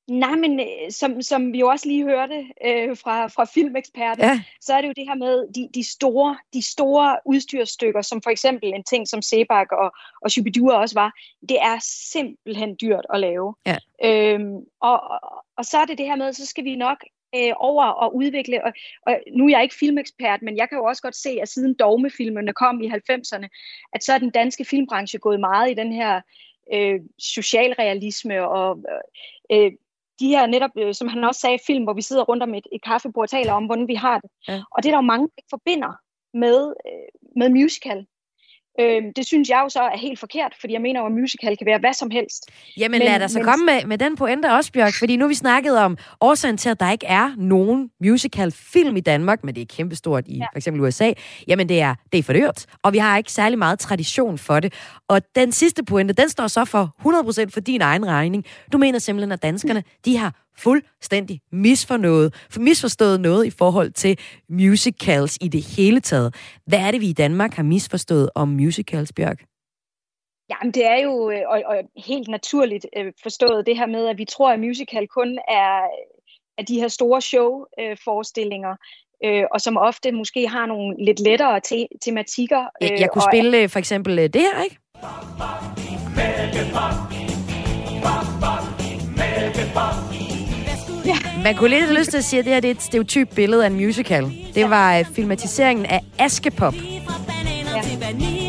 nej, 0.08 0.36
men 0.36 0.60
øh, 0.60 0.90
som, 0.90 1.22
som 1.22 1.52
vi 1.52 1.58
jo 1.58 1.68
også 1.68 1.88
lige 1.88 2.04
hørte 2.04 2.44
øh, 2.66 2.96
fra, 2.96 3.26
fra 3.26 3.44
filmeksperten, 3.44 4.24
Ja. 4.24 4.42
så 4.60 4.74
er 4.74 4.80
det 4.80 4.88
jo 4.88 4.92
det 4.96 5.08
her 5.08 5.14
med 5.14 5.52
de, 5.54 5.68
de, 5.74 5.90
store, 5.90 6.38
de 6.52 6.62
store 6.62 7.18
udstyrsstykker, 7.26 8.02
som 8.02 8.22
for 8.22 8.30
eksempel 8.30 8.74
en 8.74 8.84
ting 8.84 9.08
som 9.08 9.22
Sebak 9.22 9.72
og, 9.72 9.92
og 10.22 10.30
Shubidua 10.30 10.74
også 10.74 10.94
var, 10.94 11.12
det 11.48 11.60
er 11.60 11.78
simpelthen 12.12 12.76
dyrt 12.80 13.06
at 13.14 13.20
lave. 13.20 13.54
Ja. 13.66 13.76
Øhm, 14.04 14.56
og, 14.80 15.00
og, 15.10 15.20
og 15.56 15.64
så 15.64 15.78
er 15.78 15.84
det 15.84 15.98
det 15.98 16.06
her 16.06 16.16
med, 16.16 16.32
så 16.32 16.46
skal 16.46 16.64
vi 16.64 16.76
nok 16.76 17.04
øh, 17.34 17.52
over 17.56 17.84
og 17.84 18.16
udvikle, 18.16 18.64
og, 18.64 18.72
og 19.06 19.20
nu 19.36 19.44
er 19.44 19.50
jeg 19.50 19.62
ikke 19.62 19.74
filmekspert, 19.74 20.42
men 20.42 20.56
jeg 20.56 20.68
kan 20.68 20.78
jo 20.78 20.84
også 20.84 21.02
godt 21.02 21.16
se, 21.16 21.38
at 21.42 21.48
siden 21.48 21.74
dogmefilmene 21.74 22.52
kom 22.52 22.80
i 22.80 22.88
90'erne, 22.88 23.46
at 23.92 24.04
så 24.04 24.12
er 24.12 24.18
den 24.18 24.30
danske 24.30 24.64
filmbranche 24.64 25.18
gået 25.18 25.40
meget 25.40 25.70
i 25.70 25.74
den 25.74 25.92
her 25.92 26.20
øh, 26.72 27.00
socialrealisme 27.18 28.48
og 28.48 28.84
øh, 29.52 29.72
de 30.22 30.28
her 30.34 30.46
netop, 30.46 30.74
øh, 30.82 30.94
som 30.94 31.08
han 31.08 31.24
også 31.24 31.40
sagde, 31.40 31.58
film, 31.66 31.84
hvor 31.84 31.96
vi 32.00 32.02
sidder 32.02 32.24
rundt 32.30 32.42
om 32.42 32.54
et, 32.54 32.66
et 32.72 32.82
kaffebord 32.88 33.26
og 33.28 33.30
taler 33.30 33.52
om, 33.52 33.64
hvordan 33.66 33.88
vi 33.88 33.94
har 33.94 34.18
det. 34.22 34.30
Ja. 34.48 34.62
Og 34.72 34.78
det 34.82 34.88
er 34.88 34.94
der 34.94 35.02
jo 35.02 35.12
mange, 35.12 35.26
der 35.26 35.38
ikke 35.38 35.54
forbinder 35.56 35.92
med, 36.42 36.58
øh, 36.88 37.10
med 37.40 37.48
musical. 37.58 38.06
Øh, 38.80 39.02
det 39.16 39.26
synes 39.26 39.48
jeg 39.48 39.60
jo 39.64 39.68
så 39.68 39.80
er 39.80 39.98
helt 39.98 40.18
forkert, 40.20 40.52
fordi 40.60 40.72
jeg 40.72 40.80
mener 40.82 41.00
jo, 41.00 41.06
at 41.06 41.12
musical 41.12 41.56
kan 41.56 41.66
være 41.66 41.78
hvad 41.78 41.92
som 41.92 42.10
helst. 42.10 42.50
Jamen 42.76 42.98
men, 42.98 43.08
lad 43.08 43.22
os 43.24 43.30
så 43.30 43.38
men- 43.38 43.44
komme 43.46 43.64
med, 43.64 43.84
med 43.86 43.98
den 43.98 44.16
pointe 44.16 44.46
også, 44.52 44.72
Bjørk, 44.72 44.94
fordi 44.98 45.16
nu 45.16 45.28
vi 45.28 45.34
snakket 45.34 45.78
om 45.78 45.98
årsagen 46.20 46.56
til, 46.56 46.68
at 46.68 46.80
der 46.80 46.90
ikke 46.90 47.06
er 47.06 47.34
nogen 47.36 47.90
musical-film 48.04 48.96
i 48.96 49.00
Danmark, 49.00 49.44
men 49.44 49.54
det 49.54 49.60
er 49.60 49.66
kæmpestort 49.76 50.24
i 50.26 50.36
ja. 50.36 50.44
for 50.44 50.56
eksempel 50.56 50.82
USA. 50.82 51.12
Jamen 51.48 51.68
det 51.68 51.80
er, 51.80 51.94
det 52.12 52.18
er 52.18 52.22
for 52.22 52.32
dyrt, 52.32 52.66
og 52.82 52.92
vi 52.92 52.98
har 52.98 53.16
ikke 53.18 53.32
særlig 53.32 53.58
meget 53.58 53.78
tradition 53.78 54.38
for 54.38 54.60
det. 54.60 54.72
Og 55.08 55.20
den 55.34 55.52
sidste 55.52 55.84
pointe, 55.84 56.14
den 56.14 56.28
står 56.28 56.46
så 56.46 56.64
for 56.64 56.94
100% 57.46 57.50
for 57.50 57.60
din 57.60 57.80
egen 57.80 58.06
regning. 58.06 58.44
Du 58.72 58.78
mener 58.78 58.98
simpelthen, 58.98 59.32
at 59.32 59.42
danskerne, 59.42 59.82
de 60.04 60.16
har 60.16 60.34
fuldstændig 60.56 61.40
misfornået, 61.52 62.34
misforstået 62.56 63.20
noget 63.20 63.46
i 63.46 63.50
forhold 63.50 63.90
til 63.90 64.18
musicals 64.48 65.38
i 65.40 65.48
det 65.48 65.62
hele 65.76 66.00
taget. 66.00 66.34
Hvad 66.66 66.78
er 66.78 66.90
det, 66.90 67.00
vi 67.00 67.06
i 67.08 67.12
Danmark 67.12 67.54
har 67.54 67.62
misforstået 67.62 68.30
om 68.34 68.48
musicals, 68.48 69.12
Bjørk? 69.12 69.44
Jamen, 70.50 70.74
det 70.74 70.86
er 70.86 70.96
jo 71.02 71.30
øh, 71.30 71.38
og, 71.48 71.62
og 71.66 71.76
helt 72.06 72.28
naturligt 72.28 72.86
øh, 72.96 73.12
forstået 73.22 73.66
det 73.66 73.76
her 73.76 73.86
med, 73.86 74.06
at 74.08 74.18
vi 74.18 74.24
tror, 74.24 74.52
at 74.52 74.60
musical 74.60 75.08
kun 75.08 75.38
er, 75.48 75.80
er 76.58 76.62
de 76.68 76.74
her 76.80 76.88
store 76.88 77.20
show-forestillinger, 77.20 78.76
øh, 79.24 79.44
og 79.52 79.60
som 79.60 79.76
ofte 79.76 80.12
måske 80.12 80.48
har 80.48 80.66
nogle 80.66 81.04
lidt 81.04 81.20
lettere 81.20 81.60
te- 81.60 81.88
tematikker. 82.04 82.64
Jeg, 82.80 82.96
jeg 83.00 83.10
kunne 83.10 83.22
og- 83.22 83.28
spille 83.32 83.68
for 83.68 83.78
eksempel 83.78 84.16
det 84.16 84.40
her, 84.40 84.62
ikke? 84.62 84.76
Man 91.42 91.56
kunne 91.56 91.70
lidt 91.70 91.84
have 91.84 91.98
lyst 91.98 92.10
til 92.10 92.18
at 92.18 92.24
sige, 92.24 92.40
at 92.40 92.44
det 92.44 92.52
her 92.52 92.60
det 92.60 92.68
er 92.70 92.74
et 92.74 92.82
stereotyp 92.82 93.34
billede 93.34 93.62
af 93.64 93.66
en 93.66 93.76
musical. 93.76 94.32
Det 94.54 94.70
var 94.70 94.98
øh, 94.98 95.04
filmatiseringen 95.04 95.86
af 95.86 96.00
Askepop. 96.18 96.74
Hindbær. 96.74 98.41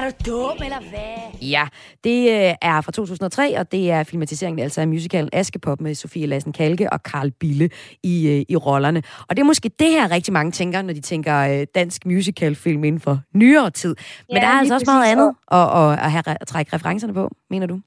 Er 0.00 0.10
du 0.10 0.30
dum, 0.30 0.56
eller 0.64 0.80
hvad? 0.80 1.48
Ja, 1.48 1.66
det 2.04 2.30
øh, 2.30 2.54
er 2.62 2.80
fra 2.80 2.92
2003, 2.92 3.58
og 3.58 3.72
det 3.72 3.90
er 3.90 4.04
filmatiseringen 4.04 4.58
altså 4.58 4.80
af 4.80 4.88
musicalen 4.88 5.28
Askepop 5.32 5.80
med 5.80 5.94
Sofie 5.94 6.26
Lassen 6.26 6.52
Kalke 6.52 6.92
og 6.92 7.02
Karl 7.02 7.30
Bille 7.30 7.70
i, 8.02 8.28
øh, 8.28 8.44
i 8.48 8.56
rollerne. 8.56 9.02
Og 9.28 9.36
det 9.36 9.42
er 9.42 9.44
måske 9.44 9.68
det 9.78 9.90
her 9.90 10.10
rigtig 10.10 10.32
mange 10.32 10.52
tænker, 10.52 10.82
når 10.82 10.92
de 10.92 11.00
tænker 11.00 11.36
øh, 11.38 11.66
dansk 11.74 12.06
musicalfilm 12.06 12.84
inden 12.84 13.00
for 13.00 13.20
nyere 13.34 13.70
tid. 13.70 13.96
Men 14.28 14.36
Ja, 14.36 14.40
der 14.40 14.46
er 14.46 14.58
altså 14.58 14.74
også 14.74 14.86
meget 14.86 15.12
andet 15.12 15.34
at, 15.52 15.58
at, 15.60 15.92
at, 16.04 16.10
have, 16.12 16.22
at 16.40 16.46
trække 16.46 16.76
referencerne 16.76 17.14
på, 17.14 17.30
mener 17.50 17.66
du? 17.66 17.80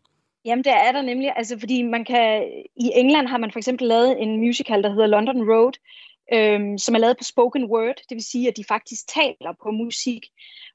Jamen, 0.46 0.64
det 0.64 0.72
er 0.72 0.92
der 0.92 1.02
nemlig, 1.02 1.34
altså 1.36 1.60
fordi 1.60 1.82
man 1.82 2.06
kan, 2.06 2.44
i 2.76 2.92
England 2.96 3.28
har 3.28 3.38
man 3.38 3.52
for 3.52 3.60
eksempel 3.60 3.88
lavet 3.88 4.22
en 4.22 4.38
musical, 4.38 4.84
der 4.84 4.90
hedder 4.90 5.08
London 5.08 5.50
Road, 5.52 5.74
øhm, 6.34 6.78
som 6.78 6.96
er 6.96 7.00
lavet 7.00 7.18
på 7.18 7.24
spoken 7.24 7.66
word, 7.66 7.96
det 8.10 8.16
vil 8.16 8.24
sige, 8.24 8.48
at 8.48 8.58
de 8.58 8.64
faktisk 8.68 9.02
taler 9.08 9.54
på 9.64 9.72
musik. 9.72 10.24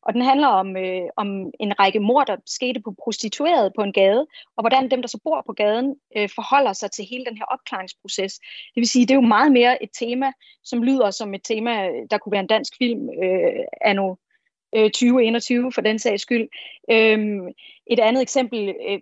Og 0.09 0.15
den 0.15 0.23
handler 0.23 0.47
om, 0.47 0.77
øh, 0.77 1.03
om 1.17 1.29
en 1.61 1.81
række 1.81 2.01
mord, 2.01 2.27
der 2.27 2.37
skete 2.47 2.81
på 2.81 2.95
prostituerede 3.05 3.73
på 3.77 3.83
en 3.83 3.93
gade, 3.93 4.27
og 4.57 4.63
hvordan 4.63 4.91
dem, 4.91 5.03
der 5.03 5.09
så 5.09 5.19
bor 5.25 5.43
på 5.47 5.53
gaden, 5.53 5.97
øh, 6.17 6.29
forholder 6.35 6.73
sig 6.73 6.91
til 6.91 7.05
hele 7.11 7.25
den 7.25 7.37
her 7.37 7.45
opklaringsproces. 7.45 8.33
Det 8.75 8.81
vil 8.81 8.89
sige, 8.89 9.07
det 9.07 9.11
er 9.11 9.23
jo 9.23 9.35
meget 9.37 9.53
mere 9.53 9.83
et 9.83 9.91
tema, 9.99 10.33
som 10.65 10.83
lyder 10.83 11.11
som 11.11 11.35
et 11.35 11.41
tema, 11.45 11.73
der 12.11 12.19
kunne 12.19 12.33
være 12.33 12.41
en 12.41 12.55
dansk 12.57 12.73
film 12.79 13.09
øh, 13.23 13.65
anno 13.81 14.15
øh, 14.75 14.91
2021 14.91 15.73
for 15.73 15.81
den 15.81 15.99
sags 15.99 16.23
skyld. 16.23 16.49
Øhm, 16.91 17.49
et 17.87 18.01
andet 18.01 18.23
eksempel, 18.23 18.75
øh, 18.89 18.99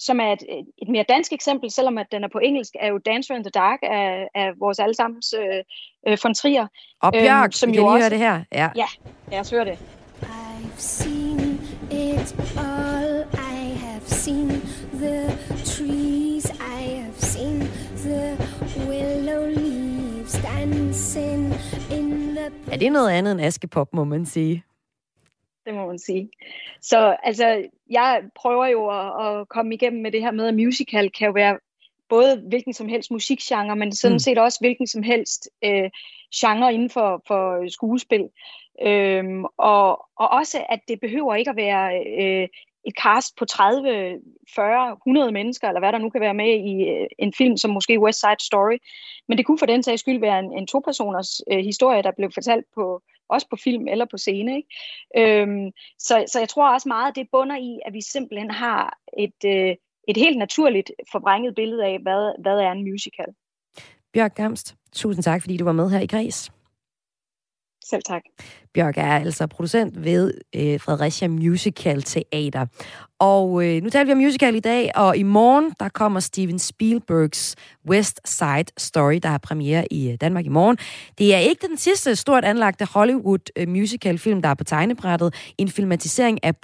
som 0.00 0.20
er 0.20 0.32
et, 0.32 0.42
et 0.78 0.88
mere 0.88 1.04
dansk 1.08 1.32
eksempel, 1.32 1.70
selvom 1.70 1.98
at 1.98 2.06
den 2.12 2.24
er 2.24 2.28
på 2.28 2.38
engelsk, 2.38 2.76
er 2.80 2.88
jo 2.88 2.98
Dancer 2.98 3.34
in 3.34 3.42
the 3.42 3.50
Dark 3.50 3.78
af, 3.82 4.28
af 4.34 4.52
vores 4.60 4.78
allesammens 4.78 5.34
øh, 5.38 5.62
øh, 6.08 6.18
von 6.22 6.34
Trier. 6.34 6.66
Og 7.02 7.12
Bjørk, 7.12 7.52
som 7.52 7.70
vi 7.70 7.74
kan 7.74 7.82
lige 7.82 7.98
høre 7.98 8.10
det 8.10 8.18
her. 8.18 8.44
Ja. 8.52 8.70
Ja, 8.76 8.86
lad 9.30 9.40
os 9.40 9.50
høre 9.50 9.64
det. 9.64 9.97
I've 10.78 10.84
seen 10.84 11.58
it 11.90 12.34
all. 12.56 13.24
I 13.34 13.56
have 13.84 14.08
seen 14.08 14.48
the 15.02 15.36
trees. 15.64 16.46
I 16.60 16.80
have 17.02 17.20
seen 17.20 17.58
the 18.04 18.36
willow 18.86 19.46
leaves 19.48 20.34
dancing 20.42 21.52
in 21.90 22.36
the 22.36 22.52
Ja, 22.70 22.76
det 22.76 22.86
er 22.86 22.90
noget 22.90 23.10
andet 23.10 23.32
end 23.32 23.40
Askepop, 23.40 23.88
må 23.92 24.04
man 24.04 24.26
sige. 24.26 24.64
det 25.66 25.74
må 25.74 25.86
man 25.86 25.98
sige. 25.98 26.30
Så 26.80 27.16
altså, 27.22 27.64
jeg 27.90 28.22
prøver 28.34 28.66
jo 28.66 28.88
at, 28.88 29.26
at 29.26 29.48
komme 29.48 29.74
igennem 29.74 30.02
med 30.02 30.12
det 30.12 30.20
her 30.22 30.30
med, 30.30 30.46
at 30.46 30.54
musical 30.54 31.10
kan 31.10 31.26
jo 31.26 31.32
være 31.32 31.58
både 32.08 32.42
hvilken 32.48 32.72
som 32.72 32.88
helst 32.88 33.10
musikgenre, 33.10 33.76
men 33.76 33.92
sådan 33.92 34.14
Mm. 34.14 34.18
set 34.18 34.38
også 34.38 34.58
hvilken 34.60 34.86
som 34.86 35.02
helst 35.02 35.48
øh, 35.64 35.90
genre 36.34 36.74
inden 36.74 36.90
for, 36.90 37.22
for 37.26 37.70
skuespil. 37.70 38.28
Øhm, 38.82 39.44
og, 39.44 39.88
og 40.16 40.28
også, 40.30 40.64
at 40.68 40.80
det 40.88 41.00
behøver 41.00 41.34
ikke 41.34 41.50
at 41.50 41.56
være 41.56 42.04
øh, 42.20 42.48
et 42.86 42.94
cast 43.02 43.36
på 43.38 43.44
30, 43.44 44.20
40, 44.54 44.92
100 44.92 45.32
mennesker, 45.32 45.68
eller 45.68 45.80
hvad 45.80 45.92
der 45.92 45.98
nu 45.98 46.10
kan 46.10 46.20
være 46.20 46.34
med 46.34 46.52
i 46.72 46.88
øh, 46.88 47.06
en 47.18 47.32
film 47.38 47.56
som 47.56 47.70
måske 47.70 48.00
West 48.00 48.20
Side 48.20 48.44
Story. 48.44 48.78
Men 49.28 49.38
det 49.38 49.46
kunne 49.46 49.58
for 49.58 49.66
den 49.66 49.82
sags 49.82 50.00
skyld 50.00 50.20
være 50.20 50.38
en, 50.38 50.58
en 50.58 50.66
to-personers 50.66 51.40
øh, 51.52 51.58
historie, 51.58 52.02
der 52.02 52.12
blev 52.16 52.30
fortalt 52.34 52.64
på 52.74 53.02
også 53.28 53.46
på 53.50 53.56
film 53.56 53.88
eller 53.88 54.04
på 54.04 54.16
scene. 54.16 54.56
Ikke? 54.56 54.68
Øhm, 55.40 55.70
så, 55.98 56.24
så 56.32 56.38
jeg 56.38 56.48
tror 56.48 56.68
også 56.74 56.88
meget, 56.88 57.10
at 57.10 57.16
det 57.16 57.28
bunder 57.32 57.56
i, 57.56 57.80
at 57.86 57.92
vi 57.92 58.00
simpelthen 58.00 58.50
har 58.50 58.98
et, 59.18 59.44
øh, 59.44 59.76
et 60.08 60.16
helt 60.16 60.38
naturligt 60.38 60.90
forvrænget 61.12 61.54
billede 61.54 61.84
af, 61.84 61.98
hvad, 62.02 62.42
hvad 62.42 62.58
er 62.58 62.72
en 62.72 62.90
musical. 62.90 63.26
Bjørk 64.12 64.34
Gamst, 64.34 64.74
Tusind 64.92 65.22
tak, 65.22 65.40
fordi 65.42 65.56
du 65.56 65.64
var 65.64 65.72
med 65.72 65.90
her 65.90 66.00
i 66.00 66.06
Græs. 66.06 66.52
Selv 67.90 68.02
tak. 68.08 68.22
Bjørk 68.74 68.98
er 68.98 69.18
altså 69.18 69.46
producent 69.46 70.04
ved 70.04 70.34
øh, 70.56 70.80
Fredericia 70.80 71.28
Musical 71.28 72.02
Teater. 72.02 72.66
Og 73.20 73.66
øh, 73.66 73.82
nu 73.82 73.90
taler 73.90 74.04
vi 74.04 74.12
om 74.12 74.18
musical 74.18 74.54
i 74.54 74.60
dag, 74.60 74.90
og 74.94 75.16
i 75.16 75.22
morgen, 75.22 75.72
der 75.80 75.88
kommer 75.88 76.20
Steven 76.20 76.58
Spielbergs 76.58 77.56
West 77.90 78.20
Side 78.24 78.64
Story, 78.76 79.18
der 79.22 79.28
har 79.28 79.38
premiere 79.38 79.92
i 79.92 80.10
øh, 80.10 80.16
Danmark 80.20 80.46
i 80.46 80.48
morgen. 80.48 80.78
Det 81.18 81.34
er 81.34 81.38
ikke 81.38 81.66
den 81.66 81.76
sidste 81.76 82.16
stort 82.16 82.44
anlagte 82.44 82.84
Hollywood 82.84 83.50
øh, 83.56 83.68
musical-film, 83.68 84.42
der 84.42 84.48
er 84.48 84.54
på 84.54 84.64
tegnebrættet. 84.64 85.34
En 85.58 85.68
filmatisering 85.68 86.44
af 86.44 86.56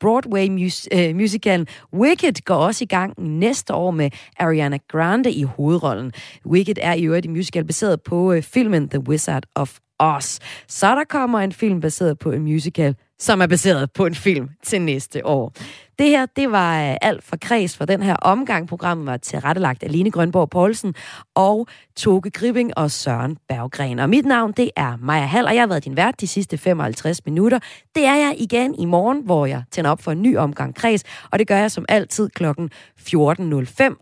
Broadway 0.00 0.48
mus- 0.48 0.88
øh, 0.92 1.16
musicalen 1.16 1.66
Wicked 1.94 2.44
går 2.44 2.56
også 2.56 2.84
i 2.84 2.86
gang 2.86 3.14
næste 3.18 3.74
år 3.74 3.90
med 3.90 4.10
Ariana 4.38 4.78
Grande 4.88 5.32
i 5.32 5.42
hovedrollen. 5.42 6.12
Wicked 6.46 6.76
er 6.80 6.94
i 6.94 7.04
øvrigt 7.04 7.26
en 7.26 7.32
musical 7.32 7.64
baseret 7.64 8.02
på 8.02 8.32
øh, 8.32 8.42
filmen 8.42 8.88
The 8.88 9.08
Wizard 9.08 9.44
of 9.54 9.78
Oz. 10.02 10.38
Så 10.68 10.94
der 10.94 11.04
kommer 11.04 11.38
en 11.38 11.52
film 11.52 11.80
baseret 11.80 12.18
på 12.18 12.30
en 12.30 12.42
musical, 12.42 12.94
som 13.18 13.40
er 13.40 13.46
baseret 13.46 13.92
på 13.92 14.06
en 14.06 14.14
film 14.14 14.48
til 14.62 14.82
næste 14.82 15.26
år. 15.26 15.52
Det 15.98 16.08
her, 16.10 16.26
det 16.36 16.52
var 16.52 16.90
øh, 16.90 16.96
alt 17.02 17.24
for 17.24 17.36
kreds 17.40 17.76
for 17.76 17.84
den 17.84 18.02
her 18.02 18.16
omgang. 18.16 18.68
Programmet 18.68 19.06
var 19.06 19.16
tilrettelagt 19.16 19.82
af 19.82 19.92
Line 19.92 20.10
Grønborg 20.10 20.50
Poulsen 20.50 20.94
og 21.34 21.66
Toge 21.96 22.30
Gribing 22.30 22.78
og 22.78 22.90
Søren 22.90 23.36
Berggren. 23.48 23.98
Og 23.98 24.10
mit 24.10 24.26
navn, 24.26 24.52
det 24.52 24.70
er 24.76 24.96
Maja 25.00 25.26
Hall, 25.26 25.46
og 25.46 25.54
jeg 25.54 25.62
har 25.62 25.66
været 25.66 25.84
din 25.84 25.96
vært 25.96 26.20
de 26.20 26.28
sidste 26.28 26.58
55 26.58 27.26
minutter. 27.26 27.58
Det 27.94 28.04
er 28.04 28.14
jeg 28.14 28.34
igen 28.38 28.74
i 28.74 28.84
morgen, 28.84 29.22
hvor 29.24 29.46
jeg 29.46 29.62
tænder 29.70 29.90
op 29.90 30.02
for 30.02 30.12
en 30.12 30.22
ny 30.22 30.36
omgang 30.36 30.74
kreds, 30.74 31.02
og 31.30 31.38
det 31.38 31.48
gør 31.48 31.56
jeg 31.56 31.70
som 31.70 31.84
altid 31.88 32.28
klokken 32.28 32.70
14.05 33.00 33.14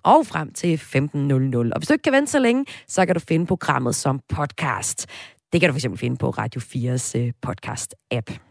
og 0.03 0.26
frem 0.26 0.53
til 0.53 0.76
15.00. 0.76 1.72
Og 1.72 1.78
hvis 1.78 1.88
du 1.88 1.92
ikke 1.92 2.03
kan 2.03 2.12
vente 2.12 2.32
så 2.32 2.38
længe, 2.38 2.66
så 2.88 3.07
kan 3.07 3.14
du 3.14 3.20
finde 3.20 3.46
programmet 3.46 3.94
som 3.94 4.20
podcast. 4.28 5.07
Det 5.53 5.61
kan 5.61 5.70
du 5.70 5.78
fx 5.78 5.84
finde 5.96 6.16
på 6.16 6.30
Radio 6.30 6.61
4's 6.61 7.18
øh, 7.18 7.32
podcast-app. 7.46 8.49